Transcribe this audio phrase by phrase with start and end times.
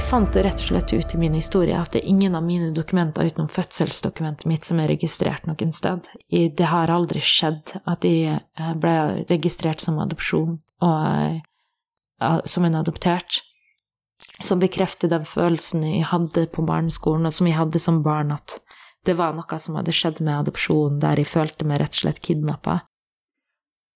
[0.00, 3.26] fant rett og slett ut i min historie at det er ingen av mine dokumenter
[3.28, 6.06] utenom fødselsdokumentet mitt som er registrert noen sted.
[6.30, 10.54] Det har aldri skjedd at jeg eh, ble registrert som adopsjon
[10.86, 13.42] og eh, som en adoptert.
[14.40, 18.60] Som bekrefter den følelsen jeg hadde på barneskolen, og som jeg hadde som barn, at
[19.04, 22.22] det var noe som hadde skjedd med adopsjonen, der jeg følte meg rett og slett
[22.22, 22.78] kidnappa.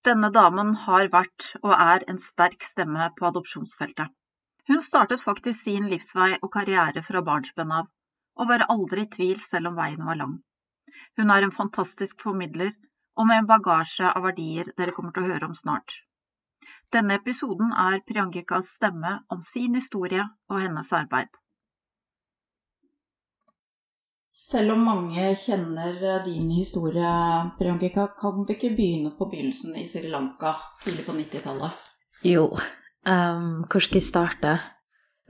[0.05, 4.11] Denne damen har vært og er en sterk stemme på adopsjonsfeltet.
[4.67, 7.87] Hun startet faktisk sin livsvei og karriere fra barnsben av,
[8.35, 10.35] og var aldri i tvil selv om veien var lang.
[11.17, 12.73] Hun er en fantastisk formidler,
[13.17, 15.95] og med en bagasje av verdier dere kommer til å høre om snart.
[16.93, 21.31] Denne episoden er Priyankikas stemme om sin historie og hennes arbeid.
[24.37, 27.13] Selv om mange kjenner din historie,
[27.57, 30.53] Priyankika, kan vi ikke begynne på begynnelsen i Sri Lanka
[30.83, 31.79] tidlig på 90-tallet?
[32.23, 32.51] Jo,
[33.07, 34.57] Um, hvor skal jeg starte?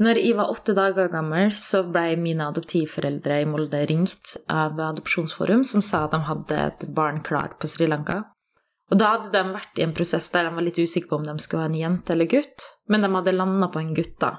[0.02, 5.64] Når jeg var åtte dager gammel, så ble mine adoptivforeldre i Molde ringt av Adopsjonsforum,
[5.66, 8.24] som sa at de hadde et barn klart på Sri Lanka.
[8.94, 11.26] Og da hadde de vært i en prosess der de var litt usikre på om
[11.26, 14.36] de skulle ha en jente eller gutt, men de hadde landa på en gutt, da.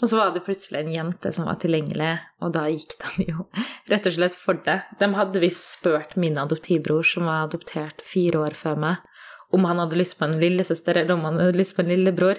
[0.00, 3.46] Og så var det plutselig en jente som var tilgjengelig, og da gikk de jo
[3.92, 4.80] rett og slett for det.
[5.00, 9.10] De hadde visst spurt min adoptivbror, som var adoptert fire år før meg,
[9.54, 12.38] om han hadde lyst på en lillesøster eller om han hadde lyst på en lillebror.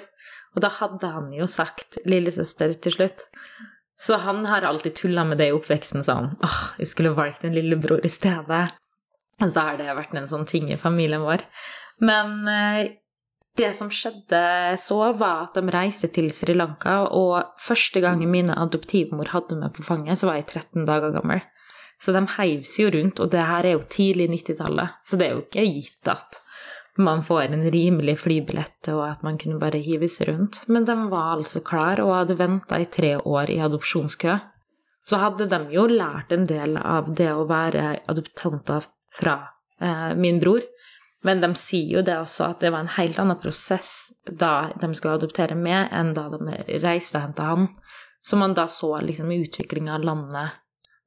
[0.55, 3.27] Og da hadde han jo sagt lillesøster til slutt.
[4.01, 7.53] Så han har alltid tulla med det i oppveksten sånn åh, jeg skulle valgt en
[7.55, 8.63] lillebror i stedet.
[9.41, 11.45] Og så har det vært en sånn ting i familien vår.
[12.01, 12.97] Men eh,
[13.57, 14.41] det som skjedde
[14.81, 19.73] så, var at de reiste til Sri Lanka, og første gangen mine adoptivmor hadde meg
[19.75, 21.43] på fanget, så var jeg 13 dager gammel.
[22.01, 25.27] Så de heiv seg jo rundt, og det her er jo tidlig 90-tallet, så det
[25.27, 26.41] er jo ikke gitt at
[26.97, 30.63] man får en rimelig flybillett, og at man kunne bare hives rundt.
[30.67, 34.37] Men de var altså klar og hadde venta i tre år i adopsjonskø.
[35.07, 38.85] Så hadde de jo lært en del av det å være adoptanter
[39.15, 39.37] fra
[39.79, 40.61] eh, min bror.
[41.23, 44.89] Men de sier jo det også, at det var en helt annen prosess da de
[44.97, 47.67] skulle adoptere med, enn da de reiste og henta han.
[48.25, 50.57] Så man da så liksom utviklinga av landet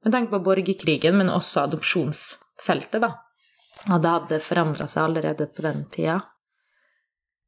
[0.05, 3.15] med tanke på borgerkrigen, men også adopsjonsfeltet, da.
[3.85, 6.19] Og det hadde forandra seg allerede på den tida.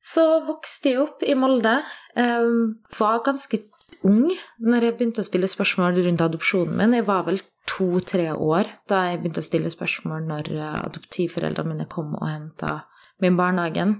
[0.03, 1.79] Så vokste jeg opp i Molde.
[2.15, 2.51] Jeg
[2.99, 3.59] var ganske
[4.05, 4.29] ung
[4.61, 6.95] når jeg begynte å stille spørsmål rundt adopsjonen min.
[6.99, 12.13] Jeg var vel to-tre år da jeg begynte å stille spørsmål når adoptivforeldrene mine kom
[12.19, 12.83] og henta
[13.23, 13.95] min barnehagen.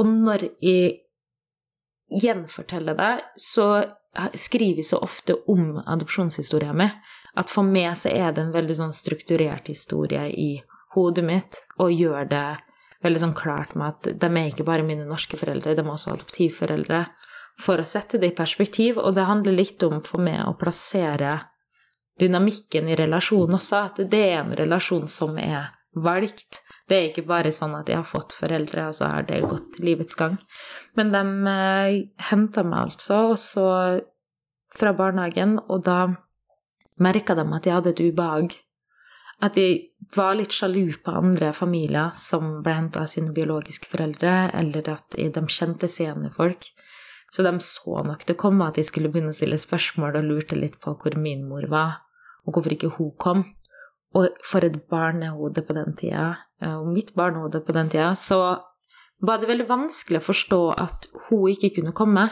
[0.00, 0.98] Og når jeg
[2.10, 3.84] gjenforteller det, så
[4.34, 6.88] skriver jeg så ofte om adopsjonshistoria mi
[7.38, 10.50] at for meg så er det en veldig sånn strukturert historie i
[10.96, 12.46] hodet mitt og gjør det
[13.04, 16.14] veldig sånn klart med at de er ikke bare mine norske foreldre, de er også
[16.16, 17.04] adoptivforeldre.
[17.60, 21.36] For å sette det i perspektiv, og det handler litt om for meg å plassere
[22.20, 26.60] dynamikken i relasjonen også, at det er en relasjon som er valgt.
[26.88, 29.80] Det er ikke bare sånn at jeg har fått foreldre, og så har det gått
[29.82, 30.36] livets gang.
[30.98, 31.22] Men de
[31.52, 33.66] eh, henta meg altså også
[34.76, 36.00] fra barnehagen, og da
[37.00, 38.58] merka de at jeg hadde et ubehag
[39.40, 39.66] at de
[40.16, 45.16] var litt sjalu på andre familier som ble henta av sine biologiske foreldre, eller at
[45.16, 46.66] de kjente seg folk.
[47.30, 50.58] Så de så nok det komme at de skulle begynne å stille spørsmål og lurte
[50.58, 52.00] litt på hvor min mor var,
[52.44, 53.44] og hvorfor ikke hun kom.
[54.18, 56.32] Og for et barnehode på den tida,
[56.74, 58.58] og mitt barnehode på den tida, så
[59.22, 62.26] var det veldig vanskelig å forstå at hun ikke kunne komme.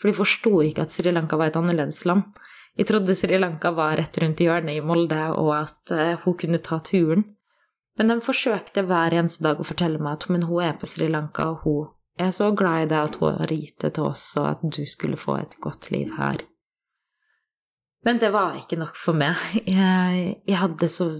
[0.00, 2.32] For de forsto ikke at Sri Lanka var et annerledes land.
[2.80, 6.60] Jeg trodde Sri Lanka var rett rundt hjørnet i Molde, og at uh, hun kunne
[6.64, 7.26] ta turen.
[8.00, 11.50] Men de forsøkte hver eneste dag å fortelle meg at hun er på Sri Lanka,
[11.50, 14.48] og hun er så glad i deg at hun har gitt det til oss, og
[14.54, 16.40] at du skulle få et godt liv her.
[18.08, 19.36] Men det var ikke nok for meg.
[19.68, 21.10] Jeg, jeg hadde så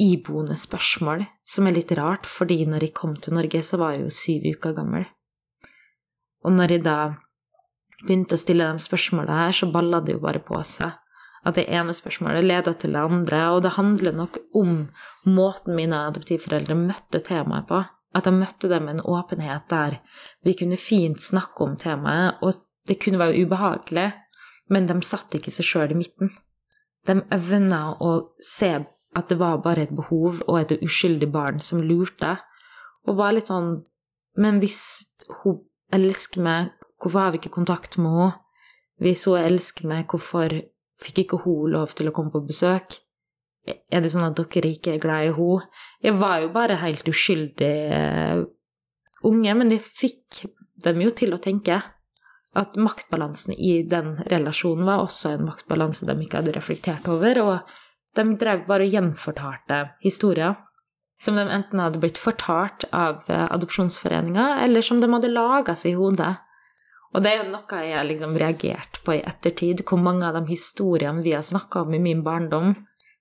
[0.00, 4.06] iboende spørsmål, som er litt rart, fordi når jeg kom til Norge, så var jeg
[4.06, 5.04] jo syv uker gammel.
[6.40, 7.00] Og når jeg da
[8.02, 10.96] begynte å stille de spørsmåla her, så balla det jo bare på seg.
[11.46, 14.74] At det ene spørsmålet leda til det andre, og det handler nok om
[15.24, 17.80] måten mine adoptivforeldre møtte temaet på.
[18.16, 20.00] At jeg møtte dem med en åpenhet der
[20.44, 24.10] vi kunne fint snakke om temaet, og det kunne være ubehagelig,
[24.70, 26.32] men de satt ikke seg sjøl i midten.
[27.08, 28.12] De evna å
[28.44, 28.74] se
[29.16, 32.36] at det var bare et behov og et uskyldig barn som lurte,
[33.08, 33.80] og var litt sånn
[34.38, 35.08] Men hvis
[35.42, 35.56] hun
[35.92, 36.68] elsker meg,
[37.00, 38.30] Hvorfor har vi ikke kontakt med henne?
[39.00, 40.52] Hvis hun elsker meg, hvorfor
[41.00, 42.98] fikk ikke hun lov til å komme på besøk?
[43.64, 45.68] Er det sånn at dere ikke er glad i henne?
[46.04, 48.42] Jeg var jo bare helt uskyldig uh,
[49.30, 50.42] unge, men jeg fikk
[50.84, 51.80] dem jo til å tenke.
[52.60, 57.76] At maktbalansen i den relasjonen var også en maktbalanse de ikke hadde reflektert over, og
[58.18, 60.58] de drev bare og gjenfortalte historier
[61.20, 65.92] som de enten hadde blitt fortalt av eh, adopsjonsforeninga, eller som de hadde laga seg
[65.92, 66.32] i hodet.
[67.10, 70.38] Og det er jo noe jeg har liksom reagert på i ettertid, hvor mange av
[70.38, 72.74] de historiene vi har snakka om i min barndom,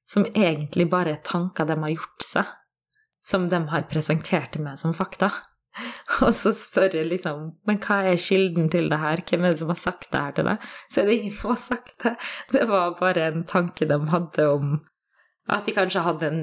[0.06, 2.52] som egentlig bare er tanker de har gjort seg,
[3.26, 5.32] som de har presentert til meg som fakta.
[6.26, 9.22] Og så spør jeg liksom Men hva er kilden til det her?
[9.22, 10.64] Hvem er det som har sagt det her til deg?
[10.90, 12.16] Så er det ingen som har sagt det.
[12.52, 14.80] Det var bare en tanke de hadde om
[15.50, 16.42] at de kanskje hadde en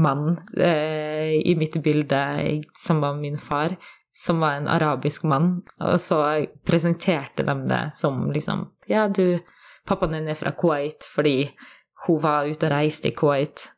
[0.00, 2.20] mann eh, i mitt bilde
[2.76, 3.76] som var min far,
[4.16, 6.20] som var en arabisk mann, og så
[6.66, 9.40] presenterte de det som liksom Ja, du,
[9.88, 11.50] pappaen din er fra Kuwait fordi
[12.06, 13.68] hun var ute og reiste i Kuwait.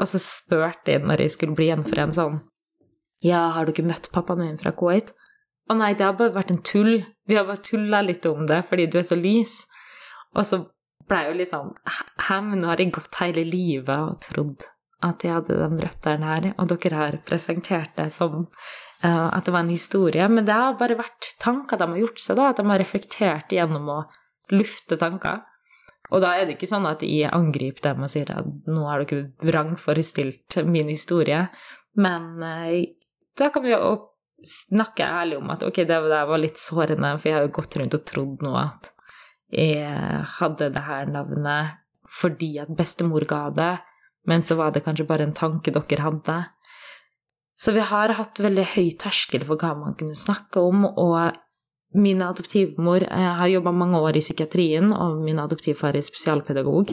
[0.00, 2.40] Og så spurte jeg når jeg skulle bli gjenforent sånn
[3.24, 5.12] Ja, har du ikke møtt pappaen min fra Kuwait?
[5.66, 7.00] Å nei, det har bare vært en tull.
[7.26, 9.58] Vi har bare tulla litt om det fordi du er så lys.
[10.36, 10.60] Og så
[11.08, 11.72] ble jeg jo litt sånn
[12.26, 14.66] Hæ, men nå har jeg gått hele livet og trodd
[15.04, 18.46] at jeg hadde de røttene her, og dere har presentert det som
[19.04, 20.24] at det var en historie.
[20.32, 23.52] Men det har bare vært tanker de har gjort seg, da, at de har reflektert
[23.52, 23.98] gjennom å
[24.54, 25.42] lufte tanker.
[26.14, 29.02] Og da er det ikke sånn at jeg angriper dem og sier at nå har
[29.02, 31.46] dere vrangforestilt min historie,
[31.98, 32.76] men uh,
[33.38, 33.96] da kan vi jo
[34.46, 37.96] snakke ærlig om at ok, det var litt sårende, for jeg har jo gått rundt
[37.96, 38.92] og trodd nå at
[39.56, 41.82] jeg hadde det her navnet
[42.16, 43.72] fordi at bestemor ga det,
[44.30, 46.36] men så var det kanskje bare en tanke dere hadde.
[47.56, 51.36] Så vi har hatt veldig høy terskel for hva man kunne snakke om, og
[51.96, 56.92] min adoptivmor har jobba mange år i psykiatrien, og min adoptivfar er spesialpedagog,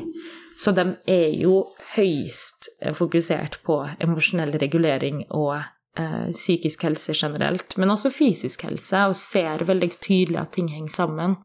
[0.58, 1.66] så de er jo
[1.98, 5.58] høyst fokusert på emosjonell regulering og
[6.00, 10.96] eh, psykisk helse generelt, men også fysisk helse, og ser veldig tydelig at ting henger
[10.96, 11.36] sammen.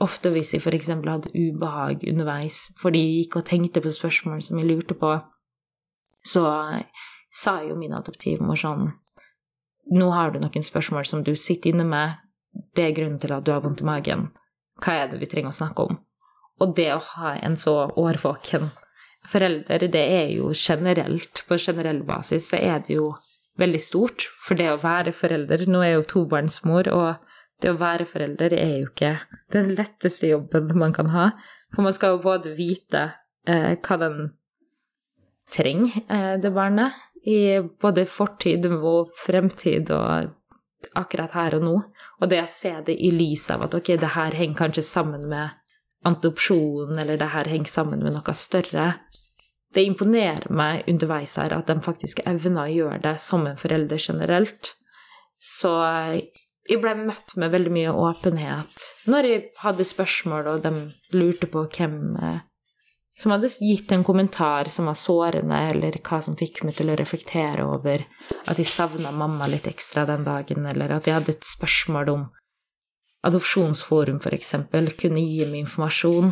[0.00, 0.92] Ofte hvis jeg f.eks.
[0.94, 5.16] hadde ubehag underveis fordi jeg gikk og tenkte på spørsmål som jeg lurte på,
[6.22, 6.44] så
[7.30, 8.90] sa jo min adoptivmor sånn
[9.88, 12.18] Nå har du noen spørsmål som du sitter inne med.
[12.76, 14.26] Det er grunnen til at du har vondt i magen.
[14.84, 15.96] Hva er det vi trenger å snakke om?
[16.60, 18.68] Og det å ha en så årvåken
[19.28, 23.14] forelder, det er jo generelt, på generell basis, så er det jo
[23.58, 24.26] veldig stort.
[24.44, 28.54] For det å være forelder Nå er jeg jo tobarnsmor, og det å være forelder
[28.54, 29.14] er jo ikke
[29.54, 31.30] den letteste jobben man kan ha.
[31.74, 33.08] For man skal jo både vite
[33.48, 34.20] eh, hva den
[35.52, 36.96] trenger, eh, det barnet,
[37.28, 40.34] i både fortid og fremtid og
[40.98, 41.74] akkurat her og nå.
[42.22, 45.26] Og det å se det i lys av at ok, det her henger kanskje sammen
[45.30, 45.56] med
[46.08, 48.92] adopsjon, eller det her henger sammen med noe større.
[49.74, 54.00] Det imponerer meg underveis her at de faktisk evner å gjøre det som en forelder
[54.00, 54.72] generelt.
[55.38, 55.74] Så
[56.68, 61.66] jeg ble møtt med veldig mye åpenhet når jeg hadde spørsmål, og de lurte på
[61.76, 62.40] hvem eh,
[63.18, 66.98] som hadde gitt en kommentar som var sårende, eller hva som fikk meg til å
[66.98, 68.04] reflektere over
[68.46, 72.28] at jeg savna mamma litt ekstra den dagen, eller at jeg hadde et spørsmål om
[73.26, 76.30] Adopsjonsforum, for eksempel, kunne gi meg informasjon,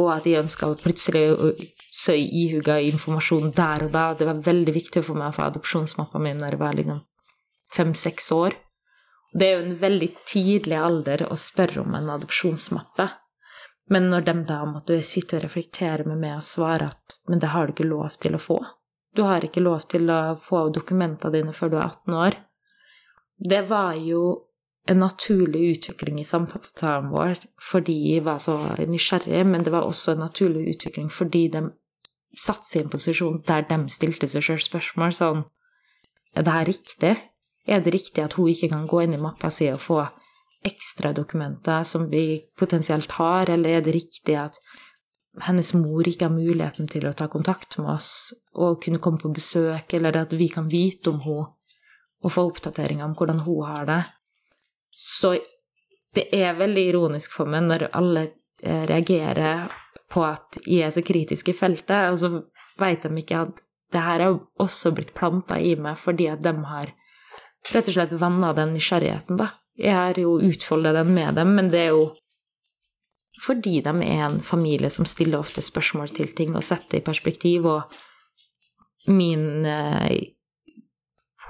[0.00, 1.26] og at jeg ønska plutselig
[1.94, 4.06] så ihuga informasjon der og da.
[4.18, 7.02] Det var veldig viktig for meg å få adopsjonsmappa mi når jeg var liksom
[7.76, 8.56] fem-seks år.
[9.34, 13.06] Det er jo en veldig tidlig alder å spørre om en adopsjonsmappe.
[13.92, 17.52] Men når de da måtte sitte og reflektere med meg og svare at men det
[17.52, 18.58] har du ikke lov til å få.
[19.14, 22.38] Du har ikke lov til å få dokumentene dine før du er 18 år.
[23.38, 24.24] Det var jo
[24.88, 27.38] en naturlig utvikling i samtalen vår
[27.70, 31.64] fordi jeg var så nysgjerrig, men det var også en naturlig utvikling fordi de
[32.36, 35.44] satte seg i en posisjon der de stilte seg sjøl spørsmål sånn
[36.34, 37.14] Er det her riktig?
[37.64, 40.00] Er det riktig at hun ikke kan gå inn i mappa si og få
[40.64, 44.58] ekstra dokumenter som vi potensielt har, eller er det riktig at
[45.44, 49.32] hennes mor ikke har muligheten til å ta kontakt med oss og kunne komme på
[49.34, 51.50] besøk, eller at vi kan vite om henne
[52.24, 54.00] og få oppdateringer om hvordan hun har det.
[54.88, 55.34] Så
[56.14, 58.22] det er veldig ironisk for meg når alle
[58.62, 59.66] eh, reagerer
[60.08, 62.30] på at jeg er så kritisk i feltet, og så
[62.80, 63.60] veit de ikke at
[63.92, 66.94] det her er også blitt planta i meg fordi at de har
[67.74, 69.50] rett og slett vanna den nysgjerrigheten, da.
[69.78, 72.12] Jeg har jo utfoldet den med dem, men det er jo
[73.42, 77.66] fordi de er en familie som stiller ofte spørsmål til ting og setter i perspektiv,
[77.66, 80.30] og min eh,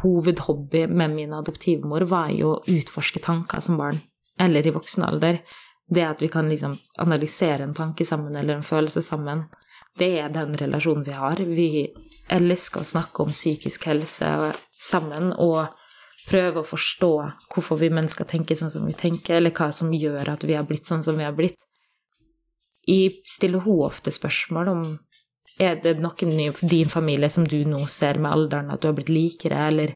[0.00, 4.00] hovedhobby med min adoptivmor var jo å utforske tanker som barn,
[4.40, 5.42] eller i voksen alder.
[5.84, 9.44] Det at vi kan liksom analysere en tanke sammen eller en følelse sammen,
[9.98, 11.38] det er den relasjonen vi har.
[11.38, 11.68] Vi
[12.32, 14.30] elsker å snakke om psykisk helse
[14.80, 15.68] sammen, og
[16.28, 17.10] prøve å forstå
[17.52, 20.66] hvorfor vi mennesker tenker sånn som vi tenker, eller hva som gjør at vi har
[20.68, 21.58] blitt sånn som vi har blitt.
[22.88, 24.84] Jeg stiller hun ofte spørsmål om
[25.60, 28.96] er det noen i din familie som du nå ser med alderen at du har
[28.96, 29.94] blitt likere, eller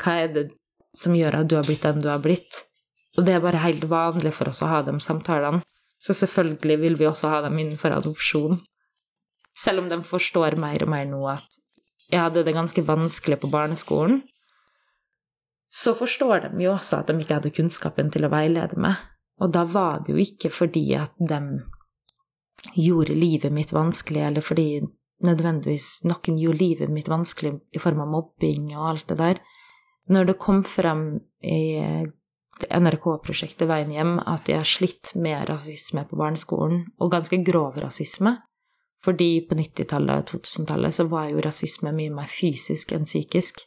[0.00, 0.46] hva er det
[0.96, 2.62] som gjør at du har blitt den du har blitt?
[3.18, 5.62] Og det er bare helt vanlig for oss å ha de samtalene.
[6.02, 8.58] Så selvfølgelig vil vi også ha dem innenfor adopsjon.
[9.56, 11.60] Selv om de forstår mer og mer nå at
[12.10, 14.18] jeg hadde det ganske vanskelig på barneskolen,
[15.74, 19.00] så forstår de jo også at de ikke hadde kunnskapen til å veilede meg.
[19.42, 21.40] Og da var det jo ikke fordi at de
[22.78, 24.84] gjorde livet mitt vanskelig, eller fordi
[25.24, 29.42] nødvendigvis noen gjorde livet mitt vanskelig i form av mobbing og alt det der.
[30.14, 31.04] Når det kom frem
[31.42, 31.58] i
[32.70, 38.36] NRK-prosjektet Veien hjem at jeg har slitt med rasisme på barneskolen, og ganske grov rasisme,
[39.04, 43.64] fordi på 90-tallet og 2000-tallet så var jo rasisme mye mer fysisk enn psykisk.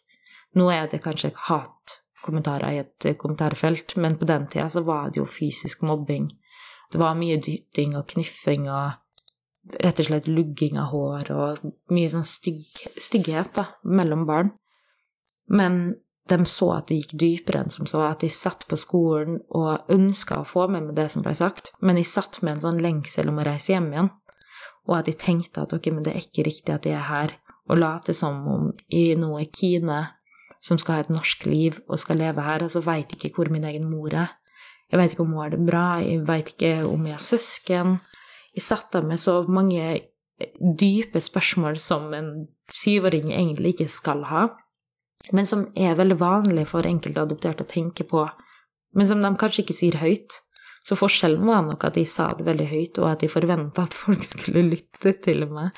[0.58, 5.22] Nå er det kanskje hatkommentarer i et kommentarfelt, men på den tida så var det
[5.22, 6.32] jo fysisk mobbing.
[6.92, 12.10] Det var mye dytting og kniffing og rett og slett lugging av hår og mye
[12.12, 12.64] sånn stygg,
[12.96, 14.54] stygghet da, mellom barn.
[15.52, 15.98] Men
[16.28, 19.92] de så at det gikk dypere enn som så, at de satt på skolen og
[19.92, 22.82] ønska å få med meg det som ble sagt, men de satt med en sånn
[22.84, 24.10] lengsel om å reise hjem igjen
[24.88, 27.36] og at de tenkte at ok, men det er ikke riktig at de er her,
[27.68, 30.00] og late som om i noe Kine
[30.64, 33.52] som skal ha et norsk liv og skal leve her, og så veit ikke hvor
[33.54, 34.36] min egen mor er.
[34.92, 37.98] Jeg veit ikke om hun har det bra, jeg veit ikke om jeg har søsken.
[38.56, 39.84] Jeg satt der med så mange
[40.80, 42.32] dype spørsmål som en
[42.72, 44.48] syvåring egentlig ikke skal ha,
[45.34, 48.24] men som er veldig vanlig for enkelte adopterte å tenke på,
[48.96, 50.42] men som de kanskje ikke sier høyt.
[50.88, 53.98] Så forskjellen var nok at de sa det veldig høyt, og at de forventa at
[53.98, 55.76] folk skulle lytte til meg.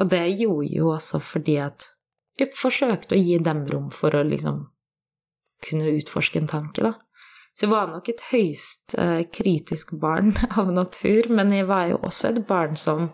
[0.00, 1.86] Og det gjorde jo også fordi at
[2.40, 4.64] jeg forsøkte å gi dem rom for å liksom
[5.66, 6.94] kunne utforske en tanke, da.
[7.54, 11.98] Så jeg var nok et høyst eh, kritisk barn av natur, men jeg var jo
[12.00, 13.10] også et barn som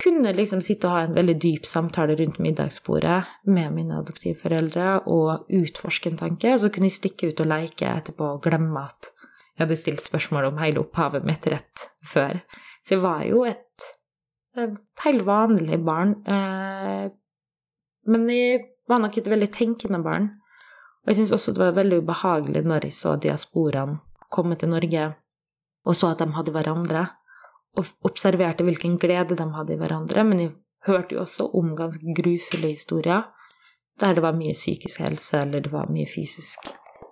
[0.00, 3.18] kunne liksom sitte og ha en veldig dyp samtale rundt middagsbordet
[3.52, 7.90] med mine adoptivforeldre og utforske en tanke, og så kunne jeg stikke ut og leke
[7.90, 12.38] etterpå og glemme at jeg hadde stilt spørsmål om hele opphavet mitt rett før.
[12.80, 13.88] Så jeg var jo et,
[14.56, 16.14] et helt vanlig barn.
[16.24, 17.10] Eh,
[18.06, 20.28] men jeg var nok et veldig tenkende barn.
[21.02, 23.98] Og jeg syns også det var veldig ubehagelig når jeg så diasporaen
[24.30, 25.08] komme til Norge,
[25.86, 27.06] og så at de hadde hverandre,
[27.78, 30.24] og observerte hvilken glede de hadde i hverandre.
[30.26, 30.52] Men jeg
[30.86, 33.28] hørte jo også om ganske grufulle historier
[34.00, 36.70] der det var mye psykisk helse, eller det var mye fysisk,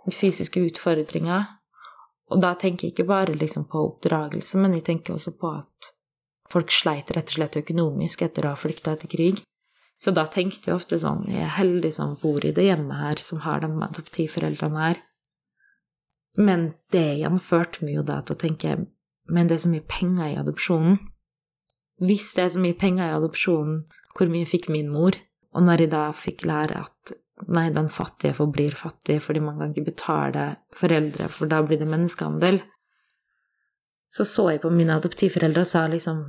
[0.08, 1.44] fysiske utfordringer.
[2.32, 5.90] Og da tenker jeg ikke bare liksom på oppdragelse, men jeg tenker også på at
[6.48, 9.42] folk sleit rett og slett økonomisk etter å ha flykta etter krig.
[9.98, 13.22] Så da tenkte jeg ofte sånn Jeg er heldig som bor i det hjemmet her,
[13.22, 15.00] som har de adoptivforeldrene her.
[16.38, 18.74] Men det igjen førte meg jo da til å tenke
[19.28, 20.98] Men det er så mye penger i adopsjonen.
[21.98, 23.80] Hvis det er så mye penger i adopsjonen,
[24.14, 25.18] hvor mye fikk min mor?
[25.52, 29.70] Og når jeg da fikk lære at Nei, den fattige forblir fattig fordi man kan
[29.70, 32.58] ikke betale foreldre, for da blir det menneskehandel.
[34.10, 36.24] Så så jeg på mine adoptivforeldre og sa liksom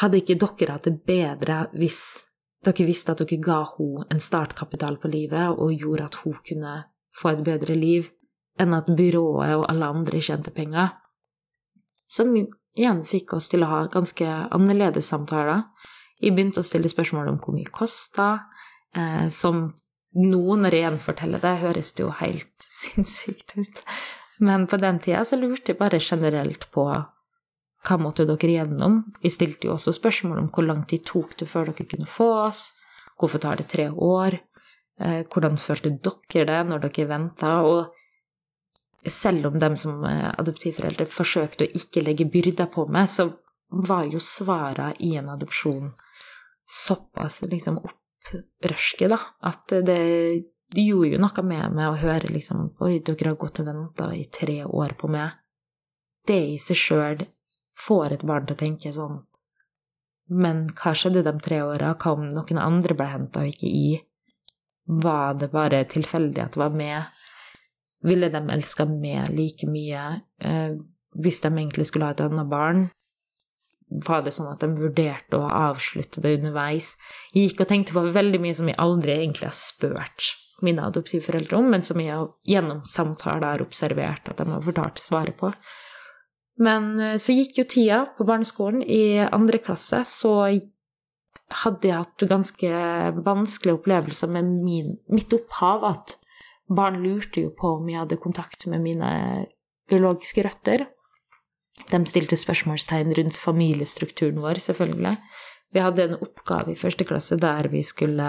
[0.00, 2.00] Hadde ikke dere hatt det bedre hvis
[2.62, 6.74] dere visste at dere ga henne en startkapital på livet og gjorde at hun kunne
[7.18, 8.08] få et bedre liv,
[8.60, 10.94] enn at byrået og alle andre tjente penger?
[12.08, 15.64] Som igjen fikk oss til å ha ganske annerledes samtaler.
[16.22, 18.28] Jeg begynte å stille spørsmål om hvor mye kosta,
[18.94, 19.64] eh, som
[20.12, 23.82] nå når jeg gjenforteller det, høres det jo helt sinnssykt ut.
[24.42, 26.86] Men på den tida så lurte jeg bare generelt på
[27.82, 29.00] hva måtte dere igjennom?
[29.22, 32.28] Vi stilte jo også spørsmål om hvor lang tid tok det før dere kunne få
[32.44, 32.68] oss?
[33.18, 34.38] Hvorfor tar det tre år?
[35.02, 37.56] Eh, hvordan følte dere det når dere venta?
[37.66, 43.32] Og selv om dem som adoptivforeldre forsøkte å ikke legge byrder på meg, så
[43.72, 45.90] var jo svara i en adopsjon
[46.68, 49.18] såpass liksom opprørske, da.
[49.48, 49.98] At det
[50.78, 54.24] gjorde jo noe med meg å høre liksom Oi, dere har gått og venta i
[54.32, 55.38] tre år på meg.
[56.26, 57.24] Det i seg sjøl
[57.78, 59.20] får et barn til å tenke sånn
[60.32, 61.92] Men hva skjedde de tre åra?
[61.94, 64.00] Hva om noen andre ble henta og ikke i?
[65.02, 67.20] Var det bare tilfeldig at det var meg?
[68.02, 70.06] Ville de elska meg like mye
[70.42, 70.74] eh,
[71.12, 72.86] hvis de egentlig skulle ha et annet barn?
[74.06, 76.94] var det sånn at de vurderte å avslutte det underveis.
[77.34, 81.58] Jeg gikk og tenkte på veldig mye som jeg aldri egentlig har spurt mine adoptivforeldre
[81.58, 85.50] om, men som jeg gjennom samtaler har observert at de har fortalt svaret på.
[86.60, 88.82] Men eh, så gikk jo tida på barneskolen.
[88.82, 90.34] I andre klasse så
[91.62, 92.72] hadde jeg hatt ganske
[93.24, 95.86] vanskelige opplevelser med min, mitt opphav.
[95.88, 96.16] At
[96.72, 99.12] barn lurte jo på om jeg hadde kontakt med mine
[99.90, 100.86] biologiske røtter.
[101.88, 105.16] De stilte spørsmålstegn rundt familiestrukturen vår, selvfølgelig.
[105.72, 108.28] Vi hadde en oppgave i første klasse der vi skulle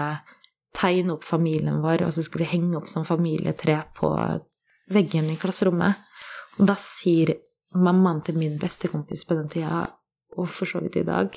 [0.74, 4.10] tegne opp familien vår, og så skulle vi henge opp som familietre på
[4.92, 6.00] veggen i klasserommet.
[6.58, 7.34] Og da sier
[7.74, 9.84] mammaen til min bestekompis på den tida,
[10.34, 11.36] og for så vidt i dag,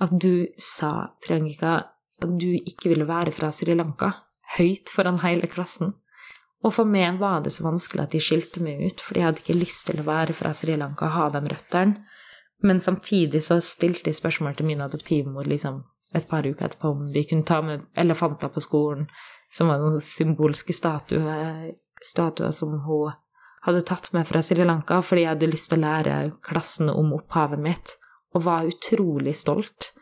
[0.00, 0.92] at du sa,
[1.24, 1.74] Priyanka,
[2.22, 4.10] at du ikke ville være fra Sri Lanka,
[4.58, 5.94] høyt foran hele klassen.
[6.64, 9.42] Og for meg var det så vanskelig at de skilte meg ut, for jeg hadde
[9.42, 12.04] ikke lyst til å være fra Sri Lanka og ha de røttene.
[12.64, 15.82] Men samtidig så stilte de spørsmål til min adoptivmor liksom
[16.16, 19.08] et par uker etterpå om vi kunne ta med elefanter på skolen,
[19.52, 23.12] som var noen symbolske statuer, statuer som hun
[23.64, 27.14] hadde tatt med fra Sri Lanka fordi jeg hadde lyst til å lære klassen om
[27.16, 27.96] opphavet mitt,
[28.34, 29.92] og var utrolig stolt.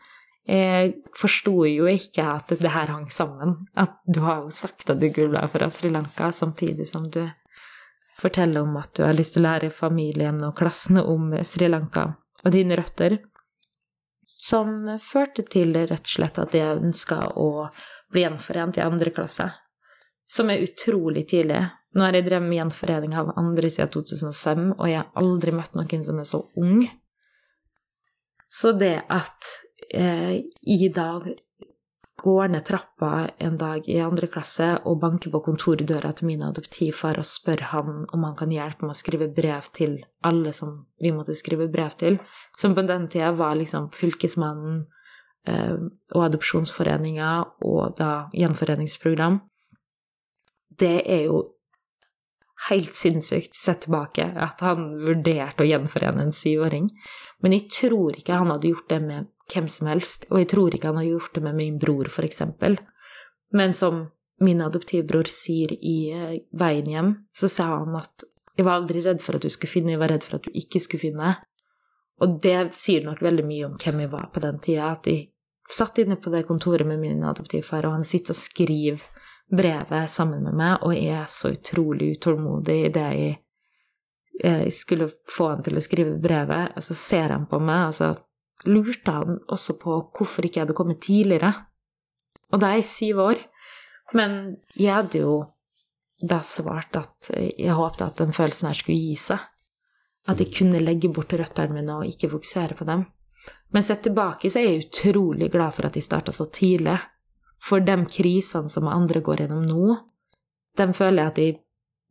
[0.43, 3.55] Jeg forsto jo ikke at det her hang sammen.
[3.79, 7.21] At du har jo sagt at du gulla fra Sri Lanka, samtidig som du
[8.19, 12.09] forteller om at du har lyst til å lære familien og klassen om Sri Lanka
[12.43, 13.19] og dine røtter.
[14.23, 17.67] Som førte til rett og slett at jeg ønska å
[18.11, 19.47] bli gjenforent i andre klasse.
[20.27, 21.63] Som er utrolig tidlig.
[21.93, 25.75] Nå har jeg drevet med gjenforening av andre siden 2005, og jeg har aldri møtt
[25.77, 26.83] noen som er så ung.
[28.49, 29.49] Så det at
[29.93, 31.29] eh, i dag
[32.23, 37.17] går ned trappa en dag i andre klasse og banker på kontordøra til min adoptivfar
[37.19, 41.11] og spør han om han kan hjelpe med å skrive brev til alle som vi
[41.15, 42.19] måtte skrive brev til,
[42.57, 44.83] som på den tida var liksom Fylkesmannen
[45.49, 45.79] eh,
[46.13, 47.31] og Adopsjonsforeninga
[47.65, 49.41] og da Gjenforeningsprogram.
[50.79, 51.41] Det er jo
[52.69, 56.89] helt sinnssykt sett tilbake at han vurderte å gjenforene en syvåring.
[57.43, 60.75] Men jeg tror ikke han hadde gjort det med hvem som helst, og jeg tror
[60.75, 62.77] ikke han hadde gjort det med min bror, eksempel.
[63.53, 64.05] Men som
[64.43, 68.25] min adoptivbror sier i eh, Veien hjem, så sa han at
[68.57, 70.57] jeg var aldri redd for at du skulle finne, jeg var redd for at du
[70.57, 71.35] ikke skulle finne.
[72.21, 75.27] Og det sier nok veldig mye om hvem jeg var på den tida, at jeg
[75.73, 79.05] satt inne på det kontoret med min adoptivfar, og han sitter og skriver
[79.53, 83.39] brevet sammen med meg, og jeg er så utrolig utålmodig i det jeg,
[84.43, 86.73] jeg skulle få han til å skrive brevet.
[86.77, 88.13] Og så ser han på meg, og så
[88.69, 91.53] lurte han også på hvorfor ikke jeg hadde kommet tidligere.
[92.53, 93.41] Og da er jeg syv år.
[94.17, 94.37] Men
[94.77, 95.37] jeg hadde jo
[96.23, 99.41] da svart at jeg håpte at den følelsen her skulle gi seg.
[100.29, 103.03] At jeg kunne legge bort røttene mine og ikke fokusere på dem.
[103.75, 106.95] Men sett tilbake så er jeg utrolig glad for at jeg starta så tidlig.
[107.63, 109.97] For de krisene som andre går gjennom nå,
[110.77, 111.49] de føler jeg at de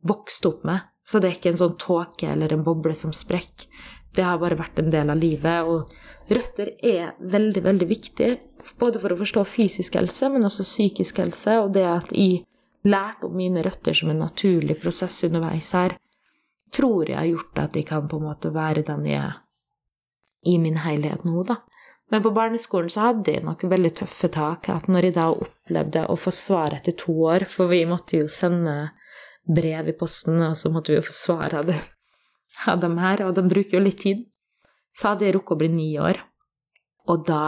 [0.07, 0.89] vokste opp med.
[1.03, 3.67] Så det er ikke en sånn tåke eller en boble som sprekker.
[4.13, 5.67] Det har bare vært en del av livet.
[5.67, 8.29] Og røtter er veldig, veldig viktig.
[8.79, 11.57] Både for å forstå fysisk helse, men også psykisk helse.
[11.65, 12.43] Og det at jeg
[12.87, 15.97] lærte om mine røtter som en naturlig prosess underveis her,
[16.73, 19.39] tror jeg har gjort at jeg kan på en måte være den jeg er
[20.49, 21.61] i min helhet nå, da.
[22.11, 24.69] Men på barneskolen så hadde jeg noen veldig tøffe tak.
[24.69, 28.29] At når jeg da opplevde å få svar etter to år, for vi måtte jo
[28.31, 28.91] sende
[29.43, 31.71] brev i posten, og så måtte vi jo få svar av,
[32.79, 34.21] dem her, og de bruker jo litt tid,
[34.93, 36.19] så hadde jeg rukket å bli ni år.
[37.09, 37.45] Og da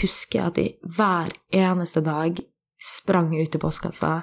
[0.00, 2.42] husker jeg at jeg hver eneste dag
[2.82, 4.16] sprang ut i postkassa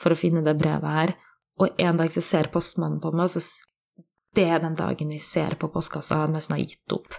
[0.00, 1.14] for å finne det brevet her,
[1.60, 4.04] og en dag så ser postmannen på meg, og så
[4.36, 7.16] det er den dagen jeg ser på postkassa, og nesten har gitt opp.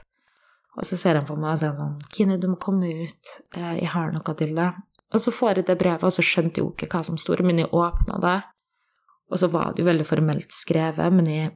[0.77, 3.33] Og så ser han på meg og sier sånn 'Kine, du må komme ut.
[3.55, 6.65] Jeg har noe til deg.' Og så får jeg det brevet, og så skjønte jeg
[6.65, 8.43] jo ikke hva som sto men jeg åpna det.
[9.31, 11.51] Og så var det jo veldig formelt skrevet, men jeg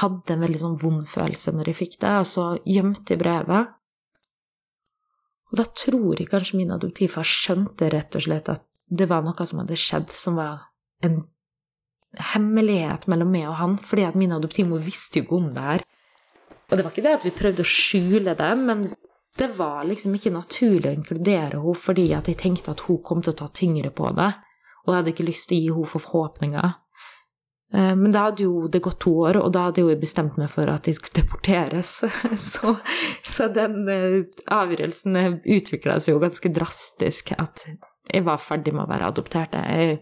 [0.00, 3.74] hadde en veldig sånn vond følelse når jeg fikk det, og så gjemte jeg brevet.
[5.50, 9.46] Og da tror jeg kanskje min adoptivfar skjønte rett og slett at det var noe
[9.46, 10.66] som hadde skjedd, som var
[11.06, 11.20] en
[12.32, 15.85] hemmelighet mellom meg og han, fordi at min adoptivmor visste jo ikke om det her.
[16.70, 18.88] Og det var ikke det at vi prøvde å skjule det, men
[19.36, 23.22] det var liksom ikke naturlig å inkludere henne fordi at jeg tenkte at hun kom
[23.22, 24.32] til å ta tyngre på det,
[24.84, 26.74] og jeg hadde ikke lyst til å gi henne forhåpninger.
[27.74, 30.38] Eh, men da hadde jo det gått to år, og da hadde jeg jo bestemt
[30.40, 31.92] meg for at de skulle deporteres.
[32.52, 32.76] Så,
[33.26, 34.20] så den eh,
[34.54, 37.34] avgjørelsen utvikla seg jo ganske drastisk.
[37.38, 37.66] At
[38.06, 39.56] jeg var ferdig med å være adoptert.
[39.58, 39.98] Jeg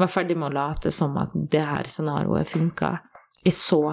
[0.00, 2.96] var ferdig med å late som at det her scenarioet funka.
[3.44, 3.84] Jeg så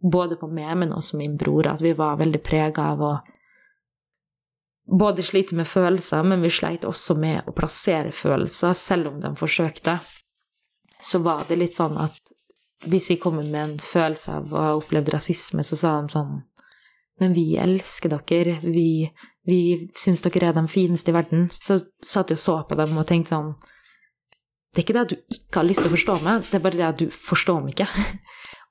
[0.00, 3.12] både på meg, men også min bror, at vi var veldig prega av å
[4.90, 9.32] både slite med følelser, men vi sleit også med å plassere følelser, selv om de
[9.38, 9.98] forsøkte.
[11.00, 12.18] Så var det litt sånn at
[12.88, 16.38] hvis vi kommer med en følelse av å ha opplevd rasisme, så sa de sånn
[17.20, 19.10] Men vi elsker dere, vi,
[19.44, 21.50] vi syns dere er de fineste i verden.
[21.52, 23.50] Så satt jeg og så på dem og tenkte sånn
[24.72, 26.64] Det er ikke det at du ikke har lyst til å forstå meg, det er
[26.64, 27.90] bare det at du forstår meg ikke.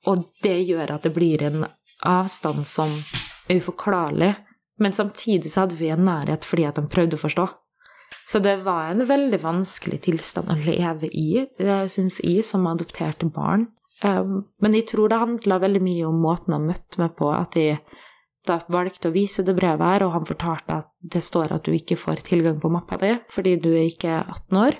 [0.07, 1.65] Og det gjør at det blir en
[2.07, 2.93] avstand som
[3.49, 4.33] er uforklarlig.
[4.79, 7.47] Men samtidig så hadde vi en nærhet fordi at de prøvde å forstå.
[8.29, 11.43] Så det var en veldig vanskelig tilstand å leve i,
[11.89, 13.67] syns jeg, som adopterte barn.
[14.05, 17.57] Um, men jeg tror det handla veldig mye om måten han møtte meg på, at
[17.59, 17.81] jeg
[18.47, 21.73] da valgte å vise det brevet her, og han fortalte at det står at du
[21.75, 24.77] ikke får tilgang på mappa di fordi du er ikke 18 år.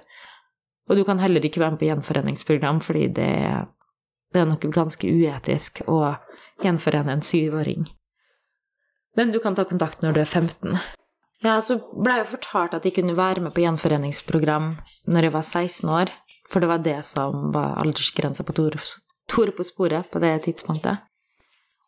[0.90, 3.34] Og du kan heller ikke være med på gjenforeningsprogram fordi det,
[4.34, 6.02] det er noe ganske uetisk å
[6.64, 7.88] gjenforene en syvåring.
[9.18, 10.78] Men du kan ta kontakt når du er 15.
[11.44, 14.74] Ja, så ble jeg fortalt at jeg kunne være med på gjenforeningsprogram
[15.10, 16.12] når jeg var 16 år,
[16.50, 18.56] for det var det som var aldersgrensa på
[19.30, 21.06] Tore på sporet på det tidspunktet.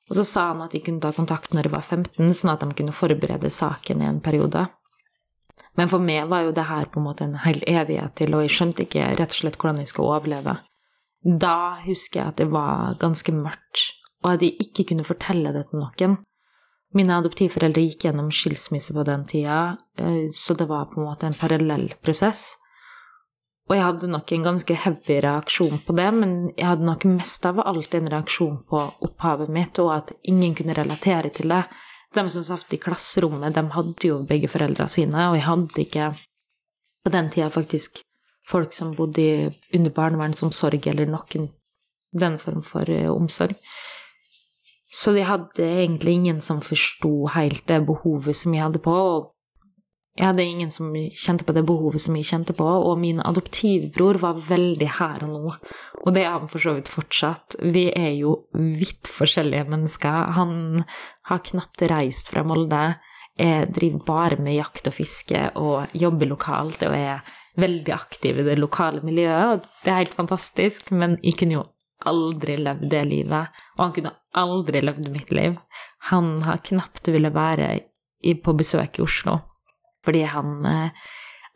[0.09, 2.63] Og så sa han at de kunne ta kontakt når jeg var 15, sånn at
[2.63, 4.65] de kunne forberede saken i en periode.
[5.79, 8.43] Men for meg var jo det her på en måte en hel evighet til, og
[8.43, 10.57] jeg skjønte ikke rett og slett hvordan jeg skulle overleve.
[11.21, 13.83] Da husker jeg at det var ganske mørkt,
[14.23, 16.17] og at jeg ikke kunne fortelle det til noen.
[16.97, 21.29] Mine adoptivforeldre gikk gjennom skilsmisse på den tida, eh, så det var på en måte
[21.29, 22.57] en parallell prosess.
[23.69, 27.45] Og jeg hadde nok en ganske heavy reaksjon på det, men jeg hadde nok mest
[27.47, 31.63] av alt en reaksjon på opphavet mitt, og at ingen kunne relatere til det.
[32.11, 36.09] De som satt i klasserommet, de hadde jo begge foreldra sine, og jeg hadde ikke
[37.05, 38.01] på den tida faktisk
[38.51, 41.49] folk som bodde under barnevernsomsorg eller noen
[42.11, 43.55] den form for eh, omsorg.
[44.91, 49.29] Så de hadde egentlig ingen som forsto helt det behovet som jeg hadde på, og
[50.19, 54.19] jeg hadde ingen som kjente på det behovet som jeg kjente på, og min adoptivbror
[54.19, 55.53] var veldig her og nå.
[56.03, 57.55] Og det er han for så vidt fortsatt.
[57.63, 60.35] Vi er jo vidt forskjellige mennesker.
[60.35, 60.83] Han
[61.31, 62.83] har knapt reist fra Molde.
[63.39, 67.23] Jeg driver bare med jakt og fiske og jobber lokalt og er
[67.59, 69.53] veldig aktiv i det lokale miljøet.
[69.53, 71.67] Og det er helt fantastisk, men jeg kunne jo
[72.07, 73.63] aldri levd det livet.
[73.77, 75.57] Og han kunne aldri levd mitt liv.
[76.11, 77.73] Han har knapt ville være
[78.43, 79.39] på besøk i Oslo
[80.05, 81.09] fordi han eh,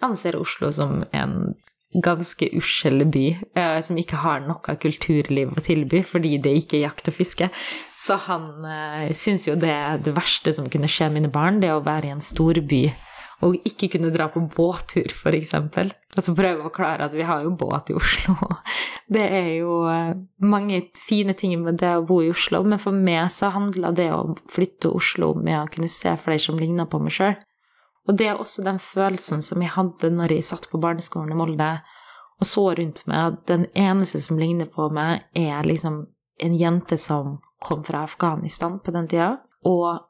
[0.06, 1.56] anser Oslo som en
[2.04, 3.24] ganske uskjell by,
[3.56, 7.50] eh, som ikke har noe kulturliv å tilby fordi det ikke er jakt og fiske.
[7.98, 11.74] Så han eh, syns jo det er det verste som kunne skje mine barn, det
[11.74, 12.84] å være i en storby
[13.43, 15.54] og ikke kunne dra på båttur, f.eks.
[15.58, 18.36] Altså så prøve å klare at vi har jo båt i Oslo.
[19.15, 19.84] Det er jo
[20.41, 24.08] mange fine ting med det å bo i Oslo, men for meg så handla det
[24.15, 27.36] å flytte Oslo med å kunne se flere som ligna på meg sjøl.
[28.10, 31.38] Og det er også den følelsen som jeg hadde når jeg satt på barneskolen i
[31.38, 31.69] Molde
[32.39, 36.04] og så rundt meg at den eneste som ligner på meg, er liksom
[36.43, 39.38] en jente som kom fra Afghanistan på den tida.
[39.65, 40.04] Og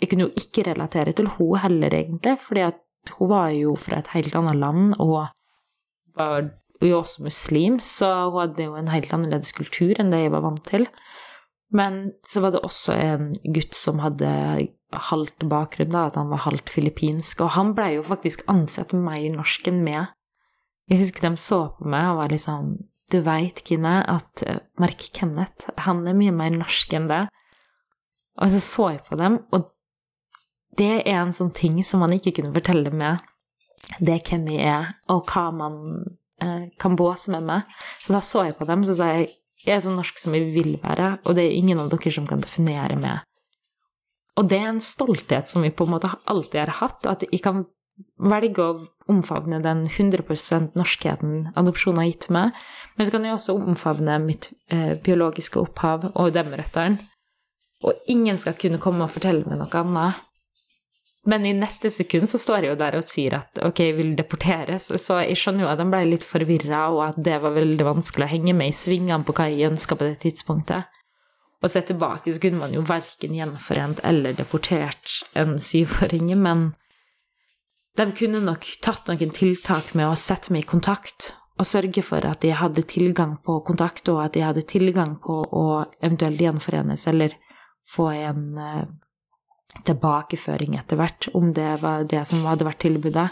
[0.00, 2.80] jeg kunne jo ikke relatere til hun heller, egentlig, fordi at
[3.18, 5.28] hun var jo fra et helt annet land og
[6.18, 10.34] var jo også muslim, så hun hadde jo en helt annerledes kultur enn det jeg
[10.34, 10.86] var vant til.
[11.70, 14.30] Men så var det også en gutt som hadde
[15.10, 17.44] halvt bakgrunn, da, at han var halvt filippinsk.
[17.44, 20.10] Og han blei jo faktisk ansett mer norsk enn meg.
[20.90, 22.78] Jeg husker de så på meg og var litt sånn
[23.10, 27.24] Du veit, Kine, at eh, Mark Kenneth, han er mye mer norsk enn det.
[28.38, 29.66] Og så så jeg på dem, og
[30.80, 33.20] det er en sånn ting som man ikke kunne fortelle med
[34.00, 35.78] Det hvem jeg er, og hva man
[36.40, 37.80] eh, kan båse med meg.
[38.00, 40.54] Så da så jeg på dem, så sa jeg jeg er så norsk som jeg
[40.54, 43.26] vil være, og det er ingen av dere som kan definere meg
[44.40, 47.42] og det er en stolthet som vi på en måte alltid har hatt, at jeg
[47.44, 47.64] kan
[48.16, 48.78] velge å
[49.12, 52.56] omfavne den 100% norskheten adopsjon har gitt meg,
[52.96, 57.04] men så kan jeg også omfavne mitt eh, biologiske opphav og dem røttene.
[57.84, 60.24] Og ingen skal kunne komme og fortelle meg noe annet.
[61.28, 64.14] Men i neste sekund så står jeg jo der og sier at ok, jeg vil
[64.16, 64.88] deporteres.
[65.02, 68.26] Så jeg skjønner jo at de ble litt forvirra, og at det var veldig vanskelig
[68.26, 70.88] å henge med i svingene på hva jeg ønska på det tidspunktet.
[71.60, 76.70] Og sett tilbake så kunne man jo verken gjenforent eller deportert en syvåring, men
[78.00, 82.24] de kunne nok tatt noen tiltak med å sette meg i kontakt og sørge for
[82.24, 85.64] at de hadde tilgang på kontakt, og at de hadde tilgang på å
[86.00, 87.36] eventuelt gjenforenes eller
[87.90, 88.86] få en uh,
[89.86, 93.28] tilbakeføring etter hvert, om det var det som hadde vært tilbudet.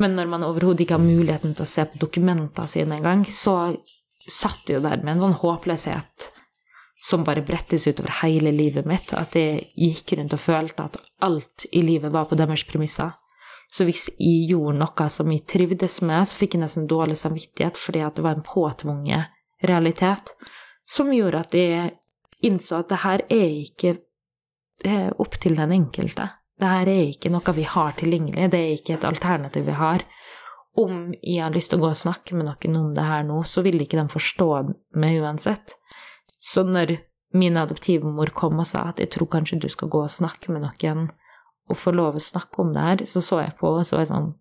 [0.00, 3.74] Men når man overhodet ikke har muligheten til å se på dokumentene sine engang, så
[4.26, 6.28] satt det jo der med en sånn håpløshet
[7.02, 9.12] som bare brettes utover hele livet mitt.
[9.18, 13.12] At jeg gikk rundt og følte at alt i livet var på deres premisser.
[13.72, 17.80] Så hvis jeg gjorde noe som jeg trivdes med, så fikk jeg nesten dårlig samvittighet
[17.80, 19.32] fordi at det var en påtvunget
[19.66, 20.34] realitet
[20.88, 21.92] som gjorde at jeg
[22.44, 23.94] innså at det her er ikke
[25.18, 26.28] opp til den enkelte.
[26.58, 30.04] Det her er ikke noe vi har tilgjengelig, det er ikke et alternativ vi har.
[30.74, 33.42] om jeg har lyst til å gå og snakke med noen om det her nå,
[33.44, 34.46] så vil ikke de forstå
[34.96, 35.74] meg uansett.
[36.40, 36.96] Så når
[37.36, 40.64] min adoptivmor kom og sa at jeg tror kanskje du skal gå og snakke med
[40.64, 41.10] noen
[41.68, 44.06] og få lov å snakke om det her, så så jeg på og så var
[44.06, 44.32] jeg sånn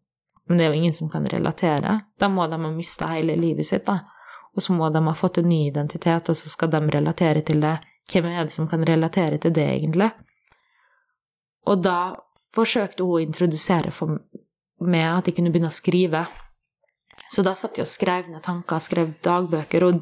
[0.49, 1.91] Men det er jo ingen som kan relatere.
[2.19, 4.01] Da må de ha mista hele livet sitt, da.
[4.55, 7.61] Og så må de ha fått en ny identitet, og så skal de relatere til
[7.61, 7.77] det.
[8.11, 10.09] Hvem er det som kan relatere til det, egentlig?
[11.69, 12.15] Og da
[12.55, 14.19] forsøkte hun å introdusere for
[14.81, 16.25] meg at jeg kunne begynne å skrive.
[17.31, 20.01] Så da satt jeg og skrev ned tanker, skrev dagbøker, og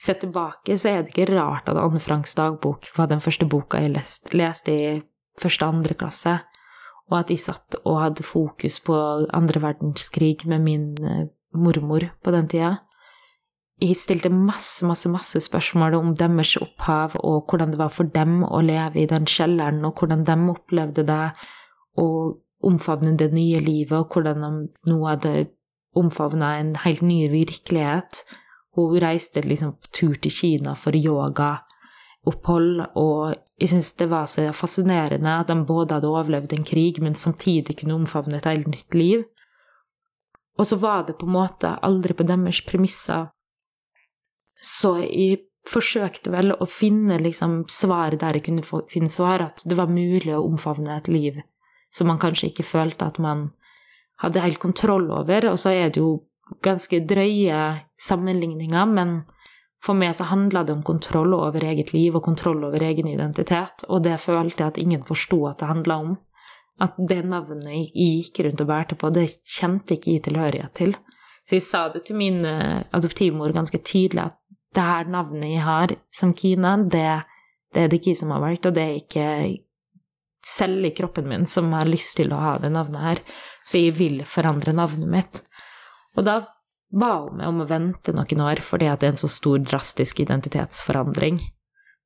[0.00, 3.80] sett tilbake så er det ikke rart at Anne Franks dagbok var den første boka
[3.80, 5.00] jeg leste, i
[5.40, 6.38] første andre klasse,
[7.08, 8.96] og at jeg satt og hadde fokus på
[9.36, 12.74] andre verdenskrig med min eh, mormor på den tida.
[13.76, 18.40] Jeg stilte masse, masse, masse spørsmål om deres opphav, og hvordan det var for dem
[18.44, 21.26] å leve i den kjelleren, og hvordan de opplevde det,
[22.00, 25.34] og omfavne det nye livet, og hvordan de nå hadde
[25.96, 28.22] omfavna en helt ny virkelighet.
[28.76, 34.48] Hun reiste liksom på tur til Kina for yogaopphold, og jeg syns det var så
[34.56, 38.96] fascinerende at de både hadde overlevd en krig, men samtidig kunne omfavne et helt nytt
[38.96, 39.24] liv.
[40.56, 43.28] Og så var det på en måte aldri på deres premisser.
[44.62, 49.78] Så jeg forsøkte vel å finne liksom svar der jeg kunne finne svar, at det
[49.78, 51.42] var mulig å omfavne et liv
[51.94, 53.48] som man kanskje ikke følte at man
[54.22, 55.50] hadde helt kontroll over.
[55.52, 56.26] Og så er det jo
[56.64, 57.62] ganske drøye
[58.00, 59.18] sammenligninger, men
[59.84, 63.84] for meg så handla det om kontroll over eget liv og kontroll over egen identitet,
[63.88, 66.16] og det følte jeg at ingen forsto at det handla om.
[66.82, 70.96] At det navnet jeg gikk rundt og bærte på, det kjente ikke jeg tilhørighet til.
[71.46, 74.36] Så jeg sa det til min eh, adoptivmor ganske tidlig, at
[74.76, 77.06] det her navnet jeg har som Kine, det,
[77.74, 79.28] det er det ikke jeg som har valgt, og det er ikke
[80.46, 83.22] selv i kroppen min som har lyst til å ha det navnet her,
[83.66, 85.42] så jeg vil forandre navnet mitt.
[86.16, 86.38] Og da
[86.94, 90.22] ba hun meg om å vente noen år, fordi det er en så stor, drastisk
[90.22, 91.40] identitetsforandring.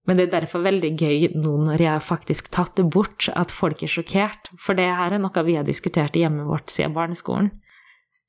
[0.09, 3.83] Men det er derfor veldig gøy nå når jeg faktisk tatt det bort, at folk
[3.85, 7.53] er sjokkert, for det her er noe vi har diskutert i hjemmet vårt siden barneskolen.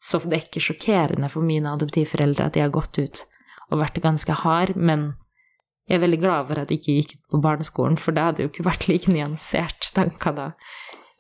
[0.02, 3.22] Så det er ikke sjokkerende for mine adoptivforeldre at de har gått ut
[3.72, 5.14] og vært ganske hard, men
[5.88, 8.46] jeg er veldig glad for at jeg ikke gikk ut på barneskolen, for det hadde
[8.46, 10.52] jo ikke vært like nyansert tanker da.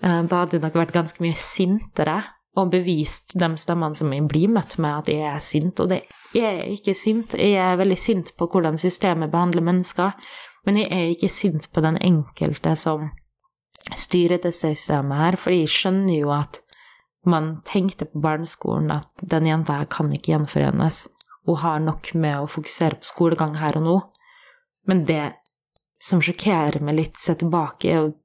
[0.03, 2.21] Eh, da hadde jeg nok vært ganske mye sintere
[2.59, 5.79] og bevist de stemmene som jeg blir møtt med, at jeg er sint.
[5.79, 6.01] Og det
[6.35, 7.35] er ikke sint.
[7.39, 10.11] Jeg er veldig sint på hvordan systemet behandler mennesker,
[10.67, 13.09] men jeg er ikke sint på den enkelte som
[13.97, 16.61] styrer det systemet her, for jeg skjønner jo at
[17.25, 21.05] man tenkte på barneskolen at den jenta her kan ikke gjenforenes.
[21.47, 23.97] Hun har nok med å fokusere på skolegang her og nå.
[24.89, 25.33] Men det
[26.01, 28.17] som sjokkerer meg litt, se tilbake, og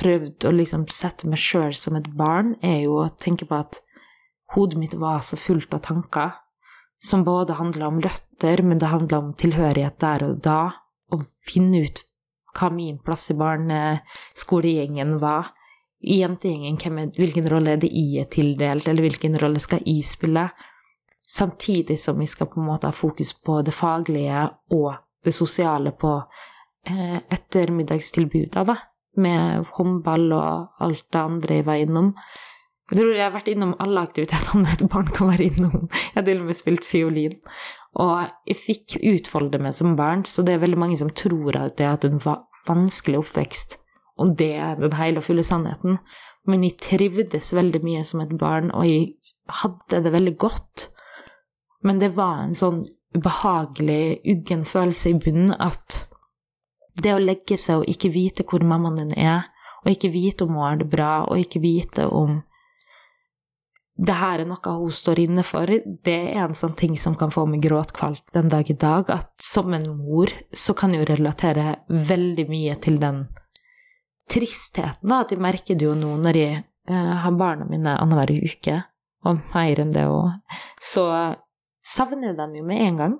[0.00, 3.80] prøvd å liksom sette meg sjøl som et barn, er jo å tenke på at
[4.54, 6.36] hodet mitt var så fullt av tanker
[7.00, 10.60] som både handla om røtter, men det handla om tilhørighet der og da,
[11.14, 12.02] å finne ut
[12.58, 15.52] hva min plass i barneskolegjengen var.
[15.98, 20.48] I jentegjengen, hvilken rolle er det jeg er tildelt, eller hvilken rolle skal jeg spille?
[21.28, 25.92] Samtidig som vi skal på en måte ha fokus på det faglige og det sosiale
[25.92, 26.14] på
[26.88, 28.78] eh, ettermiddagstilbuda, da.
[29.18, 32.12] Med håndball og alt det andre jeg var innom.
[32.88, 35.88] Jeg tror jeg har vært innom alle aktivitetene et barn kan være innom.
[35.90, 37.36] Jeg har til og med spilt fiolin.
[37.98, 41.82] Og jeg fikk utfolde meg som barn, så det er veldig mange som tror at
[41.82, 42.22] har hatt en
[42.68, 43.78] vanskelig oppvekst.
[44.22, 45.98] Og det er den hele og fulle sannheten.
[46.48, 49.18] Men jeg trivdes veldig mye som et barn, og jeg
[49.60, 50.88] hadde det veldig godt.
[51.84, 52.82] Men det var en sånn
[53.16, 56.02] ubehagelig, uggen følelse i bunnen at
[56.98, 59.46] det å legge seg og ikke vite hvor mammaen din er,
[59.84, 62.40] og ikke vite om hun har det bra, og ikke vite om
[63.98, 67.32] det her er noe hun står inne for, det er en sånn ting som kan
[67.34, 69.10] få meg gråtkvalt den dag i dag.
[69.10, 73.24] At som en mor så kan jeg jo relatere veldig mye til den
[74.30, 75.14] tristheten.
[75.16, 78.78] At jeg merker det jo nå når jeg eh, har barna mine annenhver uke,
[79.26, 80.30] og mer enn det òg.
[80.78, 81.08] Så
[81.88, 83.16] savner dem jo med en gang.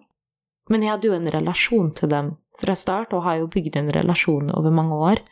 [0.68, 3.92] Men jeg hadde jo en relasjon til dem fra start, og har jo bygd en
[3.94, 5.22] relasjon over mange år.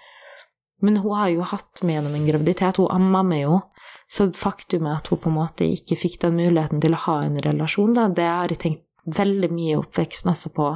[0.85, 3.61] Men hun har jo hatt meg gjennom en graviditet, hun amma meg jo.
[4.09, 7.40] Så faktumet at hun på en måte ikke fikk den muligheten til å ha en
[7.42, 10.70] relasjon, da, det har jeg tenkt veldig mye i oppveksten også på,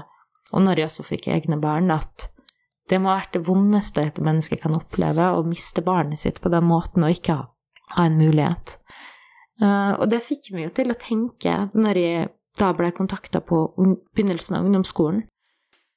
[0.50, 2.28] og når jeg også fikk egne barn, at
[2.90, 6.50] det må ha vært det vondeste et menneske kan oppleve, å miste barnet sitt på
[6.50, 7.46] den måten og ikke ha,
[8.02, 8.76] en mulighet.
[9.62, 13.40] Uh, og det fikk meg jo til å tenke, når jeg da ble jeg kontakta
[13.44, 13.64] på
[14.14, 15.24] begynnelsen av ungdomsskolen,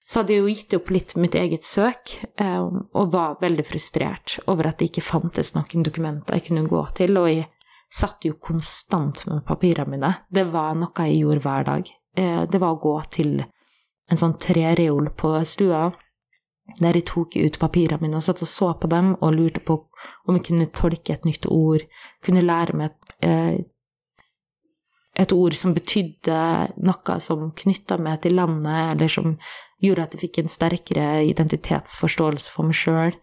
[0.04, 4.38] så hadde jeg jo gitt opp litt mitt eget søk, um, og var veldig frustrert
[4.52, 7.48] over at det ikke fantes noen dokumenter jeg kunne gå til, og jeg
[7.94, 10.14] satt jo konstant med papirene mine.
[10.30, 11.92] Det var noe jeg gjorde hver dag.
[12.18, 15.86] Eh, det var å gå til en sånn trereol på stua,
[16.80, 19.78] der jeg tok ut papirene mine og satt og så på dem og lurte på
[20.26, 21.86] om jeg kunne tolke et nytt ord,
[22.26, 23.62] kunne lære meg et, eh,
[25.20, 26.38] et ord som betydde
[26.82, 29.36] noe som knytta meg til landet, eller som
[29.84, 33.18] gjorde at jeg fikk en sterkere identitetsforståelse for meg sjøl.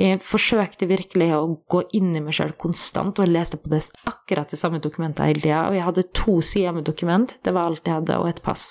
[0.00, 3.82] Jeg forsøkte virkelig å gå inn i meg sjøl konstant, og jeg leste på det
[4.08, 5.64] akkurat det samme dokumentet hele tida.
[5.68, 8.70] Og jeg hadde to sider med dokument, det var alt jeg hadde, og et pass.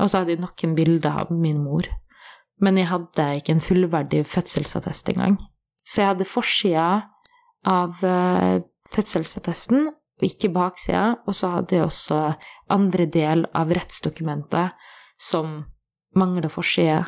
[0.00, 1.86] Og så hadde jeg noen bilder av min mor.
[2.60, 5.38] Men jeg hadde ikke en fullverdig fødselsattest engang.
[5.86, 6.88] Så jeg hadde forsida
[7.68, 12.20] av uh, fødselsattesten, og ikke baksida, og så hadde jeg også
[12.70, 14.76] andre del av rettsdokumentet
[15.20, 15.62] som
[16.16, 17.00] mangla forside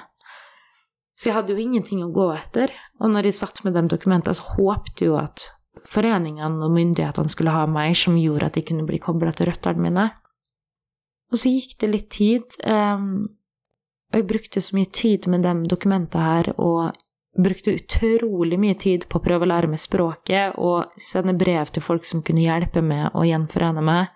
[1.23, 2.73] så jeg hadde jo ingenting å gå etter.
[2.99, 5.45] Og når jeg satt med de dokumentene, så håpte jeg jo at
[5.87, 9.87] foreningene og myndighetene skulle ha meg, som gjorde at jeg kunne bli kobla til røttene
[9.87, 10.09] mine.
[11.31, 13.29] Og så gikk det litt tid, um,
[14.11, 16.99] og jeg brukte så mye tid med de dokumentene her, og
[17.39, 21.85] brukte utrolig mye tid på å prøve å lære meg språket og sende brev til
[21.85, 24.11] folk som kunne hjelpe meg å gjenforene meg.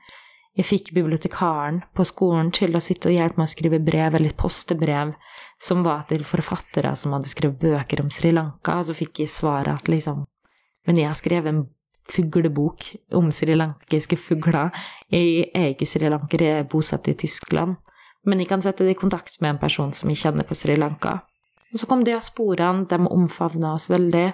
[0.57, 4.37] Jeg fikk bibliotekaren på skolen til å sitte og hjelpe meg å skrive brev, eller
[4.40, 5.12] postebrev,
[5.61, 9.33] som var til forfattere som hadde skrevet bøker om Sri Lanka, og så fikk jeg
[9.33, 10.24] svaret at liksom
[10.87, 11.64] Men jeg har skrevet en
[12.07, 12.85] fuglebok
[13.18, 14.70] om srilankiske fugler.
[15.11, 17.74] Jeg er ikke srilanker, jeg er bosatt i Tyskland.
[18.26, 20.76] Men jeg kan sette det i kontakt med en person som jeg kjenner på Sri
[20.79, 21.20] Lanka.
[21.76, 24.30] Og så kom de av sporene, de omfavna oss veldig.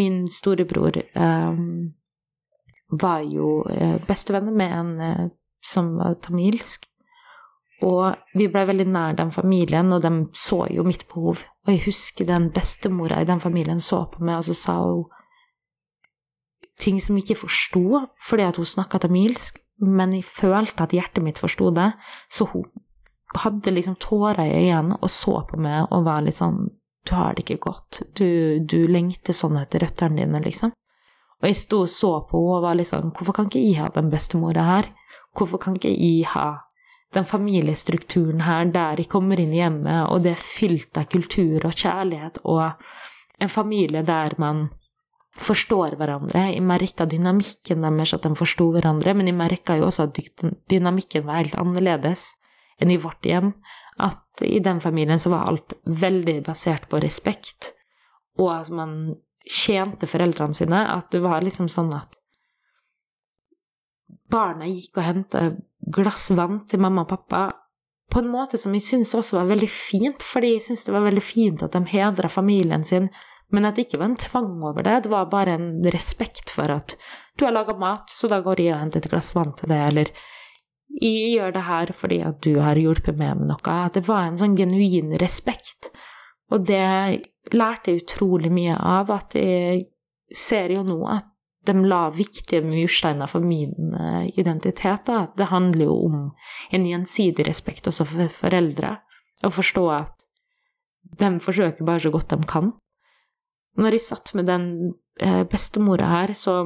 [0.00, 1.58] Min storebror eh,
[2.90, 5.26] var jo bestevenn bestevenner med en eh,
[5.60, 6.86] som var tamilsk.
[7.84, 11.44] Og vi blei veldig nær den familien, og de så jo mitt behov.
[11.66, 15.04] Og jeg husker den bestemora i den familien så på meg, og så sa hun
[16.80, 21.24] ting som jeg ikke forsto, fordi at hun snakka tamilsk, men jeg følte at hjertet
[21.24, 21.90] mitt forsto det.
[22.32, 22.68] Så hun
[23.34, 26.68] hadde liksom tårer i øynene og så på meg og var litt sånn
[27.08, 28.02] Du har det ikke godt.
[28.18, 30.74] Du, du lengter sånn etter røttene dine, liksom.
[31.40, 33.78] Og jeg sto og så på henne og var litt sånn Hvorfor kan ikke jeg
[33.80, 34.90] ha den bestemora her?
[35.32, 36.48] Hvorfor kan ikke jeg ha
[37.14, 41.64] den familiestrukturen her der jeg kommer inn i hjemmet, og det er fylt av kultur
[41.66, 42.70] og kjærlighet, og
[43.42, 44.68] en familie der man
[45.40, 46.44] forstår hverandre.
[46.52, 50.20] Jeg merka dynamikken deres, at de forsto hverandre, men jeg merka jo også at
[50.70, 52.28] dynamikken var helt annerledes
[52.80, 53.52] enn i vårt hjem.
[54.00, 57.74] At i den familien så var alt veldig basert på respekt,
[58.40, 58.94] og at man
[59.44, 60.84] tjente foreldrene sine.
[60.88, 62.16] At det var liksom sånn at
[64.30, 65.42] barna gikk og henta
[65.90, 67.48] glass vann til mamma og pappa
[68.10, 71.06] på en måte som jeg syntes også var veldig fint, fordi jeg syntes det var
[71.06, 73.06] veldig fint at de hedra familien sin,
[73.54, 74.96] men at det ikke var en tvang over det.
[75.04, 76.96] Det var bare en respekt for at
[77.38, 79.84] du har laga mat, så da går jeg og henter et glass vann til deg,
[79.92, 80.10] eller
[80.98, 83.74] jeg gjør det her fordi at du har hjulpet meg med noe.
[83.86, 85.92] At det var en sånn genuin respekt.
[86.50, 86.82] Og det
[87.54, 89.86] lærte jeg utrolig mye av, at jeg
[90.34, 91.28] ser jo nå at
[91.68, 95.06] de la viktige mursteiner for min eh, identitet.
[95.06, 95.26] Da.
[95.36, 96.20] Det handler jo om
[96.72, 98.96] en gjensidig respekt også for foreldre.
[99.44, 100.26] Å forstå at
[101.20, 102.72] de forsøker bare så godt de kan.
[103.80, 104.64] Når jeg satt med den
[105.22, 106.64] eh, bestemora her, så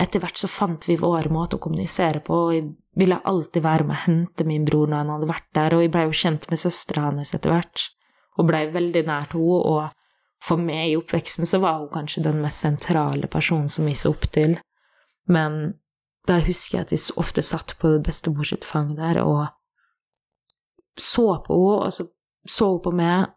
[0.00, 2.40] etter hvert så fant vi vår måte å kommunisere på.
[2.48, 5.76] og Jeg ville alltid være med og hente min bror når han hadde vært der,
[5.76, 7.84] og jeg blei jo kjent med søstera hans etter hvert,
[8.36, 9.60] og blei veldig nær til henne.
[9.74, 9.92] og
[10.46, 14.12] for meg i oppveksten så var hun kanskje den mest sentrale personen som vi så
[14.12, 14.58] opp til,
[15.32, 15.78] men
[16.28, 19.46] da husker jeg at jeg ofte satt på bestemor sitt fang der og
[21.00, 22.08] så på henne, og så
[22.46, 23.32] så hun på meg,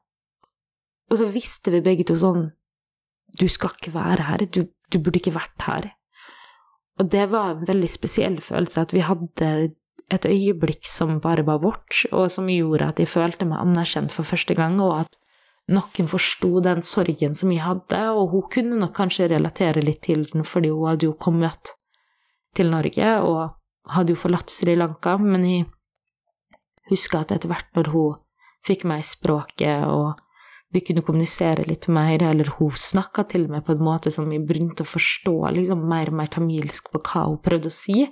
[1.10, 2.52] og så visste vi begge to sånn
[3.40, 5.92] Du skal ikke være her, du, du burde ikke vært her.
[7.00, 9.50] Og det var en veldig spesiell følelse, at vi hadde
[10.10, 14.28] et øyeblikk som bare var vårt, og som gjorde at jeg følte meg anerkjent for
[14.28, 15.16] første gang, og at
[15.70, 20.26] noen forsto den sorgen som jeg hadde, og hun kunne nok kanskje relatere litt til
[20.32, 21.76] den, fordi hun hadde jo kommet
[22.58, 25.68] til Norge og hadde jo forlatt Sri Lanka, men jeg
[26.90, 28.18] husker at etter hvert når hun
[28.66, 30.18] fikk meg i språket, og
[30.74, 34.46] vi kunne kommunisere litt mer, eller hun snakka til meg på en måte som jeg
[34.46, 38.06] begynte å forstå liksom mer og mer tamilsk på hva hun prøvde å si,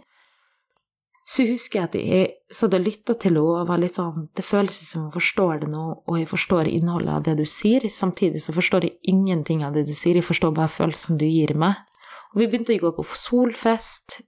[1.27, 4.45] så husker jeg at jeg satt og lytta til henne og var litt sånn Det
[4.47, 7.83] føles som hun forstår det nå, og jeg forstår innholdet av det du sier.
[7.91, 11.51] Samtidig så forstår jeg ingenting av det du sier, jeg forstår bare følelsen du gir
[11.59, 11.83] meg.
[12.31, 14.21] Og vi begynte å gå på solfest.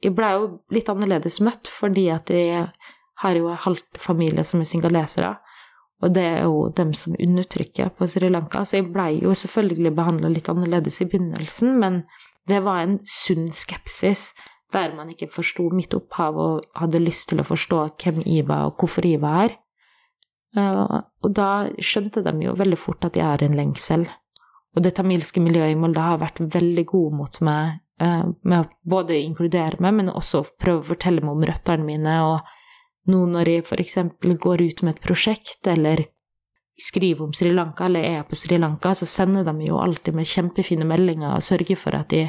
[0.00, 2.64] Jeg blei jo litt annerledes møtt, fordi at jeg
[3.20, 5.34] har jo en halvt familie som er singalesere.
[6.00, 9.92] Og det er jo dem som undertrykker på Sri Lanka, så jeg blei jo selvfølgelig
[9.96, 12.02] behandla litt annerledes i begynnelsen, men
[12.48, 14.30] det var en sunn skepsis
[14.72, 18.78] der man ikke forsto mitt opphav og hadde lyst til å forstå hvem Iva og
[18.80, 19.56] hvorfor Iva er.
[20.56, 21.50] Eh, og da
[21.82, 24.06] skjønte de jo veldig fort at jeg er en lengsel.
[24.76, 28.68] Og det tamilske miljøet i Molde har vært veldig gode mot meg eh, med å
[28.94, 32.16] både inkludere meg, men også prøve å fortelle meg om røttene mine.
[32.30, 32.54] Og
[33.08, 33.98] nå når jeg f.eks.
[34.20, 36.04] går ut med et prosjekt, eller
[36.80, 40.28] skriver om Sri Lanka, eller er på Sri Lanka, så sender de jo alltid med
[40.28, 42.26] kjempefine meldinger og sørger for at de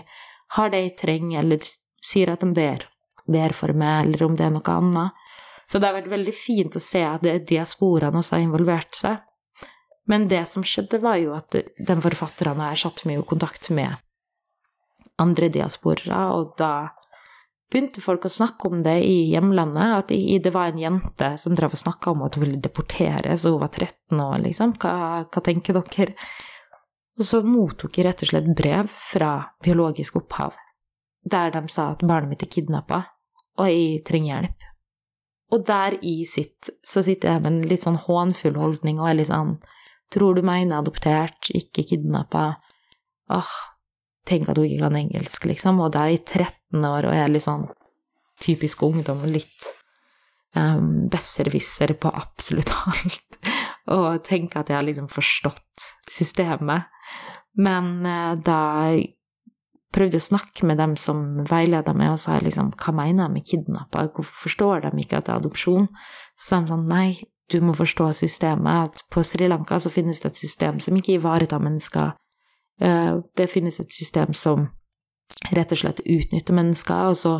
[0.55, 1.63] har det jeg trenger, eller
[2.03, 2.85] sier at de ber,
[3.31, 5.27] ber for meg, eller om det er noe annet.
[5.71, 9.21] Så det har vært veldig fint å se at diasporaen også har involvert seg.
[10.11, 13.95] Men det som skjedde, var jo at de forfatterne her satte meg i kontakt med
[15.21, 16.89] andre diasporer, og da
[17.71, 19.93] begynte folk å snakke om det i hjemlandet.
[20.03, 20.13] At
[20.43, 23.63] det var en jente som drev og snakka om at hun ville deporteres, og hun
[23.65, 24.75] var 13 år, liksom.
[24.81, 24.95] Hva,
[25.25, 26.15] hva tenker dere?
[27.19, 30.55] Og så mottok jeg rett og slett brev fra biologisk opphav,
[31.27, 33.03] der de sa at barnet mitt er kidnappa,
[33.59, 34.67] og jeg trenger hjelp.
[35.51, 39.19] Og der i sitt så sitter jeg med en litt sånn hånfull holdning og er
[39.19, 39.57] litt sånn
[40.11, 42.57] Tror du meg inne adoptert, ikke kidnappa?
[43.31, 43.51] Åh,
[44.27, 45.81] tenk at hun ikke kan engelsk, liksom.
[45.83, 47.67] Og da er jeg 13 år og jeg er litt sånn
[48.41, 49.69] typisk ungdom og litt
[50.57, 53.39] um, besserwisser på absolutt alt.
[53.91, 56.89] og tenker at jeg har liksom forstått systemet.
[57.59, 58.61] Men uh, da
[59.91, 63.47] prøvde å snakke med dem som veileda meg, og sa liksom hva mener de med
[63.47, 65.89] kidnappa, hvorfor forstår de ikke at det er adopsjon?
[66.39, 67.09] Så sa de sånn nei,
[67.51, 71.17] du må forstå systemet, at på Sri Lanka så finnes det et system som ikke
[71.17, 72.13] ivaretar mennesker.
[72.81, 74.67] Eh, det finnes et system som
[75.53, 77.33] rett og slett utnytter mennesker, og så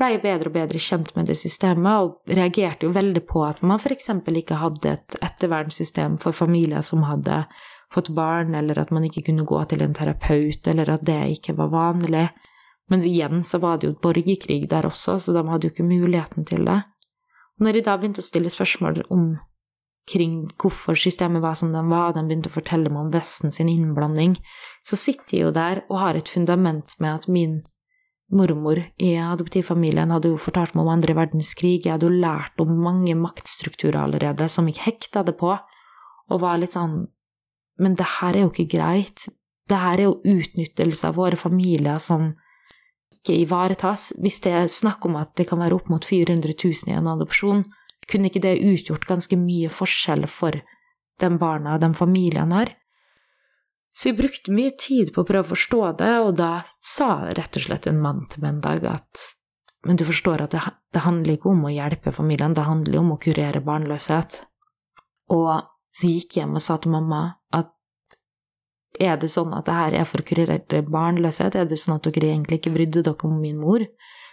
[0.00, 3.60] ble jeg bedre og bedre kjent med det systemet, og reagerte jo veldig på at
[3.66, 4.12] man f.eks.
[4.42, 7.44] ikke hadde et ettervernssystem for familier som hadde
[7.92, 11.56] fått barn, eller at man ikke kunne gå til en terapeut, eller at det ikke
[11.58, 12.28] var vanlig.
[12.90, 16.46] Men igjen så var det jo borgerkrig der også, så de hadde jo ikke muligheten
[16.46, 16.80] til det.
[17.60, 19.34] Når jeg da begynte å stille spørsmål om
[20.10, 23.70] kring hvorfor systemet var som det var, de begynte å fortelle meg om Vesten sin
[23.70, 24.34] innblanding,
[24.86, 27.60] så sitter jeg jo der og har et fundament med at min
[28.30, 32.76] mormor i adoptivfamilien hadde jo fortalt meg om andre verdenskrig, jeg hadde jo lært om
[32.82, 35.56] mange maktstrukturer allerede som jeg hekta det på,
[36.30, 37.02] og var litt sånn
[37.80, 39.26] men det her er jo ikke greit.
[39.68, 42.34] Det her er jo utnyttelse av våre familier som
[43.14, 44.10] ikke ivaretas.
[44.20, 47.08] Hvis det er snakk om at det kan være opp mot 400 000 i en
[47.14, 47.64] adopsjon,
[48.10, 50.58] kunne ikke det utgjort ganske mye forskjell for
[51.20, 52.74] de barna og de familiene her?
[53.90, 57.58] Så jeg brukte mye tid på å prøve å forstå det, og da sa rett
[57.58, 59.28] og slett en mann til meg en dag at
[59.86, 60.60] men du forstår at det,
[60.92, 64.42] det handler ikke om å hjelpe familien, det handler om å kurere barnløshet.
[65.32, 65.62] Og
[65.96, 67.22] så gikk jeg hjem og sa til mamma
[67.56, 67.72] at
[69.00, 71.56] er det sånn at det her er for å kurere barnløshet?
[71.56, 73.86] Er det sånn at dere egentlig ikke brydde dere om min mor?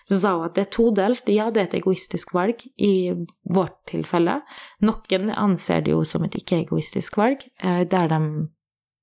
[0.08, 1.30] Så sa hun at det er todelt.
[1.32, 3.12] Ja, det er et egoistisk valg i
[3.43, 4.39] vårt tilfelle.
[4.88, 8.22] Noen anser det jo som et ikke-egoistisk valg, eh, der de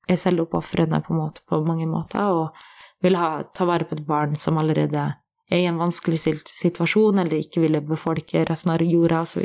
[0.08, 2.64] er selvoppofrende på, på mange måter og
[3.04, 5.04] vil ha, ta vare på et barn som allerede
[5.50, 9.44] er i en vanskelig situasjon, eller ikke ville befolke resten av jorda, osv.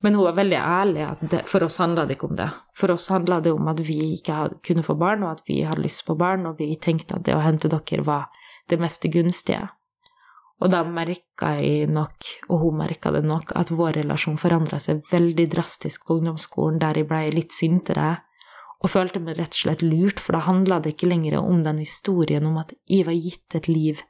[0.00, 2.48] Men hun var veldig ærlig at det, for oss handla det ikke om det.
[2.78, 5.60] For oss handla det om at vi ikke hadde, kunne få barn, og at vi
[5.66, 8.30] hadde lyst på barn, og vi tenkte at det å hente dere var
[8.70, 9.66] det mest gunstige.
[10.58, 15.04] Og da merka jeg nok, og hun merka det nok, at vår relasjon forandra seg
[15.12, 18.16] veldig drastisk på ungdomsskolen, der jeg blei litt sintere
[18.78, 21.80] og følte meg rett og slett lurt, for da handla det ikke lenger om den
[21.82, 24.04] historien om at jeg var gitt et liv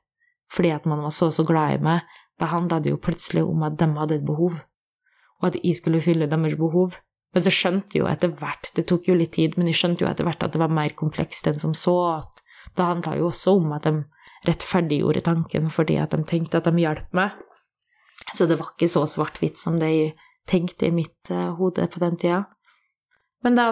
[0.49, 2.05] fordi at man var så så glad i meg,
[2.41, 4.55] da handla det jo plutselig om at de hadde et behov
[5.39, 6.99] og at jeg skulle fylle deres behov.
[7.35, 10.05] Men så skjønte jeg jo etter hvert, det tok jo litt tid, men jeg skjønte
[10.05, 11.97] jo etter hvert at det var mer komplekst enn som så.
[12.19, 12.43] at
[12.75, 14.01] Det handla jo også om at de
[14.47, 17.35] rettferdiggjorde tanken fordi at de tenkte at de hjalp meg.
[18.35, 20.13] Så det var ikke så svart-hvitt som de
[20.49, 22.45] tenkte i mitt uh, hode på den tida.
[23.45, 23.67] Men da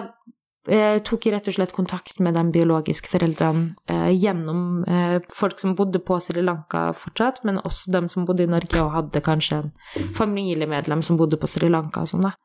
[0.69, 5.59] eh, tok jeg rett og slett kontakt med de biologiske foreldrene eh, gjennom eh, folk
[5.59, 9.23] som bodde på Sri Lanka fortsatt, men også dem som bodde i Norge og hadde
[9.25, 12.35] kanskje en familiemedlem som bodde på Sri Lanka og sånn, da.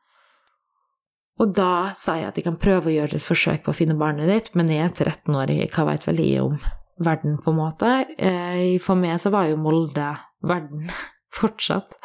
[1.41, 3.97] Og da sa jeg at jeg kan prøve å gjøre et forsøk på å finne
[3.97, 6.59] barnet ditt, men jeg er 13 år, hva veit vel jeg om
[7.05, 7.91] verden, på en måte.
[8.17, 10.11] Eh, for meg så var jo Molde
[10.43, 10.89] verden
[11.39, 11.99] fortsatt.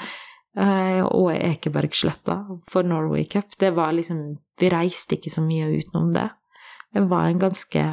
[0.59, 2.41] Eh, og Ekebergsletta
[2.71, 3.57] for Norway Cup.
[3.61, 6.29] Det var liksom vi reiste ikke så mye utenom det.
[6.95, 7.85] Det var en ganske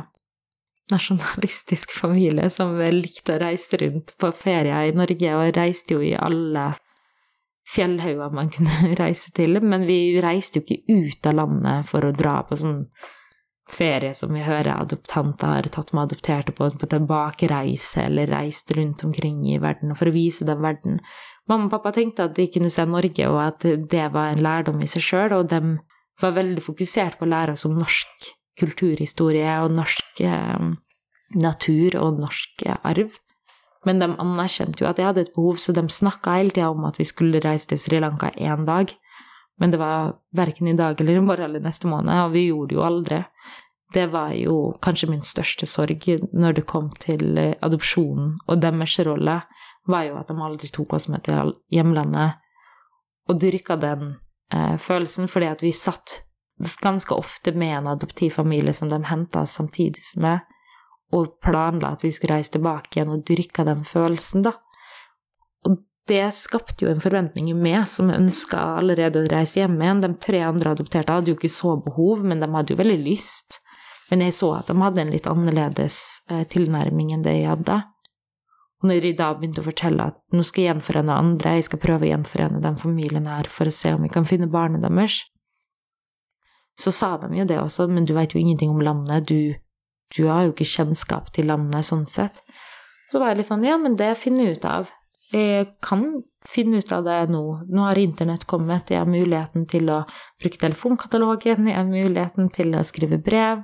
[0.91, 6.15] nasjonalistisk familie som likte å reise rundt på ferie i Norge, og reiste jo i
[6.17, 6.71] alle
[7.75, 12.13] fjellhauger man kunne reise til, men vi reiste jo ikke ut av landet for å
[12.13, 12.83] dra på sånn
[13.69, 19.03] ferie som vi hører adoptanter har tatt med adopterte på, på tilbakereise eller reist rundt
[19.07, 20.99] omkring i verden for å vise dem verden.
[21.49, 24.81] Mamma og pappa tenkte at de kunne se Norge, og at det var en lærdom
[24.81, 25.77] i seg sjøl, og de
[26.21, 30.71] var veldig fokusert på å lære oss om norsk kulturhistorie og norsk eh,
[31.35, 33.19] natur og norsk arv.
[33.85, 36.87] Men de anerkjente jo at jeg hadde et behov, så de snakka hele tida om
[36.87, 38.89] at vi skulle reise til Sri Lanka én dag.
[39.59, 42.75] Men det var verken i dag eller i morgen eller neste måned, og vi gjorde
[42.75, 43.21] jo aldri.
[43.93, 48.97] Det var jo kanskje min største sorg når det kom til eh, adopsjonen, og deres
[49.07, 49.39] rolle
[49.87, 52.41] var jo at de aldri tok oss med til hjemlandet
[53.29, 54.15] og dyrka den
[54.53, 56.19] eh, følelsen, fordi at vi satt
[56.81, 60.43] ganske ofte med en adoptivfamilie som de henta oss samtidig med,
[61.13, 64.55] og planla at vi skulle reise tilbake igjen og dyrka den følelsen, da.
[66.05, 70.03] Det skapte jo en forventning i meg som ønska allerede å reise hjem igjen.
[70.03, 73.59] De tre andre adopterte hadde jo ikke så behov, men de hadde jo veldig lyst.
[74.11, 75.97] Men jeg så at de hadde en litt annerledes
[76.29, 77.79] eh, tilnærming enn det jeg hadde.
[78.83, 81.81] Og når jeg da begynte å fortelle at nå skal jeg gjenforene andre, jeg skal
[81.81, 85.23] prøve å gjenforene den familien her for å se om vi kan finne barnet deres,
[86.77, 89.55] så sa de jo det også, men du veit jo ingenting om landet, du,
[90.13, 92.43] du har jo ikke kjennskap til landet sånn sett.
[93.09, 94.91] Så var jeg litt sånn, ja, men det finner jeg ut av.
[95.33, 96.03] Jeg kan
[96.45, 97.43] finne ut av det nå.
[97.65, 100.03] Nå har internett kommet, jeg har muligheten til å
[100.41, 103.63] bruke telefonkatalogen, jeg har muligheten til å skrive brev.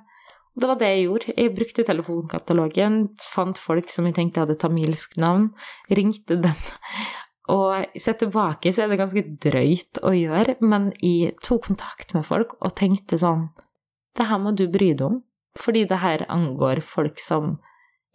[0.52, 1.34] Og det var det jeg gjorde.
[1.38, 3.00] Jeg brukte telefonkatalogen,
[3.32, 5.52] fant folk som jeg tenkte hadde tamilsk navn,
[5.94, 6.66] ringte dem.
[7.52, 12.28] Og sett tilbake så er det ganske drøyt å gjøre, men jeg tok kontakt med
[12.28, 13.50] folk og tenkte sånn
[14.18, 15.22] Det her må du bry deg om,
[15.60, 17.58] fordi det her angår folk som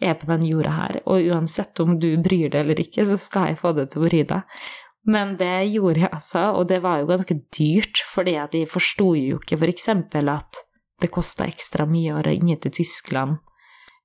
[0.02, 3.52] er på den jorda her, og uansett om du bryr deg eller ikke, så skal
[3.52, 4.60] jeg få det til å bry deg.
[5.06, 9.12] Men det gjorde jeg altså, og det var jo ganske dyrt, fordi at jeg forsto
[9.14, 10.62] jo ikke eksempel at
[11.00, 13.38] det kosta ekstra mye å ringe til Tyskland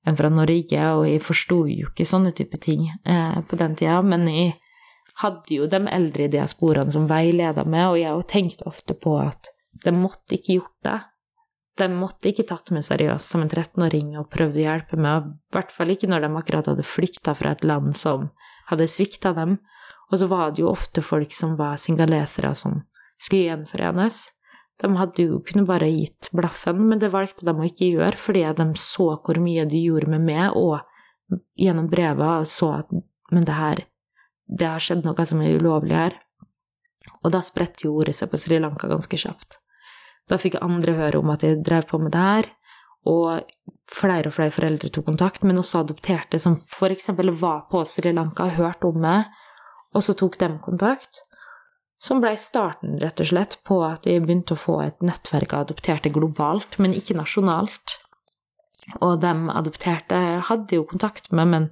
[0.06, 4.00] enn fra Norge, og jeg forsto jo ikke sånne type ting eh, på den tida,
[4.02, 4.56] men jeg
[5.22, 8.96] hadde jo de eldre i diasporaene som veileda meg, og jeg har jo tenkt ofte
[8.98, 9.52] på at
[9.84, 10.98] de måtte ikke gjort det.
[11.80, 15.56] De måtte ikke tatt meg seriøst som en 13-åring og prøvd å hjelpe meg, i
[15.56, 18.28] hvert fall ikke når de akkurat hadde flykta fra et land som
[18.68, 19.56] hadde svikta dem.
[20.12, 22.82] Og så var det jo ofte folk som var singalesere som
[23.16, 24.26] skulle gjenforenes.
[24.82, 28.44] De hadde jo kunne bare gitt blaffen, men det valgte de å ikke gjøre, fordi
[28.58, 32.92] de så hvor mye de gjorde med meg, og gjennom brevet så at
[33.32, 33.86] men det her
[34.52, 36.16] Det har skjedd noe som er ulovlig her.
[37.24, 39.61] Og da spredte jo ordet seg på Sri Lanka ganske kjapt.
[40.30, 42.50] Da fikk andre høre om at jeg drev på med det her,
[43.08, 43.42] og
[43.90, 48.46] flere og flere foreldre tok kontakt, men også adopterte som eksempel var på Sri Lanka,
[48.54, 49.26] hørte om meg,
[49.92, 51.24] og så tok de kontakt.
[52.02, 55.66] Som blei starten, rett og slett, på at jeg begynte å få et nettverk av
[55.66, 57.98] adopterte globalt, men ikke nasjonalt.
[58.98, 60.18] Og de adopterte
[60.48, 61.68] hadde jo kontakt med, men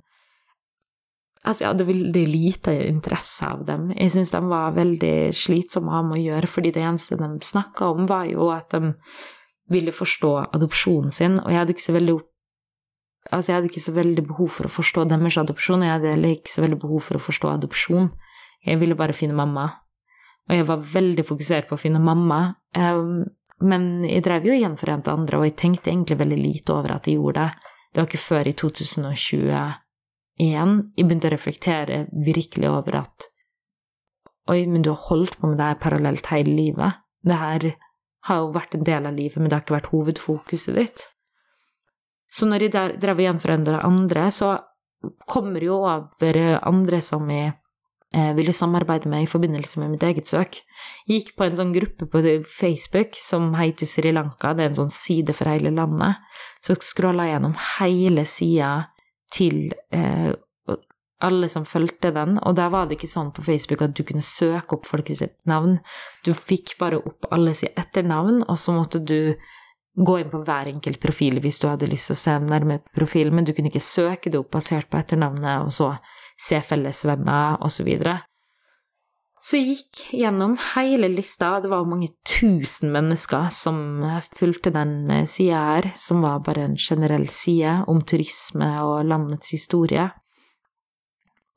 [1.40, 3.88] Altså, jeg hadde veldig lite interesse av dem.
[3.96, 7.30] Jeg syns de var veldig slitsomme å ha med å gjøre, fordi det eneste de
[7.48, 8.92] snakka om, var jo at de
[9.72, 12.18] ville forstå adopsjonen sin, og jeg hadde ikke så veldig
[13.30, 16.32] Altså, jeg hadde ikke så veldig behov for å forstå deres adopsjon, jeg hadde heller
[16.38, 18.06] ikke så veldig behov for å forstå adopsjon.
[18.64, 19.66] Jeg ville bare finne mamma.
[20.48, 22.38] Og jeg var veldig fokusert på å finne mamma.
[22.74, 23.20] Um,
[23.60, 27.20] men jeg drev jo gjenforente andre, og jeg tenkte egentlig veldig lite over at jeg
[27.20, 27.76] gjorde det.
[27.92, 29.52] Det var ikke før i 2020
[30.40, 33.28] igjen, jeg begynte å reflektere virkelig over at
[34.50, 36.96] Oi, men du har holdt på med det her parallelt hele livet.
[37.22, 37.66] Det her
[38.26, 41.04] har jo vært en del av livet, men det har ikke vært hovedfokuset ditt.
[42.30, 44.56] Så når jeg drev igjen for andre, så
[45.30, 47.52] kommer jo over andre som jeg
[48.14, 50.60] eh, ville samarbeide med i forbindelse med mitt eget søk.
[51.06, 54.80] Jeg gikk på en sånn gruppe på Facebook som heter Sri Lanka, det er en
[54.82, 56.20] sånn side for hele landet.
[56.64, 58.72] Så skrolla jeg gjennom hele sida
[59.34, 60.32] til eh,
[61.20, 64.24] alle som fulgte den, og da var det ikke sånn på Facebook at du kunne
[64.24, 65.76] søke opp folk sitt navn.
[66.24, 69.34] Du fikk bare opp alle sitt etternavn, og så måtte du
[70.00, 73.02] gå inn på hver enkelt profil hvis du hadde lyst til å se nærmere på
[73.02, 75.92] profilen, men du kunne ikke søke det opp basert på etternavnet, og så
[76.40, 77.84] se fellesvenner, og så.
[79.40, 84.02] Så jeg gikk gjennom hele lista, det var mange tusen mennesker som
[84.36, 89.54] fulgte den eh, sida her, som var bare en generell side om turisme og landets
[89.56, 90.10] historie.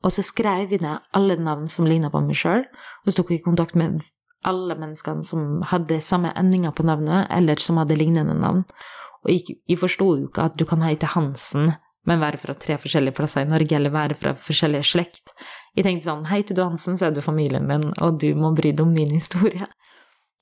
[0.04, 3.34] Og så skrev jeg ned alle navn som ligna på meg sjøl, og så tok
[3.34, 4.00] jeg kontakt med
[4.48, 8.64] alle menneskene som hadde samme endinger på navnet, eller som hadde lignende navn.
[9.24, 11.72] Og jeg, jeg forsto jo ikke at du kan hete Hansen,
[12.08, 15.32] men være fra tre forskjellige plasser i Norge, eller være fra forskjellige slekt.
[15.76, 18.72] Jeg tenkte sånn, hei du Hansen, så er du familien min, og du må bry
[18.72, 19.68] deg om min historie.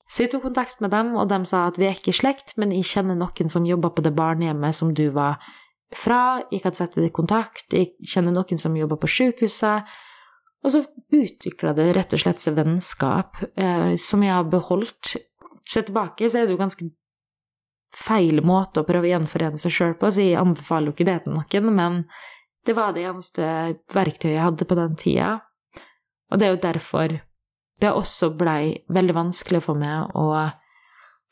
[0.09, 2.55] Så jeg tok kontakt med dem, og de sa at vi er ikke i slekt,
[2.61, 5.39] men jeg kjenner noen som jobber på det barnehjemmet som du var
[5.93, 9.93] fra, jeg kan sette det i kontakt, jeg kjenner noen som jobber på sykehuset.
[10.63, 10.79] Og så
[11.11, 15.15] utvikla det rett og slett seg vennskap eh, som jeg har beholdt.
[15.67, 16.87] Se tilbake, så er det jo ganske
[17.93, 21.19] feil måte å prøve å gjenforene seg sjøl på, så jeg anbefaler jo ikke det
[21.25, 21.99] til noen, men
[22.65, 23.45] det var det eneste
[23.93, 25.29] verktøyet jeg hadde på den tida.
[26.31, 27.17] Og det er jo derfor
[27.81, 30.27] det også blei veldig vanskelig for meg å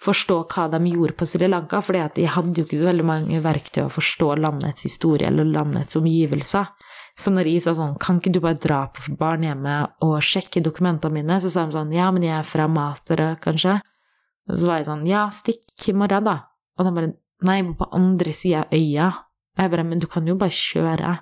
[0.01, 3.41] forstå hva de gjorde på Sri Lanka, for de hadde jo ikke så veldig mange
[3.43, 6.72] verktøy å forstå landets historie eller landets omgivelser.
[7.18, 11.20] Så når jeg sa sånn, kan ikke du bare dra på barnehjemmet og sjekke dokumentene
[11.20, 13.78] mine, så sa de sånn, ja, men jeg er fra Matera, kanskje.
[14.49, 16.38] Og så var jeg sånn, ja, stikk i morgen, da.
[16.78, 17.13] Og de bare,
[17.47, 19.09] nei, jeg må på andre sida av øya.
[19.57, 21.15] Og jeg bare, men du kan jo bare kjøre.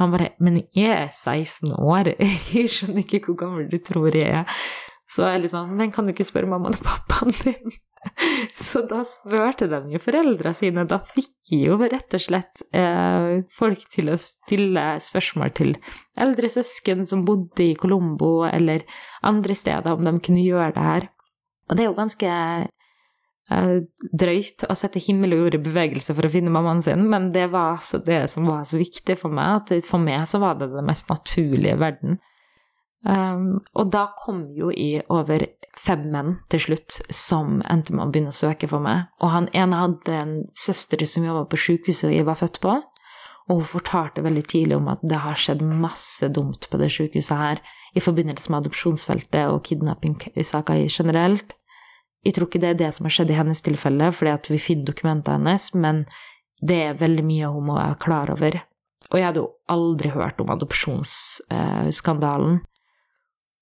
[0.00, 2.14] Han bare, men jeg er 16 år,
[2.54, 4.62] jeg skjønner ikke hvor gammel du tror jeg er.
[5.10, 7.72] Så jeg er litt sånn, men kan du ikke spørre mammaen og pappaen din?
[8.56, 10.86] Så da spurte de jo foreldrene sine.
[10.88, 15.74] Da fikk jo rett og slett eh, folk til å stille spørsmål til
[16.20, 18.86] eldre søsken som bodde i Colombo eller
[19.26, 21.08] andre steder, om de kunne gjøre det her.
[21.68, 22.36] Og det er jo ganske
[23.50, 27.48] drøyt å sette himmel og jord i bevegelse for å finne mammaen sin, men det
[27.50, 30.70] var altså det som var så viktig for meg, at for meg så var det
[30.70, 32.20] den mest naturlige i verden.
[33.00, 38.12] Um, og da kom jo i over fem menn til slutt som endte med å
[38.12, 39.08] begynne å søke for meg.
[39.24, 42.76] Og han ene hadde en søster som jobba på sykehuset jeg var født på,
[43.50, 47.40] og hun fortalte veldig tidlig om at det har skjedd masse dumt på det sykehuset
[47.40, 47.64] her
[47.96, 51.56] i forbindelse med adopsjonsfeltet og kidnappingsaker generelt.
[52.26, 54.58] Jeg tror ikke det er det som har skjedd i hennes tilfelle, fordi at vi
[54.60, 56.02] finner dokumentene hennes, men
[56.60, 58.58] det er veldig mye hun må være klar over.
[59.10, 62.60] Og jeg hadde jo aldri hørt om adopsjonsskandalen.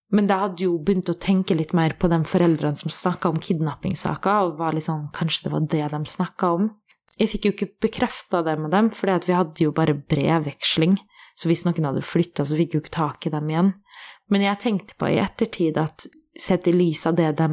[0.08, 3.40] Men da hadde jo begynt å tenke litt mer på de foreldrene som snakka om
[3.44, 6.70] kidnappingssaker, og var litt sånn Kanskje det var det de snakka om?
[7.18, 10.94] Jeg fikk jo ikke bekrefta det med dem, for vi hadde jo bare brevveksling.
[11.38, 13.72] Så hvis noen hadde flytta, så fikk jeg jo ikke tak i dem igjen.
[14.32, 16.06] Men jeg tenkte på i ettertid at
[16.38, 17.48] sett i lys av det de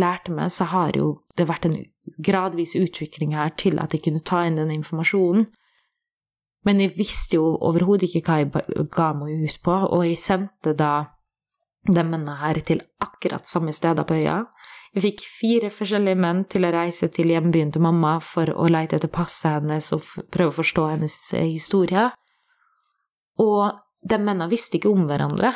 [0.00, 1.76] lærte meg, så har jo det vært en
[2.22, 5.48] gradvis utvikling her til at jeg kunne ta inn den informasjonen.
[6.66, 10.74] Men jeg visste jo overhodet ikke hva jeg ga meg ut på, og jeg sendte
[10.74, 10.94] da
[11.86, 14.40] de mennene her til akkurat samme steder på øya.
[14.96, 18.96] Jeg fikk fire forskjellige menn til å reise til hjembyen til mamma for å lete
[18.96, 22.08] etter passet hennes og prøve å forstå hennes eh, historie.
[23.44, 25.52] Og de mennene visste ikke om hverandre.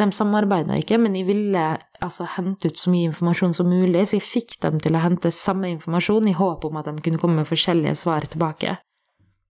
[0.00, 1.62] De samarbeida ikke, men jeg ville
[2.00, 5.32] altså hente ut så mye informasjon som mulig, så jeg fikk dem til å hente
[5.34, 8.78] samme informasjon i håp om at de kunne komme med forskjellige svar tilbake.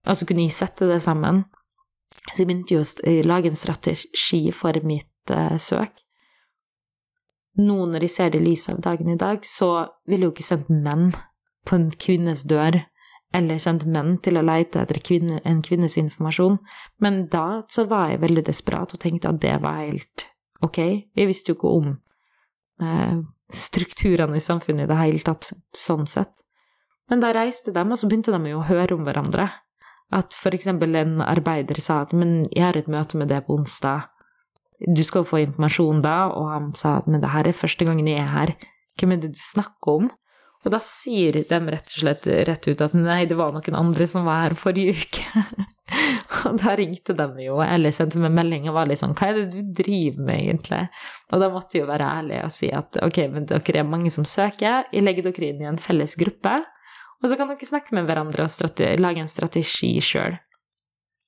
[0.08, 1.44] Og så kunne jeg sette det sammen.
[2.32, 6.02] Så jeg begynte jo å lage en strategi for mitt uh, søk
[7.60, 10.46] nå når jeg ser det i lys av dagen i dag, så ville jo ikke
[10.46, 11.10] sendt menn
[11.68, 12.80] på en kvinnes dør,
[13.36, 16.58] eller sendt menn til å leite etter kvinne, en kvinnes informasjon,
[17.04, 20.26] men da så var jeg veldig desperat og tenkte at det var helt
[20.64, 20.78] ok.
[21.16, 21.90] Jeg visste jo ikke om
[22.82, 23.18] eh,
[23.52, 26.32] strukturene i samfunnet i det hele tatt, sånn sett.
[27.10, 29.50] Men da reiste de, og så begynte de jo å høre om hverandre.
[30.12, 33.56] At for eksempel en arbeider sa at men jeg har et møte med deg på
[33.58, 34.08] onsdag,
[34.82, 37.86] du skal jo få informasjon da, og han sa at men det her er første
[37.86, 38.54] gangen jeg er her,
[38.98, 40.10] hvem er det du snakker om?
[40.62, 44.06] Og da sier de rett og slett rett ut at nei, det var noen andre
[44.06, 45.42] som var her forrige uke.
[46.46, 49.40] og da ringte de jo, eller sendte meg melding og var litt sånn, hva er
[49.40, 50.84] det du driver med egentlig?
[51.32, 54.14] Og da måtte jeg jo være ærlig og si at ok, men dere er mange
[54.14, 56.54] som søker, jeg legger dere inn i en felles gruppe,
[57.22, 60.38] og så kan dere snakke med hverandre og lage en strategi sjøl.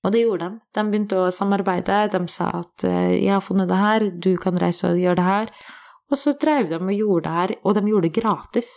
[0.05, 0.62] Og det gjorde de.
[0.76, 2.03] De begynte å samarbeide.
[2.12, 5.24] De sa at eh, 'jeg har funnet det her, du kan reise og gjøre det
[5.24, 5.53] her'.
[6.12, 8.68] Og så drev de og gjorde det her, og de gjorde det gratis.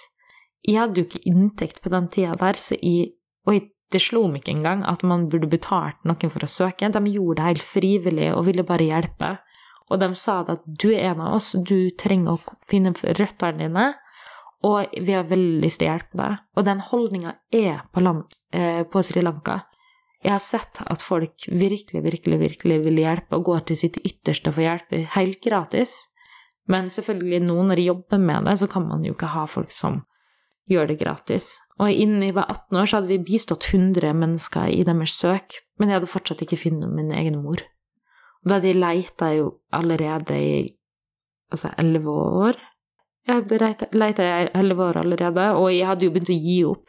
[0.68, 3.14] Jeg hadde jo ikke inntekt på den tida der, så jeg,
[3.48, 6.90] og det slo meg ikke engang at man burde betalt noen for å søke.
[6.92, 9.38] De gjorde det helt frivillig og ville bare hjelpe.
[9.88, 13.86] Og de sa at du er en av oss, du trenger å finne røttene dine,
[14.68, 16.44] og vi har veldig lyst til å hjelpe deg.
[16.58, 19.62] Og den holdninga er på, land, eh, på Sri Lanka.
[20.26, 24.52] Jeg har sett at folk virkelig, virkelig, virkelig vil hjelpe og går til sitt ytterste
[24.52, 25.96] for å hjelpe helt gratis.
[26.68, 29.72] Men selvfølgelig nå når de jobber med det, så kan man jo ikke ha folk
[29.72, 30.02] som
[30.72, 31.56] gjør det gratis.
[31.78, 35.60] Og innen jeg var 18 år, så hadde vi bistått 100 mennesker i deres søk,
[35.78, 37.62] men jeg hadde fortsatt ikke funnet min egen mor.
[38.42, 40.58] Og da hadde jeg leita jo allerede i
[41.52, 42.60] altså 11 år.
[43.28, 46.86] Jeg hadde leita i 11 år allerede, og jeg hadde jo begynt å gi opp.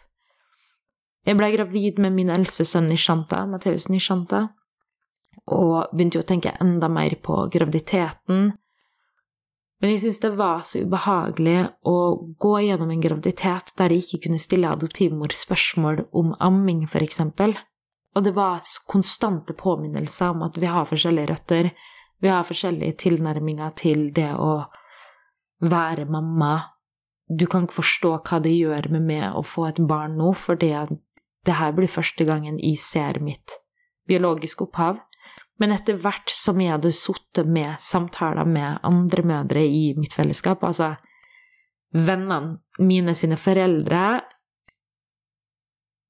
[1.26, 4.46] Jeg ble gravid med min eldste sønn Nishanta, Matheus Nishanta,
[5.52, 8.52] og begynte jo å tenke enda mer på graviditeten.
[9.78, 11.98] Men jeg syntes det var så ubehagelig å
[12.42, 17.54] gå gjennom en graviditet der jeg ikke kunne stille adoptivmor spørsmål om amming, eksempel.
[18.16, 21.70] Og det var konstante påminnelser om at vi har forskjellige røtter,
[22.18, 24.64] vi har forskjellige tilnærminger til det å
[25.62, 26.56] være mamma.
[27.30, 30.58] Du kan ikke forstå hva det gjør med meg å få et barn nå, for
[30.58, 30.74] det
[31.46, 33.54] her blir første gangen jeg ser mitt
[34.10, 34.98] biologiske opphav.
[35.58, 40.62] Men etter hvert som jeg hadde sittet med samtaler med andre mødre i mitt fellesskap,
[40.62, 40.94] altså
[41.94, 44.20] vennene mine sine foreldre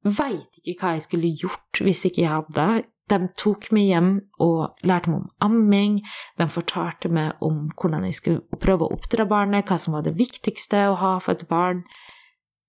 [0.08, 2.66] Veit ikke hva jeg skulle gjort hvis ikke jeg hadde.
[3.08, 4.10] De tok meg hjem
[4.44, 5.96] og lærte meg om amming.
[6.38, 10.14] De fortalte meg om hvordan jeg skulle prøve å oppdra barnet, hva som var det
[10.18, 11.82] viktigste å ha for et barn.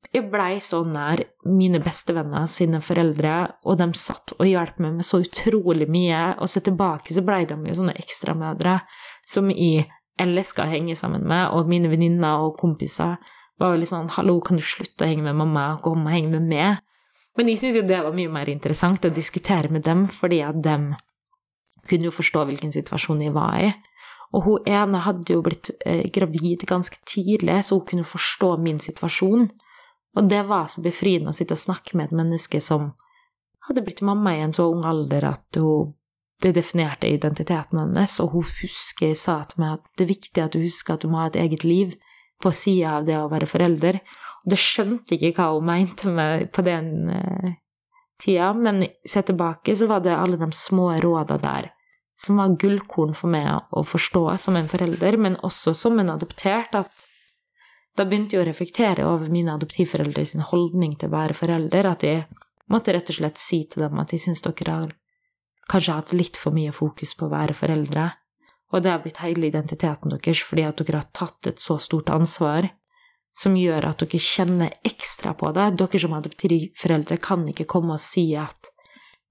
[0.10, 3.34] Jeg blei så nær mine bestevenner sine foreldre,
[3.68, 6.22] og de satt og hjalp meg med så utrolig mye.
[6.40, 8.80] Og så tilbake så blei de jo sånne ekstramødre
[9.30, 9.86] som jeg
[10.20, 13.20] elska å henge sammen med, og mine venninner og kompiser
[13.60, 16.16] var jo litt sånn 'Hallo, kan du slutte å henge med mamma, og komme og
[16.16, 16.80] henge med meg?'
[17.38, 20.62] Men jeg syns jo det var mye mer interessant å diskutere med dem, fordi at
[20.62, 20.96] dem
[21.88, 23.74] kunne jo forstå hvilken situasjon jeg var i.
[24.34, 28.80] Og hun ene hadde jo blitt eh, gravid ganske tidlig, så hun kunne forstå min
[28.80, 29.50] situasjon.
[30.18, 32.92] Og det var så befriende å sitte og snakke med et menneske som
[33.68, 35.94] hadde blitt mamma i en så ung alder at hun,
[36.40, 40.54] det definerte identiteten hennes, og hun husker sa til meg at det er viktig at
[40.56, 41.98] du husker at du må ha et eget liv
[42.40, 44.00] på sida av det å være forelder.
[44.46, 47.50] Og det skjønte ikke hva hun mente med på den uh,
[48.24, 51.74] tida, men sett tilbake så var det alle de små råda der
[52.20, 56.76] som var gullkorn for meg å forstå som en forelder, men også som en adoptert,
[56.76, 57.06] at
[58.00, 62.06] da begynte jeg å reflektere over mine adoptivforeldre sin holdning til å være forelder, at
[62.08, 62.24] jeg
[62.72, 64.94] måtte rett og slett si til dem at jeg syns dere har
[65.70, 68.06] kanskje hatt litt for mye fokus på å være foreldre,
[68.72, 72.12] og det har blitt hele identiteten deres fordi at dere har tatt et så stort
[72.14, 72.70] ansvar
[73.36, 75.68] som gjør at dere kjenner ekstra på det.
[75.82, 78.72] Dere som adoptivforeldre kan ikke komme og si at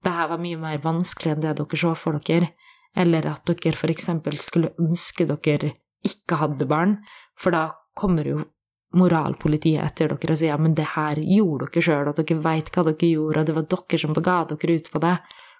[0.03, 2.53] det her var mye mer vanskelig enn det dere så for dere,
[2.95, 5.73] eller at dere for eksempel skulle ønske dere
[6.05, 6.99] ikke hadde barn,
[7.39, 7.65] for da
[7.99, 8.43] kommer jo
[8.97, 12.71] moralpolitiet etter dere og sier ja, men det her gjorde dere sjøl, at dere veit
[12.73, 15.15] hva dere gjorde, og det var dere som ga dere ut på det.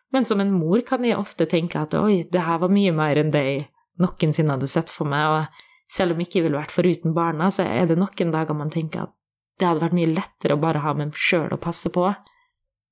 [0.09, 3.21] Men som en mor kan jeg ofte tenke at oi, det her var mye mer
[3.21, 3.67] enn det jeg
[4.01, 7.67] noensinne hadde sett for meg, og selv om jeg ikke ville vært foruten barna, så
[7.67, 9.15] er det noen dager man tenker at
[9.59, 12.07] det hadde vært mye lettere å bare ha meg sjøl å passe på.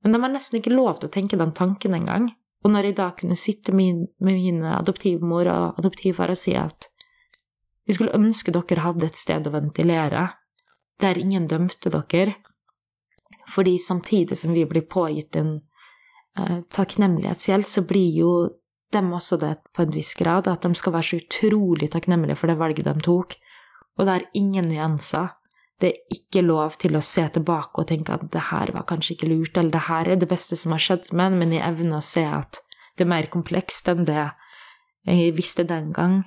[0.03, 2.27] Men de har nesten ikke lov til å tenke den tanken engang.
[2.65, 6.89] Og når jeg da kunne sitte med min adoptivmor og adoptivfar og si at
[7.88, 10.27] vi skulle ønske dere hadde et sted å ventilere,
[10.99, 12.35] der ingen dømte dere,
[13.47, 15.59] fordi samtidig som vi blir pågitt en
[16.39, 18.31] uh, takknemlighetsgjeld, så blir jo
[18.91, 22.51] dem også det på en viss grad, at de skal være så utrolig takknemlige for
[22.51, 23.35] det valget de tok,
[23.97, 25.33] og det er ingen nyanser.
[25.77, 29.13] Det er ikke lov til å se tilbake og tenke at det her var kanskje
[29.13, 31.65] ikke lurt, eller det her er det beste som har skjedd med en, men jeg
[31.67, 32.61] evner å se at
[32.97, 34.23] det er mer komplekst enn det
[35.05, 36.23] jeg visste den gang.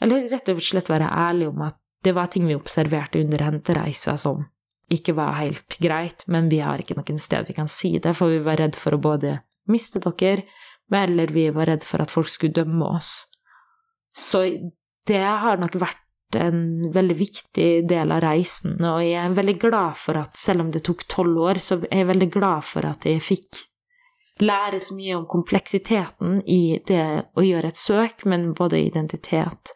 [0.00, 4.16] Eller rett og slett være ærlig om at det var ting vi observerte under hentereisa
[4.20, 4.46] som
[4.90, 8.32] ikke var helt greit, men vi har ikke noen sted vi kan si det, for
[8.32, 9.36] vi var redd for å både
[9.70, 10.46] miste dere,
[10.90, 13.12] eller vi var redd for at folk skulle dømme oss.
[14.16, 14.42] Så
[15.06, 16.00] det har nok vært
[16.40, 20.74] en veldig viktig del av reisen, og jeg er veldig glad for at selv om
[20.74, 23.62] det tok tolv år, så er jeg veldig glad for at jeg fikk
[24.40, 29.74] lære så mye om kompleksiteten i det å gjøre et søk, men både identitet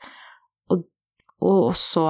[1.45, 2.07] og også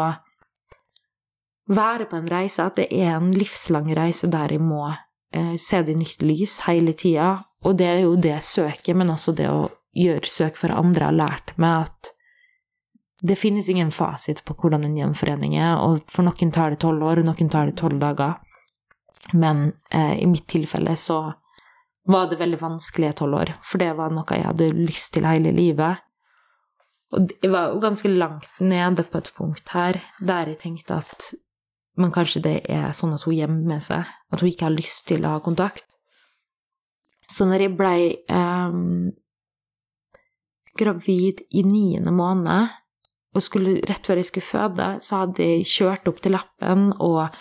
[1.74, 5.82] være på en reise, at det er en livslang reise der jeg må eh, se
[5.82, 7.44] det i nytt lys hele tida.
[7.64, 11.16] Og det er jo det søket, men også det å gjøre søk for andre har
[11.16, 12.10] lært meg at
[13.24, 17.06] det finnes ingen fasit på hvordan en gjenforening er, og for noen tar det tolv
[17.08, 18.36] år, og noen tar det tolv dager.
[19.32, 21.22] Men eh, i mitt tilfelle så
[22.10, 25.26] var det veldig vanskelig i tolv år, for det var noe jeg hadde lyst til
[25.28, 26.02] hele livet.
[27.14, 31.32] Og jeg var jo ganske langt nede på et punkt her der jeg tenkte at
[31.94, 35.22] men kanskje det er sånn at hun gjemmer seg, at hun ikke har lyst til
[35.22, 35.94] å ha kontakt.
[37.30, 38.78] Så når jeg blei eh,
[40.74, 42.74] gravid i niende måned,
[43.34, 47.34] og skulle, rett før jeg skulle føde, så hadde jeg kjørt opp til lappen og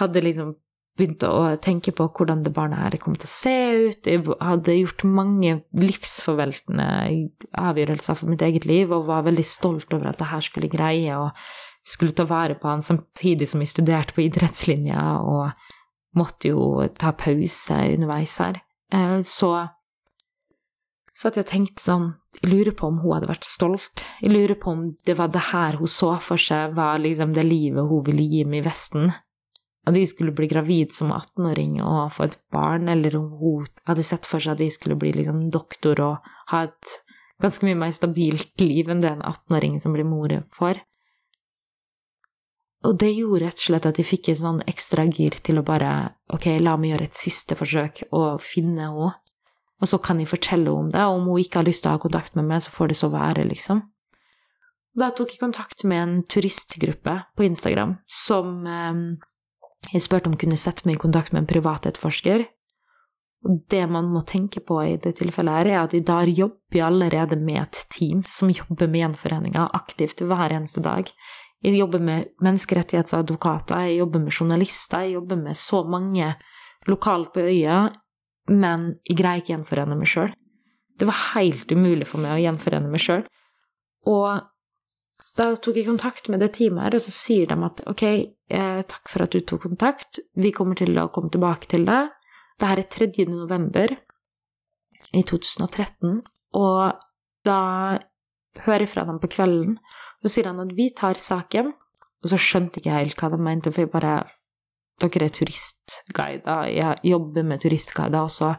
[0.00, 0.54] hadde liksom
[0.96, 3.54] begynte å tenke på hvordan det barnet her kom til å se
[3.86, 4.08] ut.
[4.08, 6.88] Jeg hadde gjort mange livsforveltende
[7.60, 11.16] avgjørelser for mitt eget liv og var veldig stolt over at det her skulle greie
[11.20, 11.36] og
[11.86, 15.52] skulle ta vare på han samtidig som jeg studerte på idrettslinja og
[16.18, 18.62] måtte jo ta pause underveis her.
[18.92, 19.52] Eh, så
[21.16, 24.02] satt at jeg tenkte sånn Jeg lurer på om hun hadde vært stolt.
[24.20, 27.46] Jeg lurer på om det var det her hun så for seg var liksom det
[27.46, 29.14] livet hun ville gi meg i Vesten.
[29.86, 34.26] At de skulle bli gravid som 18-åring og få et barn, eller hun hadde sett
[34.26, 36.96] for seg at de skulle bli liksom doktor og ha et
[37.42, 40.82] ganske mye mer stabilt liv enn det en 18-åring som blir mor får.
[42.86, 45.66] Og det gjorde rett og slett at de fikk en sånn ekstra gir til å
[45.66, 45.92] bare
[46.34, 49.12] ok, la meg gjøre et siste forsøk og finne henne.
[49.76, 51.92] Og så kan jeg fortelle henne om det, og om hun ikke har lyst til
[51.92, 53.82] å ha kontakt med meg, så får det så være, liksom.
[54.96, 59.02] Da tok jeg kontakt med en turistgruppe på Instagram som eh,
[59.92, 62.46] jeg spurte om kunne sette meg i kontakt med en privatetterforsker.
[63.46, 66.78] Og det man må tenke på i det tilfellet, her, er at i dag jobber
[66.80, 71.10] jeg allerede med et team som jobber med gjenforeninga aktivt hver eneste dag.
[71.62, 76.34] Jeg jobber med menneskerettighetsadvokater, jeg jobber med journalister, jeg jobber med så mange
[76.86, 77.86] lokalt på øya
[78.52, 80.34] men jeg greier ikke gjenforene meg sjøl.
[80.96, 83.24] Det var helt umulig for meg å gjenforene meg sjøl.
[84.06, 84.46] Og
[85.36, 88.82] da tok jeg kontakt med det teamet her, og så sier de at ok, eh,
[88.88, 92.02] takk for at du tok kontakt, vi kommer til å komme tilbake til det.
[92.56, 93.26] Det her er 3.
[93.28, 93.92] november
[95.12, 96.22] i 2013,
[96.56, 97.02] og
[97.44, 97.60] da
[98.64, 99.76] hører jeg fra dem på kvelden,
[100.24, 101.74] så sier han at vi tar saken,
[102.24, 104.16] og så skjønte jeg ikke helt hva de mente, for jeg bare
[105.04, 108.54] dere er turistguider, jeg jobber med turistguider også,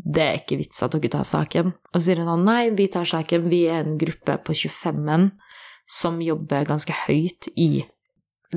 [0.00, 1.72] det er ikke vits at dere tar saken.
[1.72, 5.30] Og så sier han nei, vi tar saken, vi er en gruppe på 25 menn
[5.90, 7.82] som jobber ganske høyt i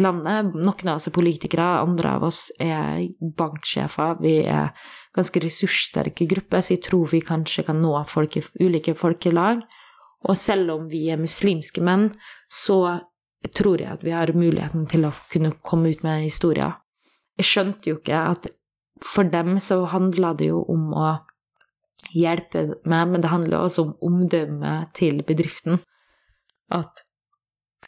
[0.01, 0.53] landet.
[0.53, 3.07] Noen av oss er politikere, andre av oss er
[3.37, 4.73] banksjefer, vi er
[5.15, 9.63] ganske ressurssterke grupper, så jeg tror vi kanskje kan nå folk ulike folkelag.
[10.23, 12.07] Og selv om vi er muslimske menn,
[12.47, 12.79] så
[13.53, 16.77] tror jeg at vi har muligheten til å kunne komme ut med historier.
[17.37, 18.47] Jeg skjønte jo ikke at
[19.03, 21.07] for dem så handla det jo om å
[22.13, 25.81] hjelpe meg, men det handler også om omdømmet til bedriften.
[26.71, 27.03] At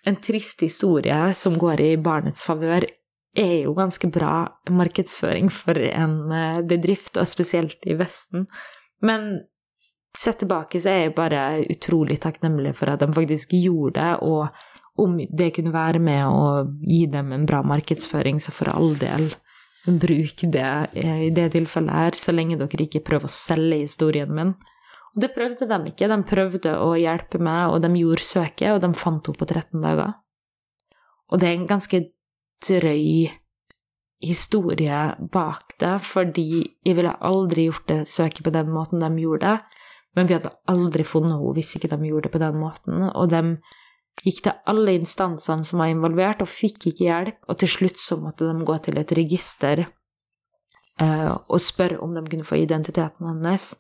[0.03, 2.85] en trist historie som går i barnets favør,
[3.35, 8.45] er jo ganske bra markedsføring for en eh, bedrift, og spesielt i Vesten.
[9.03, 9.43] Men
[10.17, 15.03] sett tilbake så er jeg bare utrolig takknemlig for at de faktisk gjorde det, og
[15.03, 16.45] om det kunne være med å
[16.79, 19.33] gi dem en bra markedsføring, så for all del,
[19.85, 24.55] bruk det i det tilfellet her, så lenge dere ikke prøver å selge historien min.
[25.15, 26.09] Og det prøvde de ikke.
[26.11, 29.83] De prøvde å hjelpe meg, og de gjorde søket, og de fant henne på 13
[29.83, 30.13] dager.
[31.31, 32.01] Og det er en ganske
[32.65, 33.31] drøy
[34.25, 34.99] historie
[35.31, 36.47] bak det, fordi
[36.85, 39.81] jeg ville aldri gjort det søket på den måten de gjorde det,
[40.15, 43.29] men vi hadde aldri funnet henne hvis ikke de gjorde det på den måten, og
[43.33, 43.57] de
[44.23, 48.17] gikk til alle instansene som var involvert, og fikk ikke hjelp, og til slutt så
[48.21, 49.83] måtte de gå til et register
[51.01, 53.73] uh, og spørre om de kunne få identiteten hennes.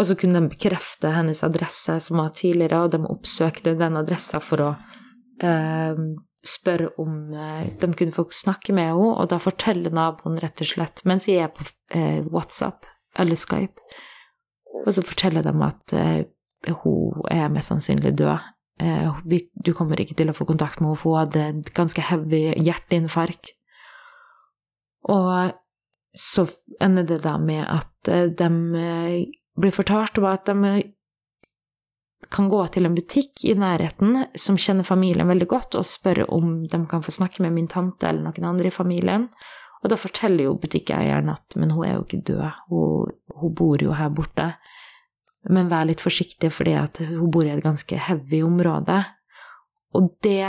[0.00, 4.40] Og så kunne de bekrefte hennes adresse som var tidligere, og de oppsøkte den adressa
[4.40, 4.68] for å
[5.44, 5.98] eh,
[6.40, 10.70] spørre om eh, de kunne få snakke med henne, og da forteller naboen rett og
[10.72, 12.88] slett, mens jeg er på eh, WhatsApp
[13.20, 13.84] eller Skype,
[14.86, 16.24] og så forteller de at eh,
[16.80, 18.40] hun er mest sannsynlig død
[18.80, 19.14] Eh,
[19.64, 22.44] du kommer ikke til å få kontakt med henne, for hun hadde et ganske heavy
[22.64, 23.52] hjerteinfarkt.
[25.12, 25.52] Og
[26.16, 26.46] så
[26.82, 28.48] ender det da med at eh, de
[29.60, 30.74] blir fortalt om at de
[32.30, 36.60] kan gå til en butikk i nærheten som kjenner familien veldig godt, og spørre om
[36.68, 39.28] de kan få snakke med min tante eller noen andre i familien.
[39.80, 43.80] Og da forteller jo butikkeieren at men hun er jo ikke død, hun, hun bor
[43.80, 44.52] jo her borte
[45.48, 46.74] men vær litt forsiktig fordi
[47.08, 48.98] hun bor i et ganske heavy område.
[49.96, 50.44] Og det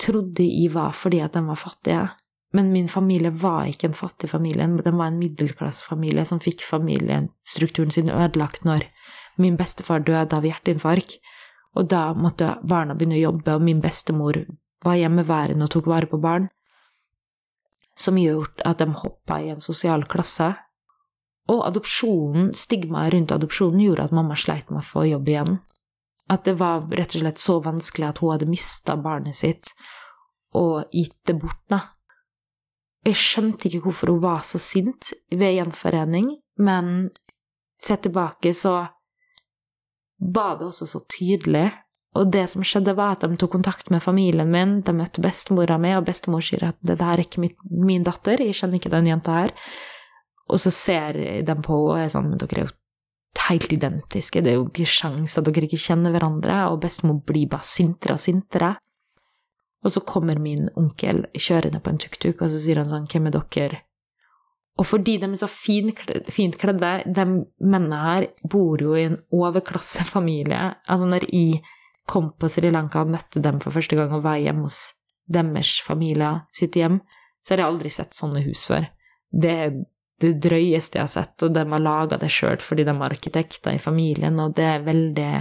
[0.00, 2.08] trodde jeg var fordi at de var fattige.
[2.52, 7.94] Men min familie var ikke en fattig familie, den var en middelklassefamilie som fikk familiestrukturen
[7.94, 8.88] sin ødelagt når
[9.38, 11.20] min bestefar døde av hjerteinfarkt.
[11.78, 14.40] Og da måtte barna begynne å jobbe, og min bestemor
[14.82, 16.48] var hjemmeværende og tok vare på barn.
[17.94, 20.50] Som gjorde at de hoppa i en sosial klasse
[21.50, 25.60] og adopsjonen, stigmaet rundt adopsjonen gjorde at mamma sleit med å få jobb igjen.
[26.30, 29.72] At det var rett og slett så vanskelig at hun hadde mista barnet sitt
[30.54, 31.80] og gitt det bort, da.
[33.06, 37.10] Jeg skjønte ikke hvorfor hun var så sint ved gjenforening, men
[37.80, 38.74] sett tilbake så
[40.20, 41.70] var det også så tydelig.
[42.18, 45.78] Og det som skjedde, var at de tok kontakt med familien min, de møtte bestemora
[45.78, 49.08] mi, og bestemor sier at det der er ikke min datter, jeg kjenner ikke den
[49.12, 49.54] jenta her.
[50.50, 52.76] Og så ser de på og er sånn Men dere er jo
[53.46, 57.48] helt identiske, det er jo ikke sjans at dere ikke kjenner hverandre, og bestemor blir
[57.50, 58.74] bare sintere og sintere.
[59.84, 63.30] Og så kommer min onkel kjørende på en tuk-tuk, og så sier han sånn Hvem
[63.30, 63.80] er dere?
[64.80, 67.24] Og fordi de er så fint kledde De
[67.60, 70.60] mennene her bor jo i en overklassefamilie.
[70.88, 71.60] Altså, når jeg
[72.08, 74.94] kom på Sri Lanka og møtte dem for første gang og var hjemme hos
[75.30, 76.98] deres familie sitt hjem,
[77.44, 78.88] så har jeg aldri sett sånne hus før.
[79.30, 79.76] Det er
[80.20, 83.76] det drøyeste jeg har sett, og de har laga det sjøl fordi de er arkitekter
[83.76, 85.32] i familien, og det er veldig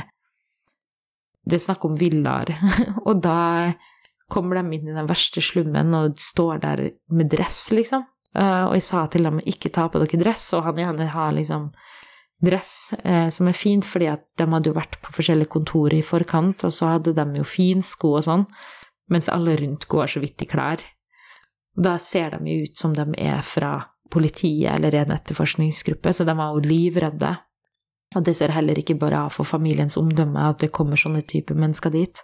[1.50, 2.52] Det er snakk om villaer.
[3.08, 3.72] og da
[4.30, 8.06] kommer de inn i den verste slummen og står der med dress, liksom.
[8.38, 11.34] Eh, og jeg sa til dem ikke ta på dere dress, og han gjerne har
[11.36, 11.70] liksom
[12.46, 16.06] dress, eh, som er fint, fordi at de hadde jo vært på forskjellige kontorer i
[16.06, 18.46] forkant, og så hadde de jo finsko og sånn,
[19.10, 20.84] mens alle rundt går så vidt i klær.
[21.76, 23.74] Da ser de jo ut som de er fra
[24.10, 27.36] politiet eller en etterforskningsgruppe, så de var jo livredde.
[28.18, 31.94] Og det ser heller ikke bra for familiens omdømme at det kommer sånne typer mennesker
[31.94, 32.24] dit.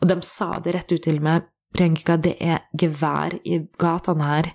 [0.00, 4.48] Og de sa det rett ut til meg, Priyanka, det er gevær i gatene her.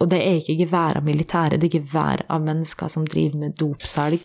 [0.00, 3.58] Og det er ikke gevær av militære, det er gevær av mennesker som driver med
[3.60, 4.24] dopsalg.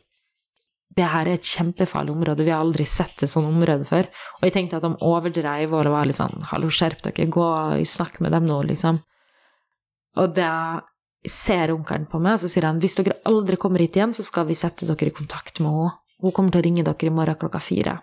[0.96, 4.10] Det her er et kjempefarlig område, vi har aldri sett et sånt område før.
[4.40, 7.86] Og jeg tenkte at de overdreiv og var litt sånn hallo, skjerp dere, gå og
[7.88, 9.04] snakk med dem nå, liksom.
[10.18, 10.82] Og da
[11.28, 14.26] ser onkelen på meg, og så sier han hvis dere aldri kommer hit igjen, så
[14.26, 15.98] skal vi sette dere i kontakt med henne.
[16.20, 17.94] Hun kommer til å ringe dere i morgen klokka fire.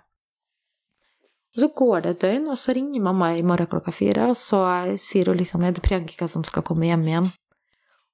[1.57, 4.37] Og så går det et døgn, og så ringer mamma i morgen klokka fire, og
[4.37, 4.61] så
[5.01, 7.31] sier hun liksom er det Priyanka som skal komme hjem igjen.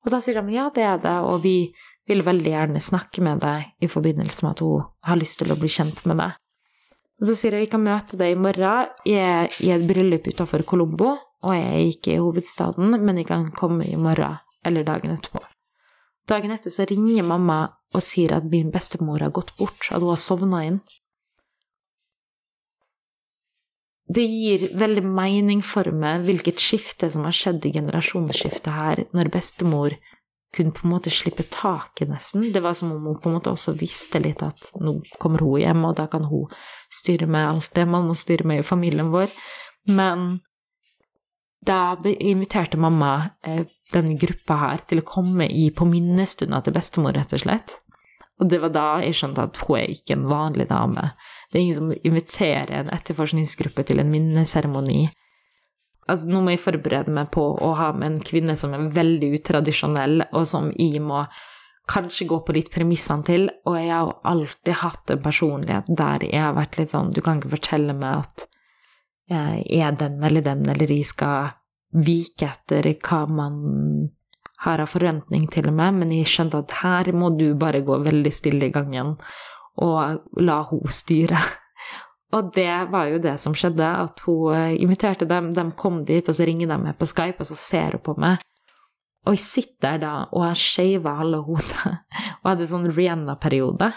[0.07, 1.72] Og da sier de ja, det er det, og vi
[2.07, 5.59] vil veldig gjerne snakke med deg i forbindelse med at hun har lyst til å
[5.59, 6.38] bli kjent med deg.
[7.22, 10.26] Og så sier hun vi kan møte deg i morgen jeg er i et bryllup
[10.30, 14.86] utenfor Colombo, og jeg er ikke i hovedstaden, men jeg kan komme i morgen eller
[14.86, 15.43] dagen etterpå.
[16.30, 20.12] Dagen etter så ringer mamma og sier at min bestemor har gått bort, at hun
[20.12, 20.78] har sovna inn.
[24.15, 29.31] Det gir veldig mening for meg hvilket skifte som har skjedd i generasjonsskiftet her, når
[29.33, 29.97] bestemor
[30.53, 32.51] kunne på en måte slippe taket, nesten.
[32.53, 35.63] Det var som om hun på en måte også visste litt at nå kommer hun
[35.63, 36.51] hjem, og da kan hun
[36.93, 39.33] styre med alt det man må styre med i familien vår.
[39.89, 40.43] Men
[41.65, 47.17] da inviterte mamma eh, denne gruppa her til å komme i på minnestunda til bestemor,
[47.17, 47.79] rett og slett.
[48.43, 51.13] Og det var da jeg skjønte at hun er ikke en vanlig dame.
[51.53, 55.11] Det er ingen som inviterer en etterforskningsgruppe til en minneseremoni.
[56.09, 59.35] Altså, nå må jeg forberede meg på å ha med en kvinne som er veldig
[59.37, 61.27] utradisjonell, og som jeg må
[61.93, 63.47] kanskje gå på litt premissene til.
[63.69, 67.21] Og jeg har jo alltid hatt en personlighet der jeg har vært litt sånn Du
[67.25, 68.49] kan ikke fortelle meg at
[69.33, 71.53] jeg er den eller den, eller jeg skal
[71.93, 74.11] vike etter hva man
[74.65, 78.33] har av forventning til meg, men jeg skjønte at her må du bare gå veldig
[78.35, 79.17] stille i gangen
[79.81, 81.41] og la hun styre.
[82.33, 86.25] Og det var jo det som skjedde, at hun eh, inviterte dem, de kom dit,
[86.25, 88.41] og så ringer de meg på Skype, og så ser hun på meg.
[89.27, 91.93] Og jeg sitter der da og har skeiva halve hodet
[92.41, 93.93] og hadde sånn Rihanna-periode.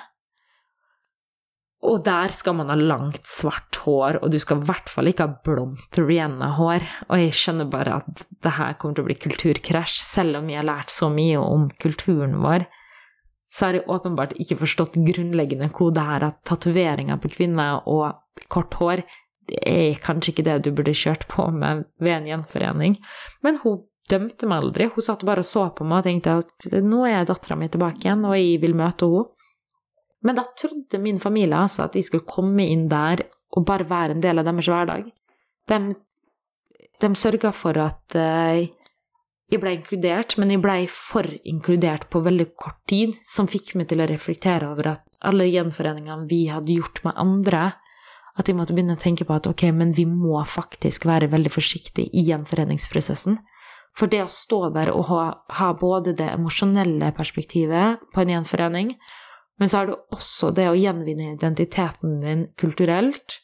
[1.85, 5.27] Og der skal man ha langt, svart hår, og du skal i hvert fall ikke
[5.27, 6.85] ha blondt Rihanna-hår.
[7.07, 10.59] Og jeg skjønner bare at det her kommer til å bli kulturkrasj, selv om jeg
[10.61, 12.65] har lært så mye om kulturen vår.
[13.55, 18.17] Så har jeg åpenbart ikke forstått grunnleggende kode her, at tatoveringer på kvinner og
[18.51, 19.05] kort hår
[19.49, 22.97] det er kanskje ikke det du burde kjørt på med ved en gjenforening.
[23.45, 24.89] Men hun dømte meg aldri.
[24.93, 28.05] Hun satt bare og så på meg og tenkte at nå er dattera mi tilbake
[28.05, 29.31] igjen, og jeg vil møte henne.
[30.25, 33.21] Men da trodde min familie altså at de skulle komme inn der
[33.55, 35.11] og bare være en del av deres hverdag.
[35.69, 35.77] De,
[37.03, 38.65] de sørga for at uh,
[39.51, 43.91] jeg ble inkludert, men jeg ble for inkludert på veldig kort tid, som fikk meg
[43.91, 47.67] til å reflektere over at alle gjenforeningene vi hadde gjort med andre,
[48.35, 51.53] at jeg måtte begynne å tenke på at ok, men vi må faktisk være veldig
[51.53, 53.37] forsiktige i gjenforeningsprosessen.
[53.95, 55.21] For det å stå der og ha,
[55.55, 58.91] ha både det emosjonelle perspektivet på en gjenforening,
[59.55, 63.39] men så har du også det å gjenvinne identiteten din kulturelt,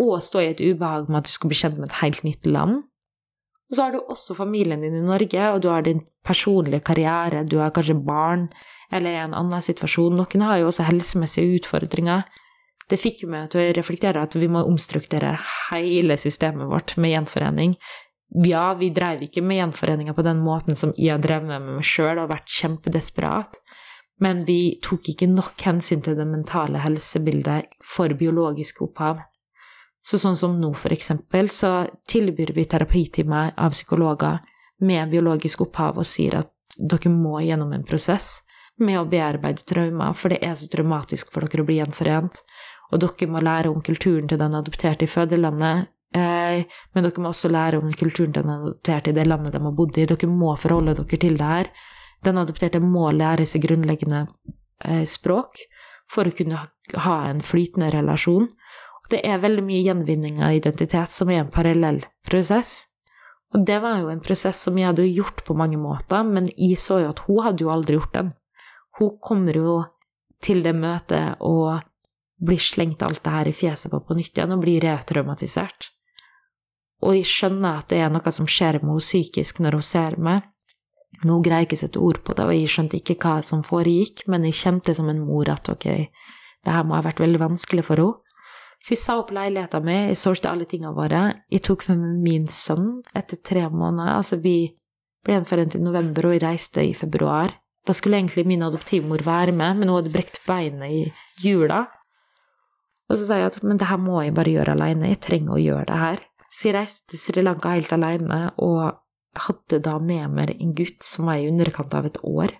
[0.00, 2.48] og stå i et ubehag med at du skal bli kjent med et helt nytt
[2.48, 2.86] land.
[3.70, 7.44] Og så har du også familien din i Norge, og du har din personlige karriere,
[7.44, 8.48] du har kanskje barn,
[8.94, 10.14] eller en annen situasjon.
[10.14, 12.26] Noen har jo også helsemessige utfordringer.
[12.86, 15.34] Det fikk meg til å reflektere at vi må omstrukturere
[15.72, 17.74] hele systemet vårt med gjenforening.
[18.46, 22.22] Ja, vi dreiv ikke med gjenforeninga på den måten som jeg drevet med meg sjøl
[22.22, 23.58] og vært kjempedesperat
[24.22, 29.20] men vi tok ikke nok hensyn til det mentale helsebildet for biologisk opphav.
[30.06, 34.38] Så sånn som nå, for eksempel, så tilbyr vi terapitimer av psykologer
[34.86, 38.42] med biologisk opphav og sier at dere må gjennom en prosess
[38.78, 42.42] med å bearbeide traumer, for det er så traumatisk for dere å bli gjenforent.
[42.92, 47.32] Og dere må lære om kulturen til den adopterte i fødelandet, eh, men dere må
[47.32, 50.06] også lære om kulturen til den adopterte i det landet de har bodd i.
[50.06, 51.72] Dere må forholde dere til det her.
[52.22, 54.26] Den adopterte må lære seg grunnleggende
[54.84, 55.64] eh, språk
[56.06, 56.62] for å kunne
[56.94, 58.46] ha en flytende relasjon.
[59.10, 62.86] Det er veldig mye gjenvinning av identitet som er en parallell prosess.
[63.54, 66.78] Og det var jo en prosess som jeg hadde gjort på mange måter, men jeg
[66.82, 68.32] så jo at hun hadde jo aldri gjort den.
[68.98, 69.76] Hun kommer jo
[70.42, 71.78] til det møtet og
[72.42, 75.92] blir slengt alt det her i fjeset på på nytt igjen og blir retraumatisert.
[77.04, 80.18] Og jeg skjønner at det er noe som skjer med henne psykisk når hun ser
[80.18, 80.44] meg,
[81.22, 83.62] men hun greier ikke å sette ord på det, og jeg skjønte ikke hva som
[83.64, 85.86] foregikk, men jeg kjente som en mor at ok,
[86.66, 88.25] det her må ha vært veldig vanskelig for henne.
[88.82, 91.22] Så jeg sa opp leiligheten min, jeg solgte alle tingene våre.
[91.50, 94.14] Jeg tok med meg min sønn etter tre måneder.
[94.20, 94.70] Altså, vi
[95.26, 97.56] ble gjenforent i november, og jeg reiste i februar.
[97.86, 101.02] Da skulle egentlig min adoptivmor være med, men hun hadde brekt beinet i
[101.42, 101.84] jula.
[103.06, 105.54] Og så sa jeg at men det her må jeg bare gjøre alene, jeg trenger
[105.54, 106.22] å gjøre det her.
[106.50, 109.02] Så jeg reiste til Sri Lanka helt alene, og
[109.46, 112.54] hadde da med meg en gutt som var i underkant av et år.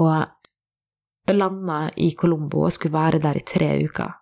[0.00, 4.18] Og landa i Colombo og skulle være der i tre uker.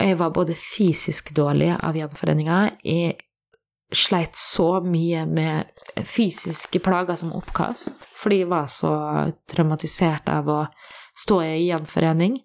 [0.00, 3.16] Jeg var både fysisk dårlig av gjenforeninga, jeg
[3.94, 5.70] sleit så mye med
[6.04, 8.92] fysiske plager som oppkast, fordi jeg var så
[9.48, 10.58] traumatisert av å
[11.16, 12.40] stå i gjenforening.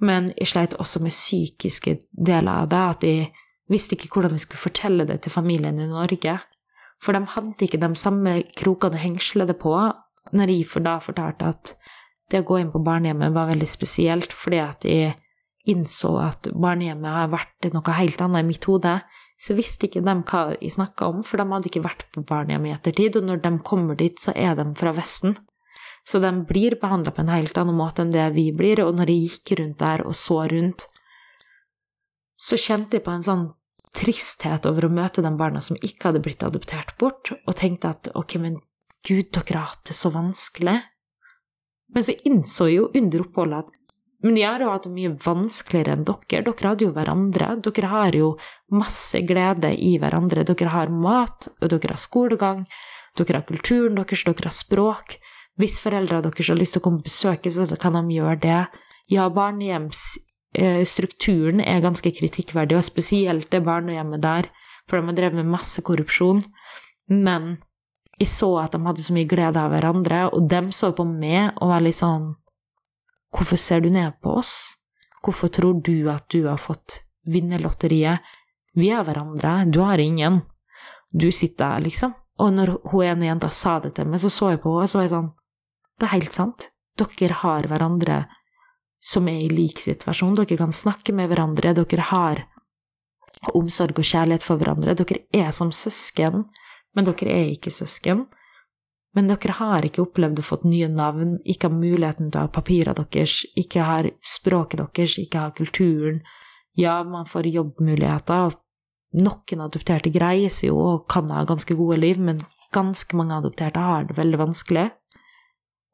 [0.00, 3.30] Men jeg sleit også med psykiske deler av det, at jeg
[3.70, 6.38] visste ikke hvordan jeg skulle fortelle det til familien i Norge.
[7.00, 9.74] For de hadde ikke de samme krokene å hengsle det på,
[10.36, 11.74] når jeg for da fortalte at
[12.30, 15.14] det å gå inn på barnehjemmet var veldig spesielt, fordi at jeg
[15.68, 19.00] innså at barnehjemmet har vært noe helt annet i mitt hode,
[19.40, 22.68] så visste ikke de hva jeg snakka om, for de hadde ikke vært på barnehjem
[22.68, 25.36] i ettertid, og når de kommer dit, så er de fra Vesten.
[26.04, 29.12] Så de blir behandla på en helt annen måte enn det vi blir, og når
[29.12, 30.86] jeg gikk rundt der og så rundt,
[32.40, 33.48] så kjente jeg på en sånn
[33.96, 38.12] tristhet over å møte de barna som ikke hadde blitt adoptert bort, og tenkte at
[38.16, 38.60] ok, men
[39.06, 40.78] gud, dere har hatt det så vanskelig.
[41.90, 43.79] Men så innså jeg jo under oppholdet at
[44.22, 46.42] men de har jo hatt det mye vanskeligere enn dere.
[46.44, 47.56] Dere hadde jo hverandre.
[47.64, 48.38] Dere har jo
[48.76, 50.44] masse glede i hverandre.
[50.44, 52.66] Dere har mat, og dere har skolegang,
[53.16, 55.16] dere har kulturen deres, dere har språk.
[55.60, 58.62] Hvis foreldrene deres har lyst til å komme og besøke, så kan de gjøre det.
[59.10, 64.44] Ja, barnehjemsstrukturen er ganske kritikkverdig, og spesielt det barnehjemmet der,
[64.88, 66.40] for de har drevet med masse korrupsjon.
[67.08, 67.42] Men
[68.20, 71.56] jeg så at de hadde så mye glede av hverandre, og de så på meg
[71.56, 72.36] og var litt sånn
[73.30, 74.54] Hvorfor ser du ned på oss?
[75.22, 78.20] Hvorfor tror du at du har fått vinnerlotteriet?
[78.74, 80.40] Vi har hverandre, du har ingen.
[81.12, 82.14] Du sitter der, liksom.
[82.40, 84.90] Og når hun ene jenta sa det til meg, så så jeg på henne, og
[84.90, 85.30] så var jeg sånn
[86.00, 86.70] det er helt sant.
[86.96, 88.22] Dere har hverandre
[89.04, 90.36] som er i lik situasjon.
[90.38, 91.74] Dere kan snakke med hverandre.
[91.76, 92.40] Dere har
[93.56, 94.96] omsorg og kjærlighet for hverandre.
[94.96, 96.46] Dere er som søsken,
[96.96, 98.24] men dere er ikke søsken.
[99.16, 102.52] Men dere har ikke opplevd å fått nye navn, ikke har muligheten til å ha
[102.54, 106.20] papirene deres, ikke har språket deres, ikke har kulturen.
[106.78, 108.54] Ja, man får jobbmuligheter.
[109.18, 113.82] Noen adopterte greier seg jo og kan ha ganske gode liv, men ganske mange adopterte
[113.82, 114.86] har det veldig vanskelig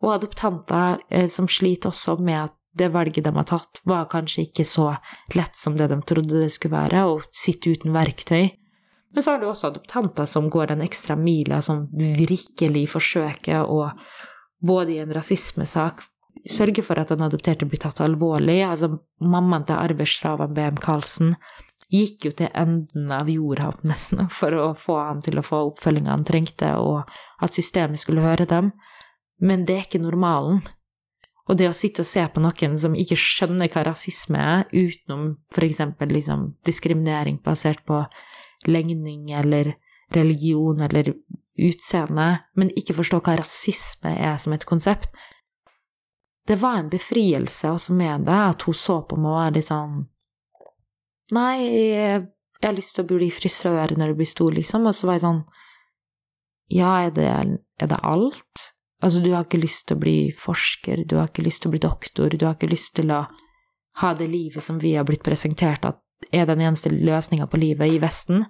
[0.05, 4.51] og adoptanter eh, som sliter også med at det valget de har tatt, var kanskje
[4.51, 4.91] ikke så
[5.33, 8.51] lett som det de trodde det skulle være, og sitte uten verktøy.
[9.15, 13.87] Men så har du også adoptanter som går den ekstra mila, som virkelig forsøker å,
[14.61, 16.03] både i en rasismesak,
[16.47, 18.61] sørge for at den adopterte blir tatt alvorlig.
[18.67, 21.37] Altså, mammaen til Arve BM Karlsen
[21.93, 26.13] gikk jo til enden av jorda nesten for å få han til å få oppfølginga
[26.13, 27.07] han trengte, og
[27.43, 28.73] at systemet skulle høre dem
[29.39, 30.63] men det er ikke normalen.
[31.47, 35.37] Og det å sitte og se på noen som ikke skjønner hva rasisme er, utenom
[35.55, 35.83] f.eks.
[36.01, 38.01] Liksom diskriminering basert på
[38.65, 39.75] legning eller
[40.15, 41.13] religion eller
[41.57, 45.09] utseende, men ikke forstå hva rasisme er som et konsept
[46.47, 49.69] Det var en befrielse også med det, at hun så på meg og var litt
[49.71, 50.05] sånn
[51.35, 51.57] Nei,
[51.91, 52.21] jeg,
[52.63, 54.85] har lyst til å bli frisør når du blir stor, liksom.
[54.87, 55.41] Og så var jeg sånn
[56.71, 57.27] Ja, er det,
[57.83, 58.69] er det alt?
[59.03, 61.75] Altså, du har ikke lyst til å bli forsker, du har ikke lyst til å
[61.75, 63.25] bli doktor, du har ikke lyst til å
[64.01, 66.01] ha det livet som vi har blitt presentert at
[66.33, 68.47] er den eneste løsninga på livet i Vesten.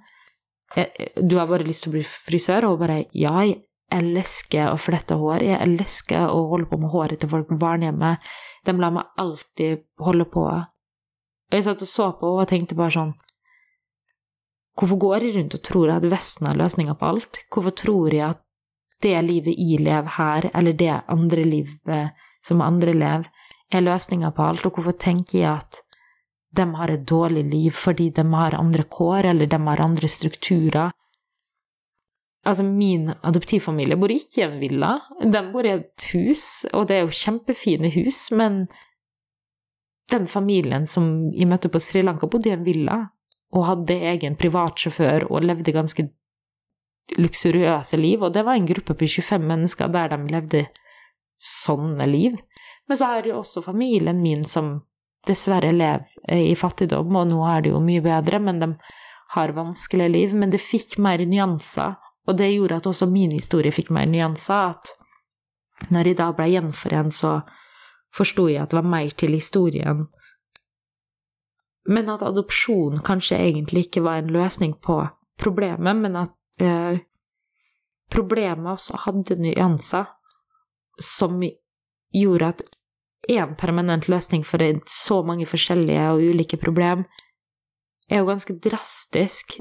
[1.17, 3.63] Du har bare lyst til å bli frisør, og bare ja, jeg
[3.95, 8.25] elsker å flette hår, jeg elsker å holde på med håret til folk på barnehjemmet,
[8.67, 10.47] de lar meg alltid holde på.
[10.47, 13.15] Og jeg satt og så på og tenkte bare sånn
[14.77, 17.39] Hvorfor går jeg rundt og tror at Vesten har løsninga på alt?
[17.49, 18.43] Hvorfor tror jeg at
[19.01, 23.31] det livet jeg lever her, eller det andre livet som andre lever,
[23.73, 25.81] er løsninga på alt, og hvorfor tenker jeg at
[26.57, 30.95] de har et dårlig liv fordi de har andre kår, eller de har andre strukturer?
[32.47, 34.93] Altså, min adoptivfamilie bor ikke i en villa.
[35.21, 38.67] De bor i et hus, og det er jo kjempefine hus, men
[40.13, 43.01] den familien som jeg møtte på Sri Lanka, bodde i en villa
[43.57, 46.07] og hadde egen privatsjåfør og levde ganske
[47.19, 50.67] luksuriøse liv, og det var en gruppe på 25 mennesker der de levde
[51.43, 52.39] sånne liv.
[52.87, 54.81] Men så har jo også familien min som
[55.27, 58.71] dessverre lever i fattigdom, og nå er det jo mye bedre, men de
[59.35, 60.35] har vanskelige liv.
[60.35, 61.97] Men det fikk mer nyanser,
[62.27, 64.75] og det gjorde at også min historie fikk mer nyanser.
[64.75, 67.41] At når jeg da ble gjenforent, så
[68.17, 70.07] forsto jeg at det var mer til historien.
[71.87, 75.05] Men at adopsjon kanskje egentlig ikke var en løsning på
[75.39, 76.99] problemet, men at eh,
[78.11, 80.09] problemet også hadde nyanser
[81.03, 81.39] som
[82.15, 82.65] gjorde at
[83.29, 87.05] én permanent løsning for så mange forskjellige og ulike problem
[88.11, 89.59] er jo ganske drastisk.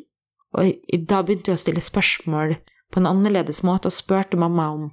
[0.56, 0.72] Og
[1.10, 2.56] da begynte jeg å stille spørsmål
[2.94, 4.90] på en annerledes måte, og spurte mamma om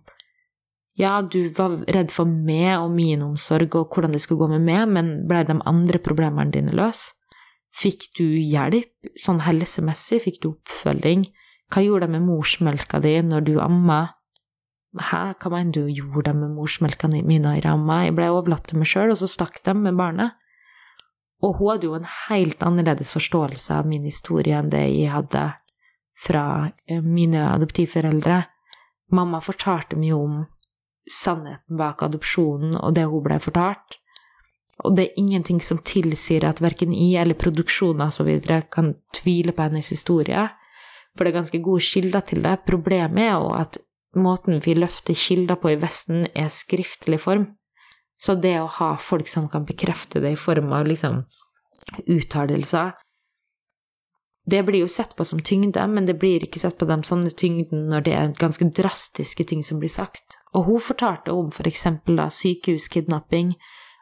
[0.98, 4.66] ja, du var redd for meg og min omsorg og hvordan det skulle gå med
[4.66, 7.06] meg, men ble de andre problemene dine løs?
[7.72, 11.24] Fikk du hjelp sånn helsemessig, fikk du oppfølging?
[11.72, 14.02] Hva gjorde de med morsmelka di når du amma?
[14.92, 18.04] Hæ, hva mener du gjorde de med morsmelka mi i jeg amma?
[18.04, 20.36] Jeg ble overlatt til meg sjøl, og så stakk de med barnet.
[21.42, 25.46] Og hun hadde jo en helt annerledes forståelse av min historie enn det jeg hadde
[26.22, 28.42] fra eh, mine adoptivforeldre.
[29.16, 30.42] Mamma fortalte mye om
[31.08, 33.98] sannheten bak adopsjonen og det hun ble fortalt.
[34.84, 38.28] Og det er ingenting som tilsier at verken jeg eller produksjonen osv.
[38.70, 40.48] kan tvile på hennes historie,
[41.16, 42.58] for det er ganske gode kilder til det.
[42.66, 43.78] Problemet er jo at
[44.16, 47.46] måten vi løfter kilder på i Vesten, er skriftlig form.
[48.22, 51.24] Så det å ha folk som kan bekrefte det i form av liksom
[52.06, 52.92] uttalelser
[54.46, 57.30] Det blir jo sett på som tyngde, men det blir ikke sett på den sånne
[57.30, 60.38] tyngden når det er ganske drastiske ting som blir sagt.
[60.54, 63.54] Og hun fortalte om for eksempel da sykehuskidnapping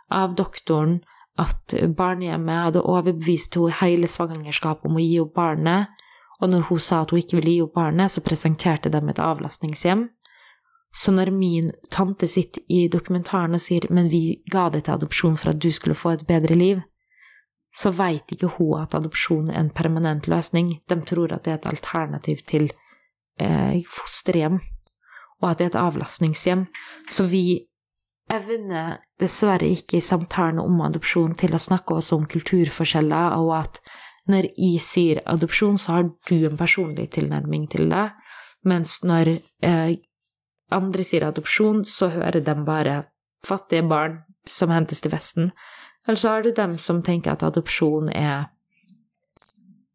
[0.09, 1.03] av doktoren,
[1.37, 5.93] at barnehjemmet hadde overbevist henne hele svangerskapet om å gi opp barnet,
[6.41, 9.23] og når hun sa at hun ikke ville gi opp barnet, så presenterte de et
[9.23, 10.09] avlastningshjem
[10.93, 15.37] så når min tante sitter i dokumentaren og sier 'men vi ga det til adopsjon
[15.37, 16.83] for at du skulle få et bedre liv',
[17.77, 20.81] så veit ikke hun at adopsjon er en permanent løsning.
[20.89, 22.73] De tror at det er et alternativ til
[23.41, 24.61] eh, fosterhjem,
[25.43, 26.67] og at det er et avlastningshjem.
[27.11, 27.67] Så vi
[28.31, 33.80] evner dessverre ikke i samtalen om adopsjon til å snakke også om kulturforskjeller, og at
[34.31, 38.07] når jeg sier adopsjon, så har du en personlig tilnærming til det,
[38.69, 39.35] mens når
[39.66, 39.97] eh,
[40.74, 42.97] andre sier adopsjon, så hører de bare
[43.47, 45.51] fattige barn som hentes til Vesten.
[46.07, 48.48] Eller så har du dem som tenker at adopsjon er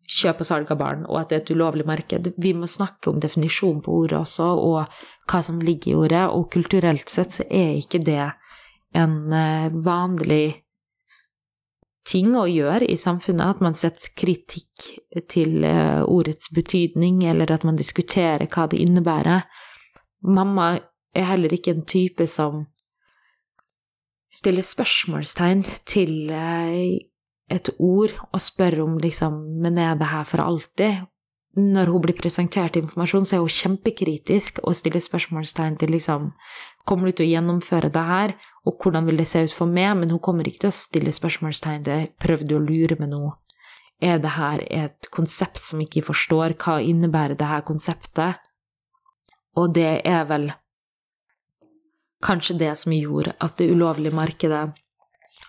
[0.05, 2.33] kjøp og salg av barn, og at det er et ulovlig marked.
[2.37, 6.51] Vi må snakke om definisjonen på ordet også, og hva som ligger i ordet, og
[6.53, 8.21] kulturelt sett så er ikke det
[8.95, 10.64] en eh, vanlig
[12.05, 14.89] ting å gjøre i samfunnet, at man setter kritikk
[15.31, 19.47] til eh, ordets betydning, eller at man diskuterer hva det innebærer.
[20.25, 20.75] Mamma
[21.15, 22.65] er heller ikke en type som
[24.35, 27.01] stiller spørsmålstegn til eh,
[27.51, 31.05] et ord og spør om liksom Men er det her for alltid?
[31.55, 36.33] Når hun blir presentert informasjon, så er hun kjempekritisk og stiller spørsmålstegn til liksom
[36.85, 38.35] Kommer du til å gjennomføre det her,
[38.65, 39.95] og hvordan vil det se ut for meg?
[39.97, 43.33] Men hun kommer ikke til å stille spørsmålstegn til Prøvde du å lure med noe?
[44.03, 46.57] Er det her et konsept som ikke forstår?
[46.61, 48.41] Hva innebærer det her konseptet?
[49.55, 50.49] Og det er vel
[52.25, 54.59] kanskje det som gjorde at det ulovlige markedet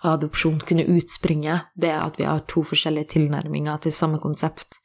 [0.04, 4.78] av adopsjon kunne utspringe, det at vi har to forskjellige tilnærminger til samme konsept.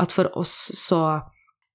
[0.00, 1.20] At for oss så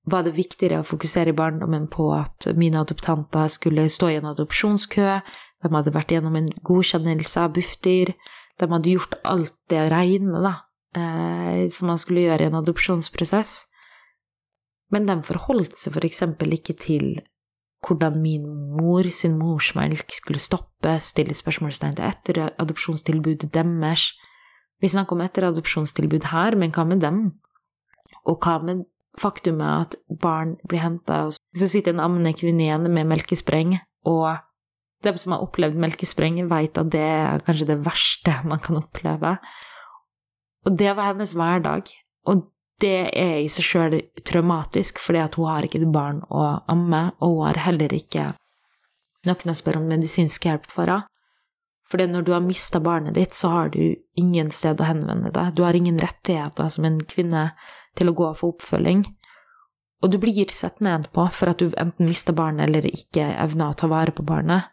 [0.06, 4.30] var det viktigere å fokusere i barndommen på at mine adoptanter skulle stå i en
[4.30, 5.19] adopsjonskø,
[5.65, 8.14] de hadde vært gjennom en godkjennelse av Bufdir,
[8.61, 10.53] de hadde gjort alt det reine da,
[10.95, 13.64] eh, som man skulle gjøre i en adopsjonsprosess.
[14.94, 17.15] Men de forholdt seg for eksempel ikke til
[17.86, 18.45] hvordan min
[18.77, 24.11] mor sin morsmelk skulle stoppe, stille spørsmålstegn til etteradopsjonstilbudet deres.
[24.82, 27.19] Vi snakker om etteradopsjonstilbud her, men hva med dem?
[28.26, 28.86] Og hva med
[29.22, 34.38] faktumet at barn blir henta Så sitter en ammende kvinne igjen med melkespreng, og
[35.06, 39.38] de som har opplevd melkespreng, vet at det er kanskje det verste man kan oppleve.
[40.66, 41.92] Og det var hennes hverdag.
[42.26, 42.48] Og
[42.82, 47.08] det er i seg sjøl traumatisk, fordi at hun har ikke et barn å amme,
[47.22, 48.32] og hun har heller ikke
[49.26, 51.10] noen å spørre om medisinsk hjelp for henne.
[51.86, 55.54] Fordi når du har mista barnet ditt, så har du ingen sted å henvende deg.
[55.54, 57.52] Du har ingen rettigheter som en kvinne
[57.96, 59.06] til å gå få oppfølging.
[60.04, 63.72] Og du blir sett ned på for at du enten mister barnet eller ikke evner
[63.72, 64.72] å ta vare på barnet.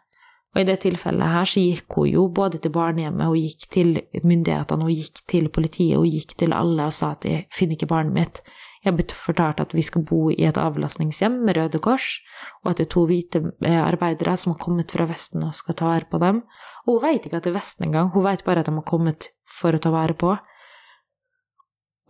[0.53, 3.95] Og i det tilfellet her så gikk hun jo både til barnehjemmet, hun gikk til
[4.21, 7.89] myndighetene, hun gikk til politiet, hun gikk til alle og sa at jeg finner ikke
[7.89, 8.43] barnet mitt.
[8.83, 12.19] Jeg har blitt fortalt at vi skal bo i et avlastningshjem med Røde Kors,
[12.61, 15.79] og at det er to hvite eh, arbeidere som har kommet fra Vesten og skal
[15.79, 16.43] ta vare på dem.
[16.85, 18.85] Og hun vet ikke at det er Vesten engang, hun vet bare at de har
[18.85, 20.35] kommet for å ta vare på.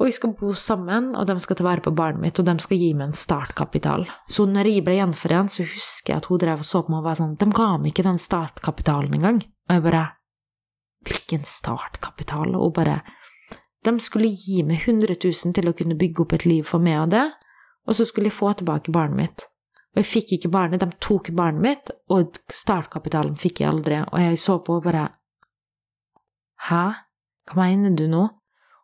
[0.03, 2.53] Og vi skal bo sammen, og de skal ta vare på barnet mitt, og de
[2.59, 4.01] skal gi meg en startkapital.
[4.27, 6.99] Så når jeg ble gjenforent, så husker jeg at hun drev og så på meg
[6.99, 9.39] og var sånn De ga meg ikke den startkapitalen engang.
[9.69, 10.03] Og jeg bare
[11.07, 12.51] Hvilken startkapital?
[12.51, 12.97] Og hun bare
[13.87, 16.99] De skulle gi meg 100 000 til å kunne bygge opp et liv for meg
[17.05, 17.23] og det,
[17.87, 19.47] og så skulle jeg få tilbake barnet mitt.
[19.95, 24.03] Og jeg fikk ikke barnet, de tok barnet mitt, og startkapitalen fikk jeg aldri.
[24.03, 25.09] Og jeg så på og bare
[26.67, 26.85] Hæ?
[27.47, 28.27] Hva mener du nå?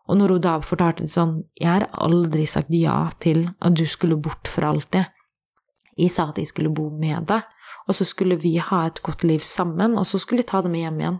[0.09, 3.85] Og når hun da fortalte det sånn, jeg har aldri sagt ja til at du
[3.87, 5.05] skulle bort for alltid.
[5.99, 7.45] Jeg sa at jeg skulle bo med deg,
[7.85, 10.77] og så skulle vi ha et godt liv sammen, og så skulle jeg ta dem
[10.79, 11.19] hjem igjen.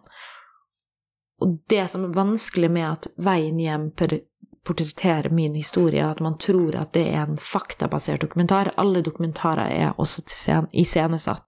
[1.40, 6.76] Og det som er vanskelig med at veien hjem portretterer min historie, at man tror
[6.82, 10.26] at det er en faktabasert dokumentar Alle dokumentarer er også
[10.74, 11.46] iscenesatt.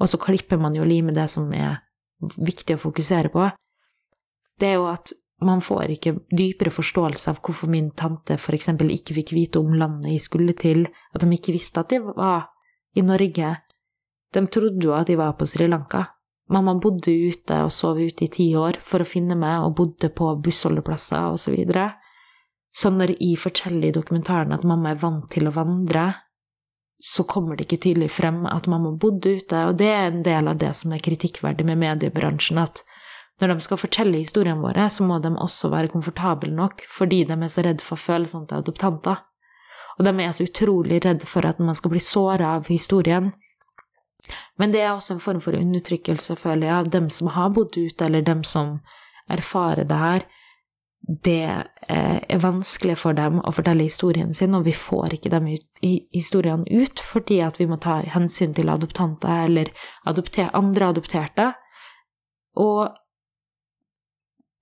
[0.00, 1.80] Og så klipper man jo limet det som er
[2.36, 3.48] viktig å fokusere på.
[4.58, 5.12] Det er jo at
[5.44, 8.68] man får ikke dypere forståelse av hvorfor min tante f.eks.
[8.68, 12.48] ikke fikk vite om landet jeg skulle til, at de ikke visste at de var
[12.94, 13.54] i Norge.
[14.32, 16.06] De trodde jo at de var på Sri Lanka.
[16.52, 20.10] Mamma bodde ute og sov ute i ti år for å finne meg, og bodde
[20.12, 21.44] på bussholdeplasser osv.
[21.44, 21.92] Så, videre.
[22.74, 26.10] så når jeg forteller i dokumentaren at mamma er vant til å vandre,
[27.02, 30.50] så kommer det ikke tydelig frem at mamma bodde ute, og det er en del
[30.50, 32.84] av det som er kritikkverdig med mediebransjen, at
[33.40, 37.36] når de skal fortelle historiene våre, så må de også være komfortable nok, fordi de
[37.36, 39.22] er så redd for følelsene til adoptanter.
[39.98, 43.32] Og de er så utrolig redd for at man skal bli såra av historien.
[44.58, 47.76] Men det er også en form for undertrykkelse, føler jeg, av dem som har bodd
[47.76, 48.78] ute, eller dem som
[49.30, 50.24] erfarer det her.
[51.02, 55.56] Det eh, er vanskelig for dem å fortelle historien sin, og vi får ikke de
[56.14, 59.72] historiene ut fordi at vi må ta hensyn til adoptanter eller
[60.06, 61.48] adopter andre adopterte.
[62.62, 63.01] Og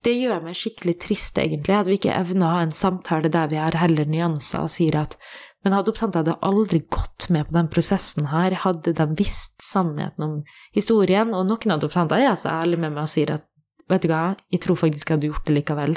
[0.05, 3.51] det gjør meg skikkelig trist, egentlig, at vi ikke evner å ha en samtale der
[3.51, 5.17] vi har heller nyanser og sier at
[5.61, 10.33] men adoptanter hadde aldri gått med på den prosessen her, hadde de visst sannheten om
[10.73, 13.45] historien, og noen adoptanter er så ærlige med meg og sier at
[13.91, 15.95] vet du hva, jeg tror faktisk jeg hadde gjort det likevel,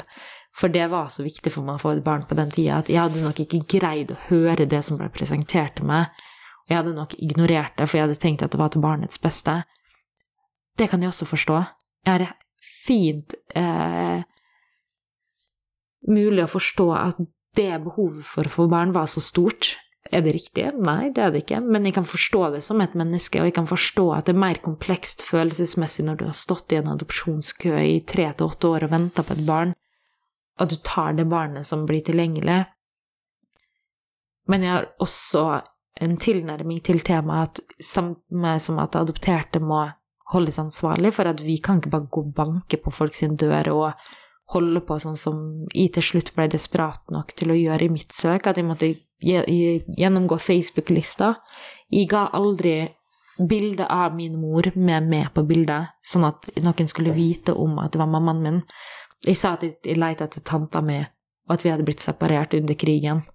[0.55, 2.91] for det var så viktig for meg å få et barn på den tida at
[2.91, 6.13] jeg hadde nok ikke greid å høre det som ble presentert til meg,
[6.65, 9.21] og jeg hadde nok ignorert det, for jeg hadde tenkt at det var til barnets
[9.21, 9.63] beste.
[10.77, 11.57] Det kan jeg også forstå.
[12.05, 12.37] Jeg har
[12.85, 14.21] fint eh,
[16.07, 17.23] mulig å forstå at
[17.55, 19.75] det behovet for å få barn var så stort.
[20.13, 20.67] Er det riktig?
[20.85, 23.55] Nei, det er det ikke, men jeg kan forstå det som et menneske, og jeg
[23.57, 27.73] kan forstå at det er mer komplekst følelsesmessig når du har stått i en adopsjonskø
[27.81, 29.73] i tre til åtte år og venta på et barn,
[30.61, 32.61] at du tar det barnet som blir tilgjengelig.
[34.45, 35.45] Men jeg har også
[36.05, 39.87] en tilnærming til temaet at samme som at adopterte må
[40.33, 44.05] holdes ansvarlig for at vi kan ikke bare gå og banke på folks dør og
[44.53, 45.37] holde på sånn som
[45.73, 48.91] jeg til slutt ble desperat nok til å gjøre i mitt søk, at jeg måtte
[49.21, 51.33] gjennomgå Facebook-lista.
[51.89, 52.83] Jeg ga aldri
[53.35, 57.93] bilde av min mor med meg på bildet, sånn at noen skulle vite om at
[57.93, 58.61] det var mammaen min.
[59.25, 60.99] Jeg sa at jeg lette etter tanta mi,
[61.49, 63.25] og at vi hadde blitt separert under krigen.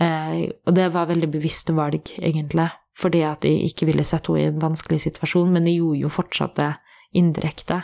[0.00, 2.68] Eh, og det var veldig bevisste valg, egentlig
[2.98, 6.12] fordi at jeg ikke ville sette henne i en vanskelig situasjon, men jeg gjorde jo
[6.12, 6.70] fortsatt det
[7.16, 7.82] indirekte.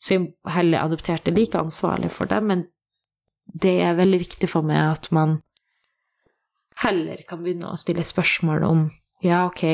[0.00, 2.66] Så jeg heller adopterte like ansvarlig for det, men
[3.50, 5.40] det er veldig viktig for meg at man
[6.80, 8.86] heller kan begynne å stille spørsmål om
[9.20, 9.64] ja, ok,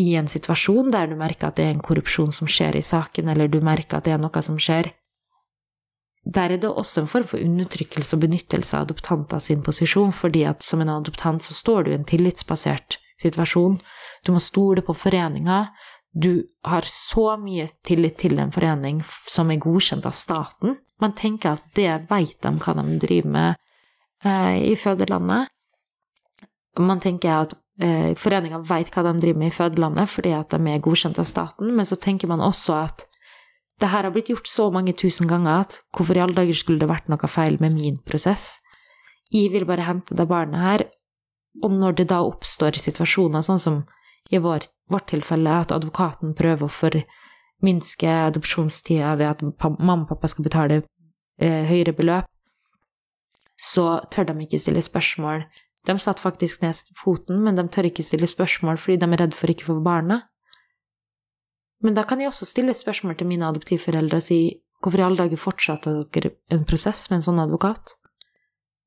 [0.00, 3.28] i en situasjon der du merker at det er en korrupsjon som skjer i saken,
[3.28, 4.88] eller du merker at det er noe som skjer,
[6.24, 10.44] der er det også en form for undertrykkelse og benyttelse av adoptanter sin posisjon, fordi
[10.48, 13.78] at som en adoptant så står du i en tillitsbasert situasjon.
[14.26, 15.66] Du må stole på foreninga.
[16.10, 20.76] Du har så mye tillit til en forening som er godkjent av staten.
[21.00, 23.60] Man tenker at det veit de hva de driver med
[24.24, 25.52] eh, i fødelandet.
[26.80, 30.60] Man tenker at eh, foreninga veit hva de driver med i fødelandet fordi at de
[30.74, 33.06] er godkjent av staten, men så tenker man også at
[33.80, 36.82] det her har blitt gjort så mange tusen ganger at hvorfor i alle dager skulle
[36.82, 38.58] det vært noe feil med min prosess?
[39.32, 40.84] Jeg vil bare hente det barnet her,
[41.62, 43.80] og når det da oppstår situasjoner, sånn som
[44.30, 50.30] i vår, vårt tilfelle, at advokaten prøver å forminske adopsjonstida ved at mamma og pappa
[50.30, 50.82] skal betale
[51.42, 52.30] eh, høyere beløp,
[53.60, 55.44] så tør de ikke stille spørsmål
[55.88, 59.36] De satte faktisk ned foten, men de tør ikke stille spørsmål fordi de er redd
[59.36, 60.26] for ikke å få barnet.
[61.80, 64.40] Men da kan jeg også stille spørsmål til mine adoptivforeldre og si
[64.84, 67.94] hvorfor i alle dager fortsatte dere en prosess med en sånn advokat?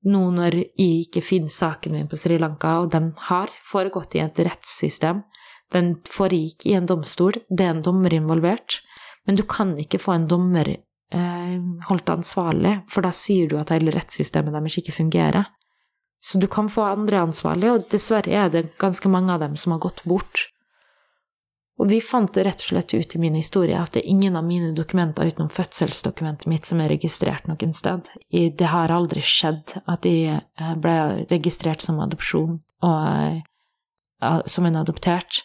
[0.04, 4.24] Nå når jeg ikke finner saken min på Sri Lanka, og den har foregått i
[4.24, 5.24] et rettssystem,
[5.74, 8.82] den foregikk i en domstol, det er en dommer involvert,
[9.26, 11.56] men du kan ikke få en dommer eh,
[11.88, 15.48] holdt ansvarlig, for da sier du at hele rettssystemet deres ikke fungerer.
[16.24, 19.76] Så du kan få andre ansvarlig, og dessverre er det ganske mange av dem som
[19.76, 20.48] har gått bort.
[21.84, 24.46] Og vi fant rett og slett ut i min historie at det er ingen av
[24.48, 28.08] mine dokumenter utenom fødselsdokumentet mitt som er registrert noen sted.
[28.32, 34.80] Det har aldri skjedd at jeg eh, ble registrert som adopsjon og eh, som en
[34.80, 35.42] adoptert.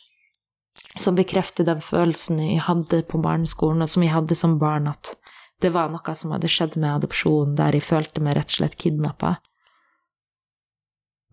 [1.03, 5.17] Som bekrefter den følelsen jeg hadde på barneskolen, og som jeg hadde som barn, at
[5.59, 8.79] det var noe som hadde skjedd med adopsjonen, der jeg følte meg rett og slett
[8.79, 9.41] kidnappa.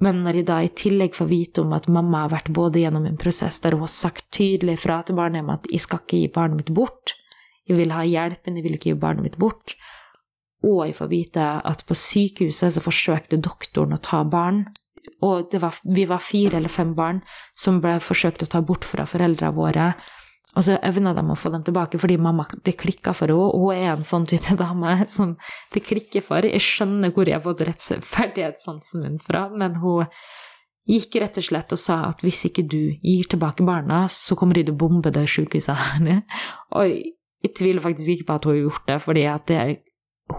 [0.03, 3.05] Men når jeg da i tillegg får vite om at mamma har vært både gjennom
[3.07, 6.31] en prosess der hun har sagt tydelig fra til barnehjemmet at jeg skal ikke gi
[6.35, 7.15] barnet mitt bort,
[7.65, 9.77] jeg vil ha hjelp, men jeg vil ikke gi barnet mitt bort,
[10.65, 14.65] og jeg får vite at på sykehuset så forsøkte doktoren å ta barn,
[15.23, 17.21] og var, vi var fire eller fem barn
[17.57, 19.91] som ble forsøkt å ta bort fra foreldrene våre,
[20.55, 23.51] og så evna de å få dem tilbake fordi mamma det klikka for henne.
[23.59, 25.35] Hun er en sånn type dame som
[25.75, 26.47] det klikker for.
[26.47, 30.07] Jeg skjønner hvor jeg har fått rettferdighetssansen min fra, men hun
[30.85, 34.57] gikk rett og slett og sa at hvis ikke du gir tilbake barna, så kommer
[34.57, 36.23] de til å bombe det sykehuset.
[36.77, 36.95] og
[37.45, 39.59] jeg tviler faktisk ikke på at hun har gjort det, fordi at det,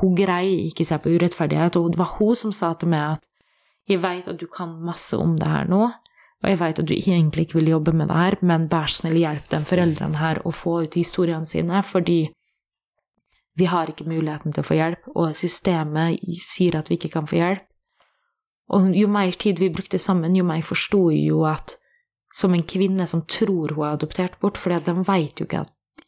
[0.01, 1.79] hun greier ikke seg på urettferdighet.
[1.79, 3.27] Og det var hun som sa til meg at
[3.87, 5.85] jeg veit at du kan masse om det her nå,
[6.47, 9.17] og jeg vet at du egentlig ikke vil jobbe med det her, men vær snill,
[9.19, 12.21] hjelp de foreldrene her å få ut historiene sine, fordi
[13.59, 17.27] vi har ikke muligheten til å få hjelp, og systemet sier at vi ikke kan
[17.27, 17.67] få hjelp.
[18.79, 21.75] Og jo mer tid vi brukte sammen, jo mer forsto jeg jo at
[22.37, 26.07] som en kvinne som tror hun er adoptert bort, fordi de vet jo ikke at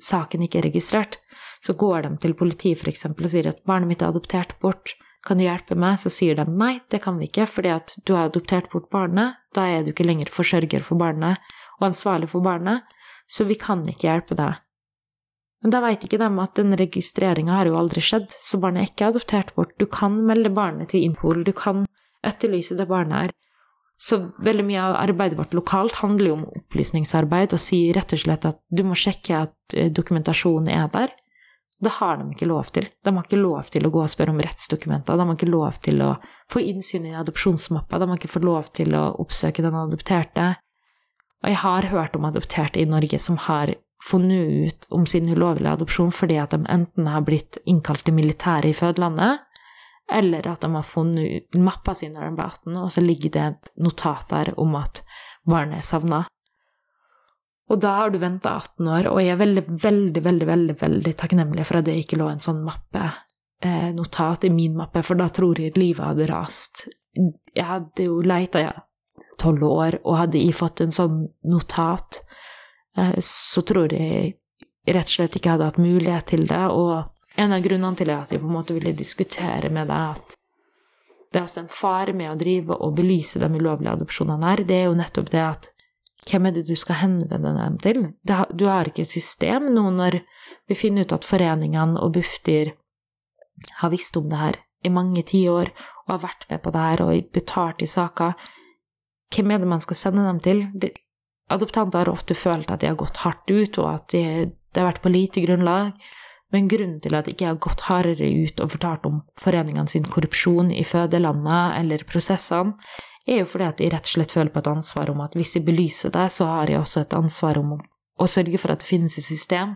[0.00, 1.18] saken ikke er registrert,
[1.60, 4.96] så går de til politiet for eksempel og sier at barnet mitt er adoptert bort,
[5.26, 5.98] kan du hjelpe meg?
[6.02, 9.38] Så sier de nei, det kan vi ikke, fordi at du har adoptert bort barnet.
[9.56, 11.40] Da er du ikke lenger forsørger for barnet
[11.78, 12.84] og ansvarlig for barnet,
[13.26, 14.60] så vi kan ikke hjelpe deg.
[15.64, 18.90] Men da veit ikke de at den registreringa har jo aldri skjedd, så barnet er
[18.90, 19.72] ikke adoptert bort.
[19.80, 21.86] Du kan melde barnet til Impol, du kan
[22.24, 23.34] etterlyse det barnet er.
[23.96, 28.20] Så veldig mye av arbeidet vårt lokalt handler jo om opplysningsarbeid, og sier rett og
[28.20, 31.14] slett at du må sjekke at eh, dokumentasjonen er der.
[31.84, 32.88] Det har de ikke lov til.
[33.04, 35.18] De har ikke lov til å gå og spørre om rettsdokumenter.
[35.20, 36.10] De har ikke lov til å
[36.52, 38.00] få innsyn i adopsjonsmappa.
[38.00, 40.54] De har ikke fått lov til å oppsøke den adopterte.
[41.44, 43.74] Og jeg har hørt om adopterte i Norge som har
[44.04, 48.72] funnet ut om sin ulovlige adopsjon fordi at de enten har blitt innkalt til militæret
[48.72, 49.44] i fødelandet,
[50.12, 53.32] eller at de har funnet ut mappa si når de ble 18, og så ligger
[53.36, 55.00] det et notat der om at
[55.48, 56.24] barnet er savna.
[57.72, 61.12] Og da har du venta 18 år, og jeg er veldig, veldig, veldig veldig, veldig
[61.20, 63.06] takknemlig for at det ikke lå en sånn mappe,
[63.64, 66.84] eh, notat i min mappe, for da tror jeg livet hadde rast.
[67.14, 68.68] Jeg hadde jo leita i
[69.40, 72.20] tolv år, og hadde jeg fått en sånn notat,
[72.98, 74.36] eh, så tror jeg
[74.84, 76.64] rett og slett ikke hadde hatt mulighet til det.
[76.68, 80.36] Og en av grunnene til at jeg på en måte ville diskutere med deg at
[81.32, 84.76] det er også en fare med å drive og belyse de ulovlige adopsjonene her, det
[84.76, 85.73] er jo nettopp det at
[86.28, 88.00] hvem er det du skal henvende dem til?
[88.24, 90.20] Du har ikke et system nå når
[90.68, 92.72] vi finner ut at foreningene og Bufdir
[93.80, 95.70] har visst om det her i mange tiår
[96.04, 98.34] og har vært med på det her og betalt i saker.
[99.34, 100.66] Hvem er det man skal sende dem til?
[101.52, 104.90] Adoptanter har ofte følt at de har gått hardt ut, og at de, det har
[104.92, 105.92] vært på lite grunnlag.
[106.54, 110.06] Men grunnen til at de ikke har gått hardere ut og fortalt om foreningene sin
[110.06, 112.76] korrupsjon i fødelandet eller prosessene,
[113.26, 115.54] er jo fordi at jeg rett og slett føler på et ansvar om at hvis
[115.56, 118.90] jeg belyser det, så har jeg også et ansvar om å sørge for at det
[118.90, 119.72] finnes et system.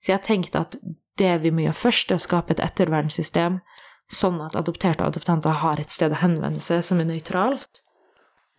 [0.00, 0.78] Så jeg har tenkt at
[1.20, 3.60] det vi må gjøre først, er å skape et ettervernssystem,
[4.10, 7.82] sånn at adopterte og adoptanter har et sted å henvende seg som er nøytralt.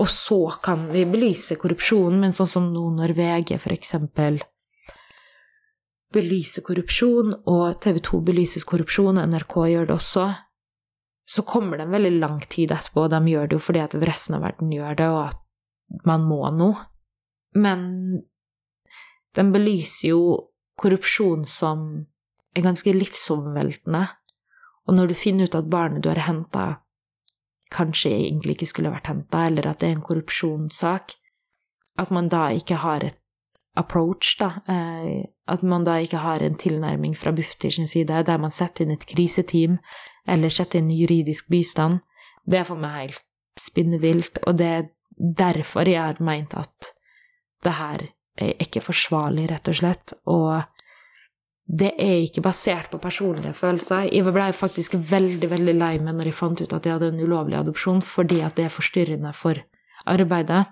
[0.01, 4.39] Og så kan vi belyse korrupsjonen, men sånn som nå når VG eksempel
[6.11, 10.25] belyser korrupsjon, og TV 2 belyses korrupsjon, NRK gjør det også,
[11.31, 13.93] så kommer det en veldig lang tid etterpå, og de gjør det jo fordi at
[14.03, 16.81] resten av verden gjør det, og at man må noe.
[17.55, 17.85] Men
[19.37, 20.23] den belyser jo
[20.81, 21.85] korrupsjon som
[22.51, 24.03] er ganske livsomveltende,
[24.87, 26.67] og når du finner ut at barnet du har henta,
[27.71, 31.15] kanskje egentlig ikke skulle vært henta, eller at det er en korrupsjonssak,
[32.01, 33.19] at man da ikke har et
[33.79, 38.41] approach, da, eh, at man da ikke har en tilnærming fra Bufdir sin side, der
[38.41, 39.79] man setter inn et kriseteam
[40.29, 42.01] eller sette inn juridisk bistand,
[42.45, 43.23] det er for meg helt
[43.59, 46.91] spinnevilt, og det er derfor jeg har meint at
[47.61, 48.05] det her
[48.41, 50.13] er ikke forsvarlig, rett og slett.
[50.31, 50.61] Og
[51.71, 54.09] det er ikke basert på personlige følelser.
[54.09, 57.21] Jeg ble faktisk veldig veldig lei meg når jeg fant ut at jeg hadde en
[57.21, 59.61] ulovlig adopsjon, fordi at det er forstyrrende for
[60.09, 60.65] arbeidet.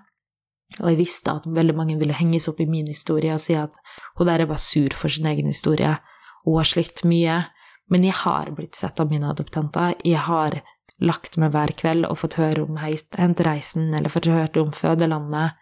[0.80, 3.74] Og jeg visste at veldig mange ville henges opp i min historie og si at
[4.18, 5.96] hun der er bare sur for sin egen historie.
[6.44, 7.42] Hun har slitt mye.
[7.90, 9.96] Men jeg har blitt sett av mine adoptanter.
[10.06, 10.60] Jeg har
[11.00, 15.58] lagt meg hver kveld og fått høre om hentereisen eller fått høre om fødelandet.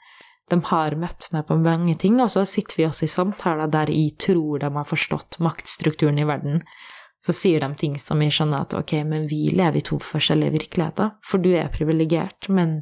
[0.49, 3.93] De har møtt meg på mange ting, og så sitter vi også i samtaler der
[3.93, 6.63] jeg tror de har forstått maktstrukturen i verden.
[7.25, 10.55] Så sier de ting som jeg skjønner at ok, men vi lever i to forskjellige
[10.55, 12.81] virkeligheter, for du er privilegert, men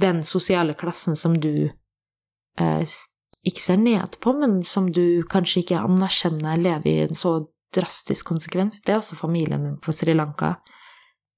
[0.00, 2.98] den sosiale klassen som du eh,
[3.46, 7.36] ikke ser ned på, men som du kanskje ikke anerkjenner lever i en så
[7.74, 10.54] drastisk konsekvens, det er også familien min på Sri Lanka.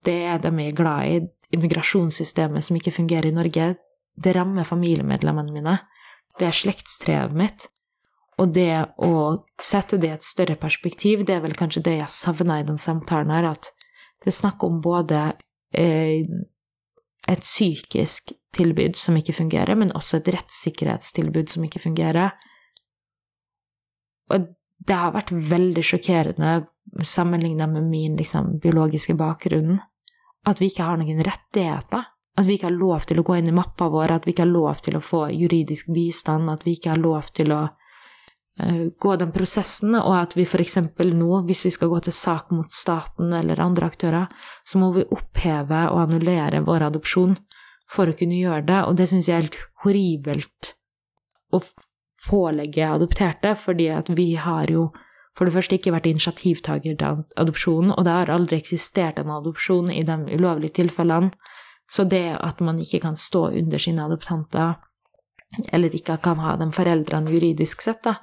[0.04, 1.20] Det er de er glad i.
[1.52, 3.74] Immigrasjonssystemet som ikke fungerer i Norge,
[4.16, 5.74] det rammer familiemedlemmene mine.
[6.38, 7.66] Det er slektstreet mitt.
[8.40, 8.72] Og det
[9.04, 9.12] å
[9.62, 12.80] sette det i et større perspektiv, det er vel kanskje det jeg savner i den
[12.80, 13.68] samtalen her, at
[14.22, 15.20] det er snakk om både
[15.76, 16.24] eh,
[17.28, 22.32] et psykisk tilbud som ikke fungerer, men også et rettssikkerhetstilbud som ikke fungerer.
[24.32, 24.48] Og
[24.86, 26.54] det har vært veldig sjokkerende
[27.06, 29.78] sammenligna med min liksom, biologiske bakgrunn,
[30.46, 32.08] at vi ikke har noen rettigheter.
[32.32, 34.46] At vi ikke har lov til å gå inn i mappa vår, at vi ikke
[34.46, 38.84] har lov til å få juridisk bistand, at vi ikke har lov til å uh,
[39.04, 40.78] gå den prosessen, og at vi f.eks.
[41.12, 44.32] nå, hvis vi skal gå til sak mot staten eller andre aktører,
[44.64, 47.36] så må vi oppheve og annullere vår adopsjon
[47.92, 50.72] for å kunne gjøre det, og det syns jeg er helt horribelt
[51.52, 51.60] å
[52.28, 54.90] pålegge adopterte, fordi at vi har jo
[55.36, 59.88] for det første ikke vært initiativtaker til adopsjonen, og det har aldri eksistert en adopsjon
[59.92, 61.32] i de ulovlige tilfellene.
[61.88, 64.76] Så det at man ikke kan stå under sine adoptanter,
[65.72, 68.18] eller ikke kan ha dem foreldrene juridisk sett, da,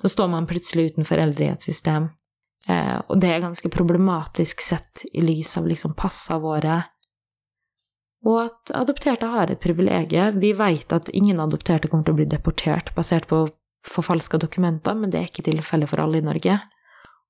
[0.00, 2.08] så står man plutselig uten foreldre i et system.
[2.68, 6.80] Eh, og det er ganske problematisk sett i lys av liksom passene våre.
[8.24, 10.40] Og at adopterte har et privilegium.
[10.40, 13.44] Vi vet at ingen adopterte kommer til å bli deportert basert på
[13.84, 16.58] forfalska dokumenter, men det er ikke tilfellet for alle i Norge.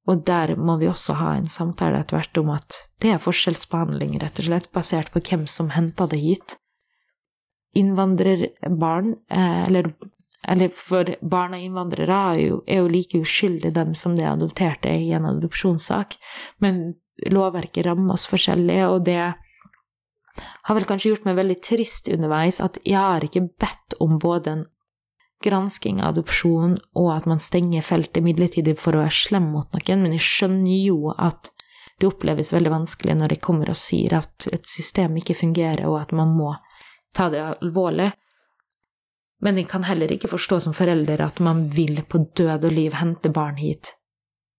[0.07, 4.19] Og der må vi også ha en samtale etter hvert om at det er forskjellsbehandling,
[4.23, 6.59] rett og slett, basert på hvem som henta det hit.
[7.75, 9.89] Innvandrerbarn, eh, eller,
[10.47, 14.93] eller for barn av innvandrere, er jo, er jo like uskyldige dem som det adopterte
[14.93, 16.19] er i en adopsjonssak,
[16.63, 16.85] men
[17.33, 19.33] lovverket rammer oss forskjellig, og det
[20.39, 24.55] har vel kanskje gjort meg veldig trist underveis at jeg har ikke bedt om både
[24.55, 24.65] en
[25.45, 30.05] gransking av adopsjon, og at man stenger feltet midlertidig for å være slem mot noen,
[30.05, 31.51] men jeg skjønner jo at
[32.01, 36.01] det oppleves veldig vanskelig når de kommer og sier at et system ikke fungerer, og
[36.01, 36.55] at man må
[37.15, 38.11] ta det alvorlig.
[39.45, 42.97] Men jeg kan heller ikke forstå som forelder at man vil på død og liv
[42.99, 43.93] hente barn hit,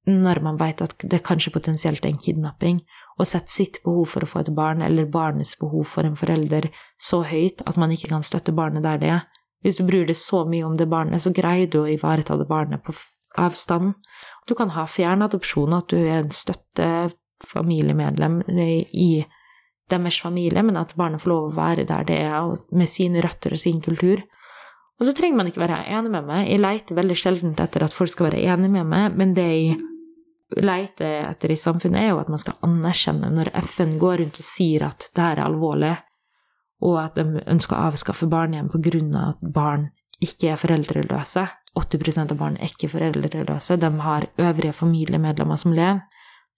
[0.08, 2.84] når man vet at det kanskje potensielt er en kidnapping,
[3.16, 6.68] og sette sitt behov for å få et barn, eller barnets behov for en forelder,
[7.00, 9.26] så høyt at man ikke kan støtte barnet der det er.
[9.64, 12.48] Hvis du bryr deg så mye om det barnet, så greier du å ivareta det
[12.50, 12.94] barnet på
[13.42, 13.94] avstand.
[14.48, 19.26] Du kan ha fjernadopsjon, at du er en støttefamiliemedlem i
[19.90, 22.42] deres familie, men at barnet får lov å være der det er,
[22.76, 24.18] med sine røtter og sin kultur.
[25.00, 26.42] Og så trenger man ikke være enig med meg.
[26.50, 29.66] Jeg leiter veldig sjelden etter at folk skal være enig med meg, men det jeg
[30.62, 34.46] leter etter i samfunnet, er jo at man skal anerkjenne når FN går rundt og
[34.46, 35.94] sier at det her er alvorlig,
[36.86, 39.30] og at de ønsker å avskaffe barnehjem pga.
[39.30, 39.90] at barn
[40.22, 41.48] ikke er foreldreløse.
[41.76, 46.02] 80% av barn er ikke foreldreløse, de har øvrige familiemedlemmer som lever.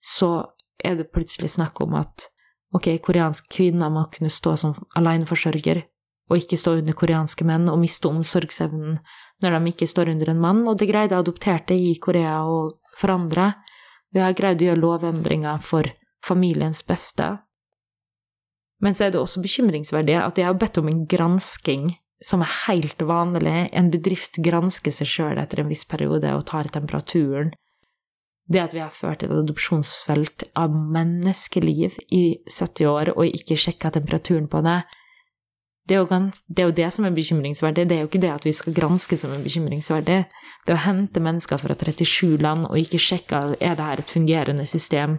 [0.00, 0.46] Så
[0.84, 2.28] er det plutselig snakk om at
[2.74, 5.82] ok, koreanske kvinner må kunne stå som aleneforsørger,
[6.28, 8.98] og ikke stå under koreanske menn, og miste omsorgsevnen
[9.42, 13.54] når de ikke står under en mann, og det greide adopterte i Korea og forandre.
[14.14, 15.88] Vi har greid å gjøre lovendringer for
[16.24, 17.36] familiens beste,
[18.82, 21.88] men så er det også bekymringsverdig at jeg har bedt om en gransking
[22.24, 23.68] som er helt vanlig.
[23.74, 27.50] En bedrift gransker seg sjøl etter en viss periode og tar temperaturen.
[28.48, 33.92] Det at vi har ført et adopsjonsfelt av menneskeliv i 70 år og ikke sjekka
[33.98, 34.78] temperaturen på det,
[35.88, 37.86] det er, gans, det er, jo det som er bekymringsverdig.
[37.88, 40.18] Det er jo ikke det at vi skal granske som er bekymringsverdig.
[40.66, 44.66] Det å hente mennesker fra 37 land og ikke sjekke er det her et fungerende
[44.68, 45.16] system,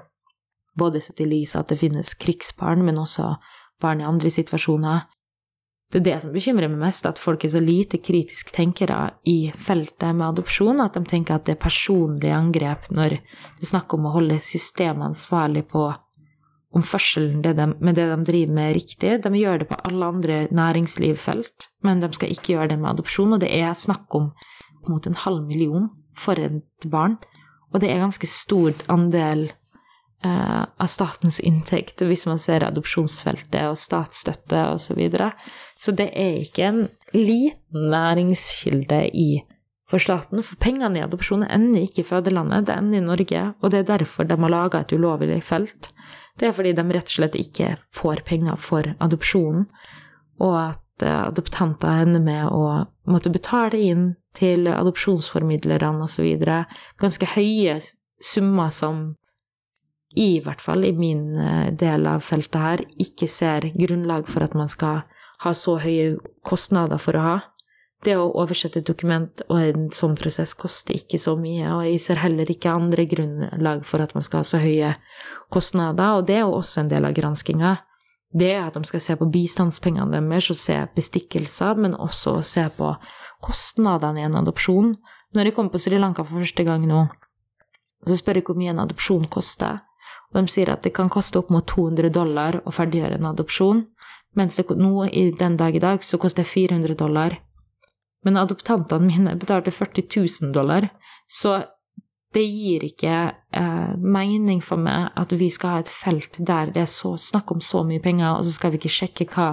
[0.77, 3.33] både sett i lys av at det finnes krigsbarn, men også
[3.81, 5.07] barn i andre situasjoner.
[5.89, 9.49] Det er det som bekymrer meg mest, at folk er så lite kritisk tenkere i
[9.57, 13.97] feltet med adopsjon, at de tenker at det er personlige angrep når det er snakk
[13.97, 15.87] om å holde systemet ansvarlig på
[16.75, 19.15] om forskjellen det de, med det de driver med, riktig.
[19.23, 23.33] De gjør det på alle andre næringslivfelt, men de skal ikke gjøre det med adopsjon.
[23.33, 24.31] Og det er snakk om
[24.89, 27.17] mot en halv million for et barn.
[27.73, 29.47] Og det er ganske stor andel
[30.25, 34.85] eh, av statens inntekt hvis man ser adopsjonsfeltet og statsstøtte osv.
[34.85, 35.31] Så, videre.
[35.77, 36.83] så det er ikke en
[37.17, 39.31] liten næringskilde i
[39.89, 43.71] for staten, for pengene i adopsjon ender ikke i fødelandet, det ender i Norge, og
[43.73, 45.89] det er derfor de har laga et ulovlig felt.
[46.39, 49.67] Det er fordi de rett og slett ikke får penger for adopsjonen,
[50.39, 52.65] og at eh, adoptanter ender med å
[53.11, 56.29] måtte betale inn til adopsjonsformidlerne osv.
[57.01, 57.79] ganske høye
[58.23, 59.09] summer som
[60.17, 64.55] i hvert fall i min eh, del av feltet her, ikke ser grunnlag for at
[64.57, 65.03] man skal
[65.43, 67.37] ha så høye kostnader for å ha.
[68.05, 71.99] Det å oversette et dokument og en sånn prosess koster ikke så mye, og jeg
[71.99, 74.93] ser heller ikke andre grunnlag for at man skal ha så høye
[75.51, 77.73] kostnader, og det er jo også en del av granskinga.
[78.31, 82.67] Det er at de skal se på bistandspengene deres og se bestikkelser, men også se
[82.77, 82.93] på
[83.43, 84.93] kostnadene i en adopsjon.
[85.35, 87.03] Når jeg kom på Sri Lanka for første gang nå,
[88.07, 89.81] så spør jeg hvor mye en adopsjon koster.
[90.29, 93.83] Og de sier at det kan koste opp mot 200 dollar å ferdiggjøre en adopsjon,
[94.37, 97.35] mens det nå, i den dag i dag, så koster det 400 dollar
[98.25, 100.89] men adoptantene mine betalte 40 000 dollar,
[101.27, 101.61] så
[102.33, 103.13] det gir ikke
[103.57, 107.55] eh, mening for meg at vi skal ha et felt der det er så, snakk
[107.55, 109.49] om så mye penger, og så skal vi ikke sjekke hva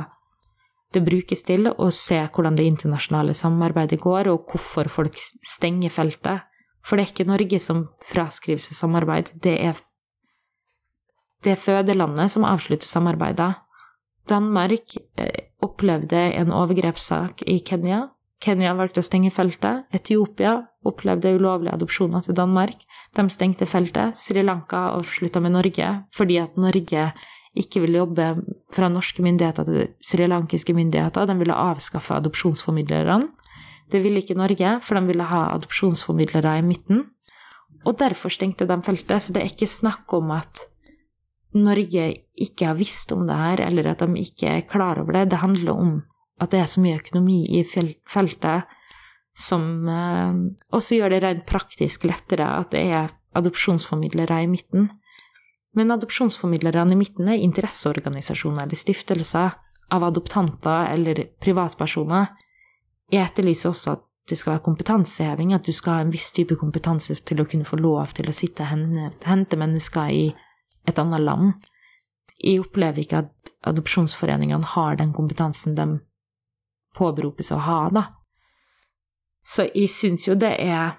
[0.94, 6.44] det brukes til, og se hvordan det internasjonale samarbeidet går, og hvorfor folk stenger feltet.
[6.86, 9.80] For det er ikke Norge som fraskriver seg samarbeid, det er,
[11.44, 13.54] det er fødelandet som avslutter samarbeidet.
[14.30, 18.04] Danmark eh, opplevde en overgrepssak i Kenya
[18.42, 19.86] Kenya valgte å stenge feltet.
[19.96, 22.84] Etiopia opplevde ulovlige adopsjoner til Danmark.
[23.16, 24.18] De stengte feltet.
[24.20, 27.08] Sri Lanka avslutta med Norge fordi at Norge
[27.56, 28.26] ikke ville jobbe
[28.76, 31.24] fra norske myndigheter til srilankiske myndigheter.
[31.24, 33.30] De ville avskaffe adopsjonsformidlerne.
[33.88, 37.06] Det ville ikke Norge, for de ville ha adopsjonsformidlere i midten.
[37.86, 39.22] Og derfor stengte de feltet.
[39.22, 40.66] Så det er ikke snakk om at
[41.56, 45.30] Norge ikke har visst om det her, eller at de ikke er klar over det.
[45.32, 45.94] Det handler om
[46.40, 48.76] at det er så mye økonomi i feltet
[49.36, 50.38] som eh,
[50.76, 54.88] også gjør det rent praktisk lettere at det er adopsjonsformidlere i midten.
[55.76, 59.56] Men adopsjonsformidlerne i midten er interesseorganisasjoner eller stiftelser
[59.92, 62.32] av adoptanter eller privatpersoner.
[63.12, 66.56] Jeg etterlyser også at det skal være kompetanseheving, at du skal ha en viss type
[66.58, 70.24] kompetanse til å kunne få lov til å sitte og hente mennesker i
[70.88, 71.52] et annet land.
[72.42, 75.86] Jeg opplever ikke at adopsjonsforeningene har den kompetansen de
[76.96, 78.06] påberopes å ha, da.
[79.46, 80.96] Så jeg syns jo det er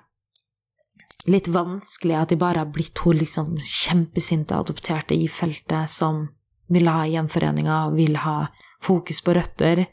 [1.28, 6.28] litt vanskelig at de bare har blitt hun liksom kjempesinte adopterte i feltet som
[6.72, 8.48] vil ha gjenforeninger, vil ha
[8.84, 9.86] fokus på røtter,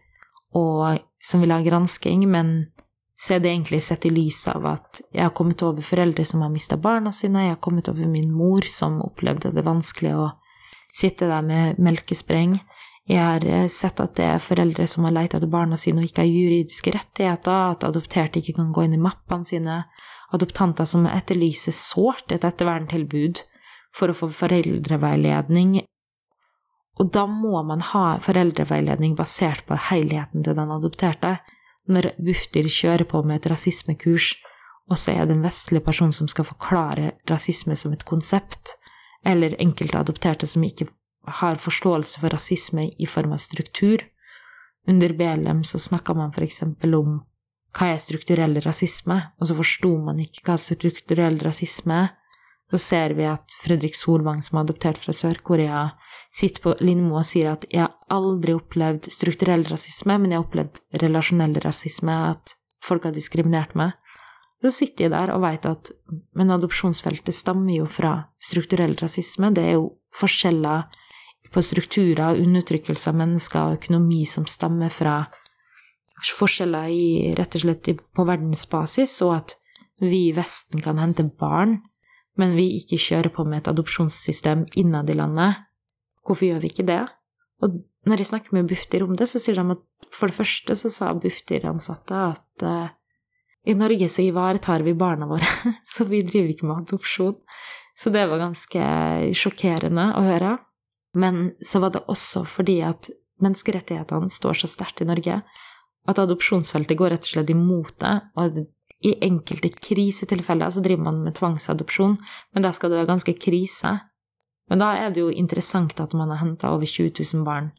[0.54, 2.54] og som vil ha gransking, men
[3.18, 6.42] så er det egentlig sett i lys av at jeg har kommet over foreldre som
[6.44, 10.28] har mista barna sine, jeg har kommet over min mor som opplevde det vanskelig å
[10.94, 12.58] sitte der med melkespreng,
[13.04, 16.08] jeg har eh, sett at det er foreldre som har leita etter barna sine og
[16.08, 19.82] ikke har juridiske rettigheter, at adopterte ikke kan gå inn i mappene sine,
[20.34, 23.42] adoptanter som etterlyser sårt et etterverntilbud
[23.94, 25.82] for å få foreldreveiledning.
[26.98, 31.36] Og da må man ha foreldreveiledning basert på helheten til den adopterte.
[31.90, 34.32] Når Bufdir kjører på med et rasismekurs,
[34.90, 38.78] og så er det en vestlig person som skal forklare rasisme som et konsept,
[39.24, 40.88] eller enkelte adopterte som ikke
[41.26, 44.04] har forståelse for rasisme i form av struktur.
[44.88, 46.62] Under BLM så snakka man f.eks.
[46.62, 47.22] om
[47.74, 52.12] hva er strukturell rasisme, og så forsto man ikke hva strukturell rasisme er.
[52.72, 55.82] Så ser vi at Fredrik Solvang, som er adoptert fra Sør-Korea,
[56.34, 60.46] sitter på Lindmo og sier at 'jeg har aldri opplevd strukturell rasisme, men jeg har
[60.46, 63.92] opplevd relasjonell rasisme', at folk har diskriminert meg.
[64.62, 65.90] Så sitter jeg der og veit at
[66.34, 69.52] men adopsjonsfeltet stammer jo fra strukturell rasisme.
[69.52, 70.84] Det er jo forskjeller
[71.54, 75.22] på strukturer, og undertrykkelse av mennesker og økonomi som stammer fra
[76.24, 77.06] forskjeller i,
[77.36, 79.56] rett og slett på verdensbasis, og at
[80.02, 81.78] vi i Vesten kan hente barn,
[82.40, 85.60] men vi ikke kjører på med et adopsjonssystem innad i landet.
[86.24, 87.02] Hvorfor gjør vi ikke det?
[87.62, 87.78] Og
[88.08, 90.90] når jeg snakker med Bufdir om det, så sier de at for det første så
[90.92, 92.90] sa Bufdir-ansatte at uh,
[93.64, 95.46] i Norge så ivaretar vi barna våre,
[95.94, 97.38] så vi driver ikke med adopsjon.
[97.94, 98.84] Så det var ganske
[99.38, 100.56] sjokkerende å høre.
[101.14, 103.10] Men så var det også fordi at
[103.42, 105.40] menneskerettighetene står så sterkt i Norge
[106.04, 108.14] at adopsjonsfeltet går rett og slett imot det.
[108.40, 108.64] Og
[109.04, 112.18] i enkelte krisetilfeller så driver man med tvangsadopsjon,
[112.52, 113.94] men da skal det være ganske krise.
[114.70, 117.72] Men da er det jo interessant at man har henta over 20 000 barn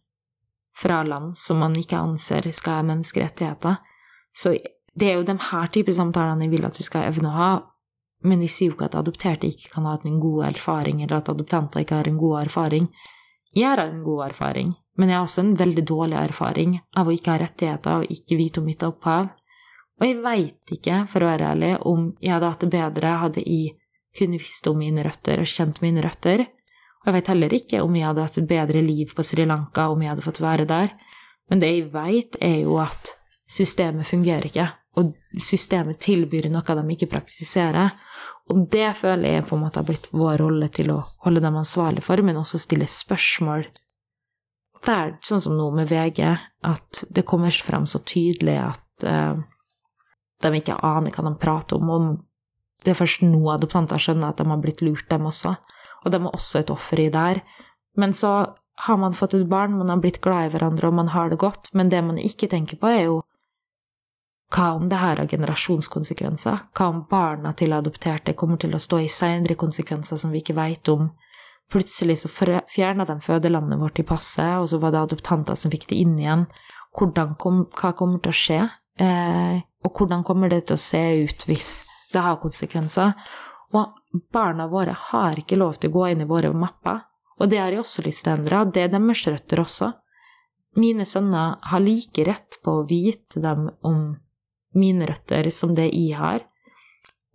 [0.75, 3.79] fra land som man ikke anser skal ha menneskerettigheter.
[4.35, 4.57] Så
[4.95, 7.49] det er jo de her type samtalene jeg vil at vi skal evne å ha.
[8.25, 11.29] Men de sier jo ikke at adopterte ikke kan ha en god erfaring, eller at
[11.29, 12.87] adoptanter ikke har en god erfaring.
[13.55, 17.13] Jeg har en god erfaring, men jeg har også en veldig dårlig erfaring av å
[17.15, 19.29] ikke ha rettigheter og ikke vite om mitt opphav.
[19.95, 23.43] Og jeg veit ikke, for å være ærlig, om jeg hadde hatt det bedre hadde
[23.45, 23.77] jeg
[24.15, 26.43] kunne visst om mine røtter og kjent mine røtter.
[26.99, 29.87] Og jeg veit heller ikke om jeg hadde hatt et bedre liv på Sri Lanka
[29.91, 30.91] om jeg hadde fått være der.
[31.51, 33.13] Men det jeg veit, er jo at
[33.51, 34.67] systemet fungerer ikke,
[34.99, 37.93] og systemet tilbyr noe de ikke praktiserer.
[38.53, 41.57] Og det føler jeg på en måte har blitt vår rolle til å holde dem
[41.57, 43.65] ansvarlig for, men også stille spørsmål.
[44.85, 46.21] Det er sånn som nå med VG,
[46.69, 49.39] at det kommer fram så tydelig at uh,
[50.43, 51.89] de ikke aner hva de prater om.
[51.89, 55.55] Og det er først nå adoptanter skjønner at de har blitt lurt, dem også.
[56.03, 57.41] Og de er også et offer i der.
[57.97, 58.35] Men så
[58.85, 61.41] har man fått et barn, man har blitt glad i hverandre, og man har det
[61.41, 61.71] godt.
[61.73, 63.21] Men det man ikke tenker på, er jo
[64.53, 66.67] hva om det her har generasjonskonsekvenser?
[66.77, 70.57] Hva om barna til adopterte kommer til å stå i seinere konsekvenser som vi ikke
[70.57, 71.09] veit om?
[71.71, 72.29] Plutselig så
[72.69, 76.13] fjerna de fødelandet vårt i passet, og så var det adoptanter som fikk det inn
[76.19, 76.45] igjen.
[76.95, 77.11] Kom,
[77.73, 78.59] hva kommer til å skje?
[79.01, 81.69] Eh, og hvordan kommer det til å se ut hvis
[82.13, 83.17] det har konsekvenser?
[83.75, 87.01] Og barna våre har ikke lov til å gå inn i våre mapper.
[87.41, 88.61] Og det har jeg også lyst til å endre.
[88.71, 89.89] Det er deres røtter også.
[90.79, 94.13] Mine sønner har like rett på å vite dem om
[94.75, 96.43] mine røtter som det jeg har,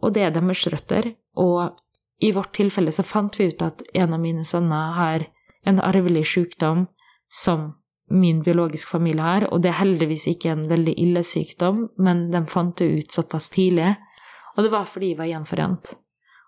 [0.00, 1.12] og det er deres røtter.
[1.40, 1.76] Og
[2.20, 5.26] i vårt tilfelle så fant vi ut at en av mine sønner har
[5.68, 6.86] en arvelig sykdom
[7.32, 7.72] som
[8.10, 12.40] min biologiske familie har, og det er heldigvis ikke en veldig ille sykdom, men de
[12.50, 13.92] fant det ut såpass tidlig,
[14.56, 15.92] og det var fordi vi var gjenforent.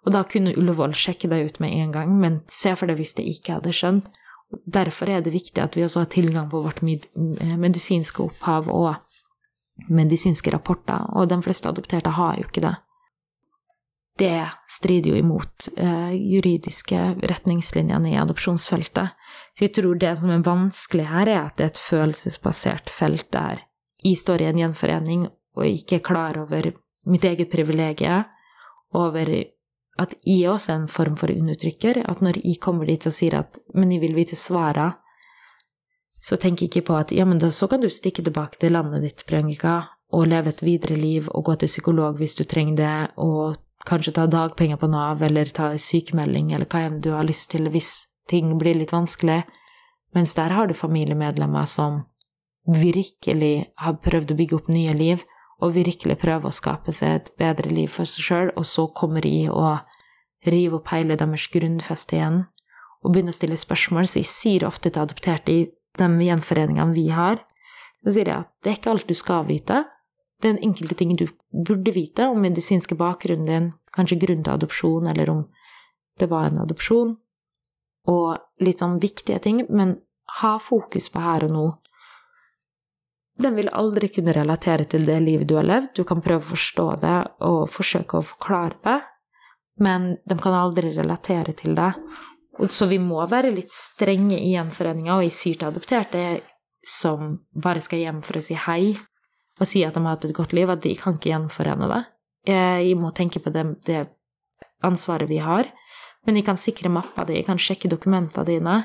[0.03, 3.15] Og da kunne Ullevål sjekke det ut med en gang, men se for deg hvis
[3.15, 4.09] det ikke hadde skjønt.
[4.67, 8.97] Derfor er det viktig at vi også har tilgang på vårt medisinske opphav og
[9.89, 12.75] medisinske rapporter, og de fleste adopterte har jo ikke det.
[14.21, 16.99] Det strider jo imot eh, juridiske
[17.31, 19.17] retningslinjene i adopsjonsfeltet.
[19.57, 23.31] Så jeg tror det som er vanskelig her, er at det er et følelsesbasert felt
[23.33, 23.65] der
[24.03, 25.27] jeg står i en gjenforening
[25.57, 26.73] og ikke er klar over
[27.07, 28.25] mitt eget privilegium,
[28.95, 29.29] over
[30.03, 32.03] at jeg også er en form for undertrykker.
[32.09, 34.97] At når jeg kommer dit og sier at 'men jeg vil vite svarene',
[36.23, 39.03] så tenk ikke på at ja, men da så kan du stikke tilbake til landet
[39.03, 39.81] ditt, Priyanka,
[40.13, 43.57] og leve et videre liv og gå til psykolog hvis du trenger det, og
[43.89, 47.67] kanskje ta dagpenger på Nav eller ta sykemelding eller hva enn du har lyst til
[47.73, 49.43] hvis ting blir litt vanskelig.
[50.15, 52.05] Mens der har du familiemedlemmer som
[52.69, 55.25] virkelig har prøvd å bygge opp nye liv,
[55.63, 59.23] og virkelig prøver å skape seg et bedre liv for seg sjøl, og så kommer
[59.23, 59.79] de og
[60.47, 62.41] river opp hele deres grunnfeste igjen
[63.03, 64.07] og begynner å stille spørsmål.
[64.07, 65.55] Så jeg sier ofte til adopterte
[65.99, 67.43] de gjenforeningene vi har,
[68.03, 69.83] så sier jeg at det er ikke alt du skal vite.
[70.43, 75.11] Det er enkelte ting du burde vite om medisinske bakgrunnen din, kanskje grunn til adopsjon,
[75.13, 75.45] eller om
[76.19, 77.15] det var en adopsjon,
[78.11, 79.97] og litt sånn viktige ting, men
[80.41, 81.69] ha fokus på her og nå.
[83.43, 86.53] Den vil aldri kunne relatere til det livet du har levd, du kan prøve å
[86.53, 88.99] forstå det og forsøke å forklare det,
[89.83, 91.93] men de kan aldri relatere til det.
[92.71, 96.25] Så vi må være litt strenge i gjenforeninga, og jeg sier til adopterte
[96.85, 98.97] som bare skal hjem for å si hei
[99.61, 102.01] og si at de har hatt et godt liv, at de kan ikke gjenforene det.
[102.51, 104.01] Jeg må tenke på det, det
[104.83, 105.69] ansvaret vi har,
[106.27, 108.77] men jeg kan sikre mappa di, jeg kan sjekke dokumentene dine,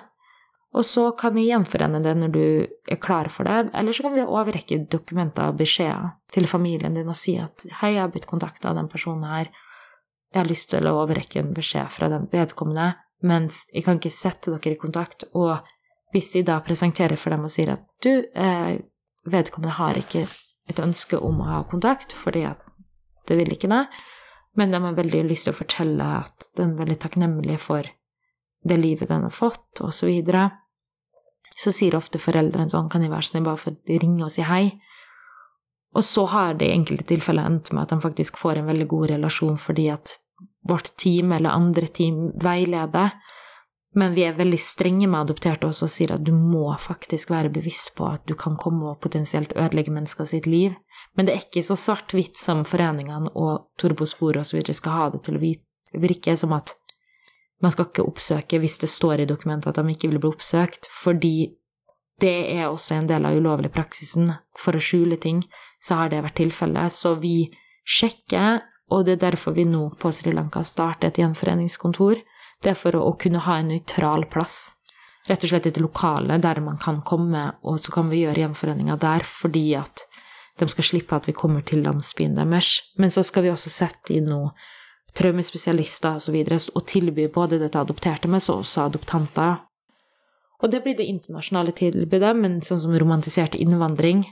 [0.76, 2.44] og så kan jeg gjenforene det når du
[2.92, 7.10] er klar for det, eller så kan vi overrekke dokumenter og beskjeder til familien din
[7.10, 9.50] og si at hei, jeg har blitt kontakta av den personen her,
[10.34, 12.92] jeg har lyst til å overrekke en beskjed fra den vedkommende,
[13.26, 15.26] mens jeg kan ikke sette dere i kontakt.
[15.34, 15.58] Og
[16.14, 18.78] hvis de da presenterer for dem og sier at du, eh,
[19.28, 20.28] vedkommende har ikke
[20.68, 22.62] et ønske om å ha kontakt, fordi at
[23.28, 23.86] det vil ikke det,
[24.58, 27.88] men de har veldig lyst til å fortelle at den er veldig takknemlig for
[28.68, 30.50] det livet den har fått, og så videre,
[31.58, 34.46] så sier ofte foreldrene sånn, kan de være snill bare for å ringe og si
[34.46, 34.78] hei?
[35.98, 38.88] Og så har det i enkelte tilfeller endt med at de faktisk får en veldig
[38.92, 40.18] god relasjon fordi at
[40.68, 43.16] vårt team eller andre team veileder.
[43.98, 47.50] Men vi er veldig strenge med adopterte også og sier at du må faktisk være
[47.54, 50.76] bevisst på at du kan komme og potensielt ødelegge mennesker sitt liv.
[51.18, 54.62] Men det er ikke så svart-hvitt som foreningene og Torbospor osv.
[54.76, 55.46] skal ha det til å
[55.98, 56.76] virke som at
[57.64, 60.90] man skal ikke oppsøke hvis det står i dokumentet at de ikke vil bli oppsøkt,
[60.94, 61.56] fordi
[62.22, 64.30] det er også en del av ulovlig praksisen.
[64.58, 65.44] For å skjule ting,
[65.82, 66.94] så har det vært tilfellet.
[66.94, 67.48] Så vi
[67.86, 72.24] sjekker og det er derfor vi nå på Sri Lanka starter et gjenforeningskontor,
[72.58, 74.72] Det er for å, kunne ha en nøytral plass.
[75.28, 78.96] Rett og slett et lokale der man kan komme, og så kan vi gjøre gjenforeninga
[78.98, 80.08] der fordi at
[80.58, 82.82] de skal slippe at vi kommer til landsbyen deres.
[82.98, 84.56] Men så skal vi også sette inn noe
[85.14, 86.18] traumespesialister osv.
[86.18, 89.60] Og, så videre, og tilby både dette adopterte, men så også adoptanter.
[90.58, 94.26] Og det blir det internasjonale tilbudet, men sånn som romantisert innvandring.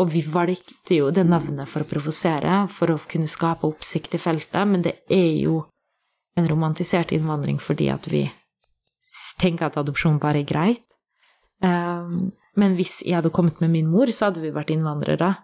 [0.00, 4.20] Og vi valgte jo det navnet for å provosere, for å kunne skape oppsikt i
[4.22, 5.58] feltet, men det er jo
[6.38, 8.24] en romantisert innvandring fordi at vi
[9.40, 10.86] tenker at adopsjon bare er greit.
[11.62, 15.34] Um, men hvis jeg hadde kommet med min mor, så hadde vi vært innvandrere.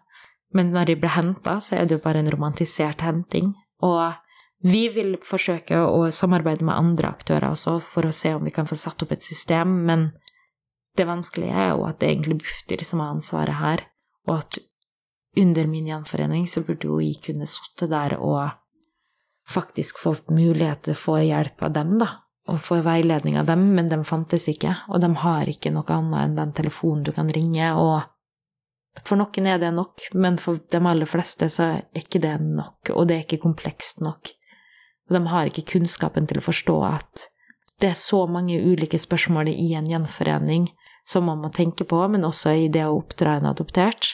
[0.57, 3.53] Men når jeg ble henta, så er det jo bare en romantisert henting.
[3.85, 4.17] Og
[4.65, 8.67] vi vil forsøke å samarbeide med andre aktører også for å se om vi kan
[8.67, 10.09] få satt opp et system, men
[10.99, 13.85] det vanskelige er jo at det er egentlig Bufdir som har ansvaret her,
[14.29, 14.59] og at
[15.39, 18.51] under min gjenforening så burde jo jeg kunne sitte der og
[19.49, 22.09] faktisk få mulighet til å få hjelp av dem, da,
[22.49, 26.25] og få veiledning av dem, men de fantes ikke, og de har ikke noe annet
[26.25, 30.81] enn den telefonen du kan ringe, og for noen er det nok, men for de
[30.81, 34.33] aller fleste så er ikke det nok, og det er ikke komplekst nok.
[35.09, 37.29] Og de har ikke kunnskapen til å forstå at
[37.79, 40.67] det er så mange ulike spørsmål i en gjenforening
[41.09, 44.13] som man må tenke på, men også i det å oppdra en adoptert.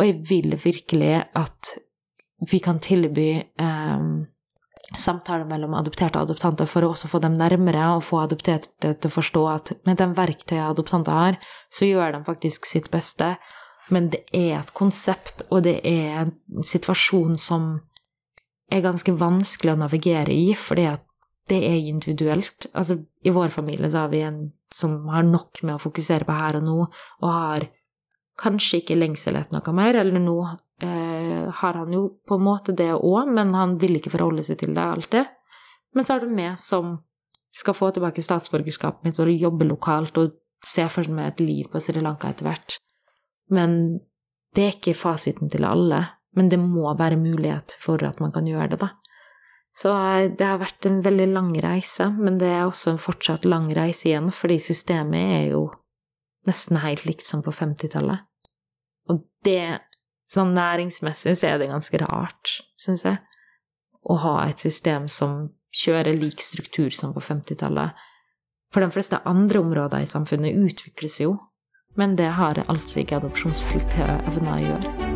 [0.00, 1.76] Og jeg vil virkelig at
[2.50, 4.06] vi kan tilby eh,
[4.98, 9.10] samtaler mellom adopterte og adoptanter for å også få dem nærmere og få adopterte til
[9.10, 11.38] å forstå at med de verktøyene adoptanter har,
[11.72, 13.36] så gjør de faktisk sitt beste,
[13.94, 17.74] men det er et konsept, og det er en situasjon som
[18.72, 21.04] er ganske vanskelig å navigere i, fordi at
[21.50, 22.70] det er individuelt.
[22.72, 26.36] Altså, i vår familie så har vi en som har nok med å fokusere på
[26.36, 26.76] her og nå,
[27.22, 27.68] og har
[28.40, 30.36] kanskje ikke lengsel etter noe mer, eller nå
[30.82, 34.58] eh, har han jo på en måte det òg, men han vil ikke forholde seg
[34.62, 35.30] til det alltid.
[35.94, 36.96] Men så er det meg som
[37.54, 40.34] skal få tilbake statsborgerskapet mitt og jobbe lokalt og
[40.64, 42.78] se for meg et liv på Sri Lanka etter hvert.
[43.54, 44.00] Men
[44.56, 46.02] det er ikke fasiten til alle.
[46.34, 48.90] Men det må være mulighet for at man kan gjøre det, da.
[49.74, 53.46] Så eh, det har vært en veldig lang reise, men det er også en fortsatt
[53.48, 55.64] lang reise igjen, fordi systemet er jo
[56.46, 58.22] nesten helt likt som på 50-tallet.
[59.10, 59.80] Og det,
[60.30, 63.18] sånn næringsmessig, så er det ganske rart, syns jeg,
[64.04, 67.96] å ha et system som kjører lik struktur som på 50-tallet.
[68.74, 71.34] For de fleste andre områder i samfunnet utvikles jo,
[71.98, 75.13] men det har altså ikke adopsjonsfeltet evna å gjøre.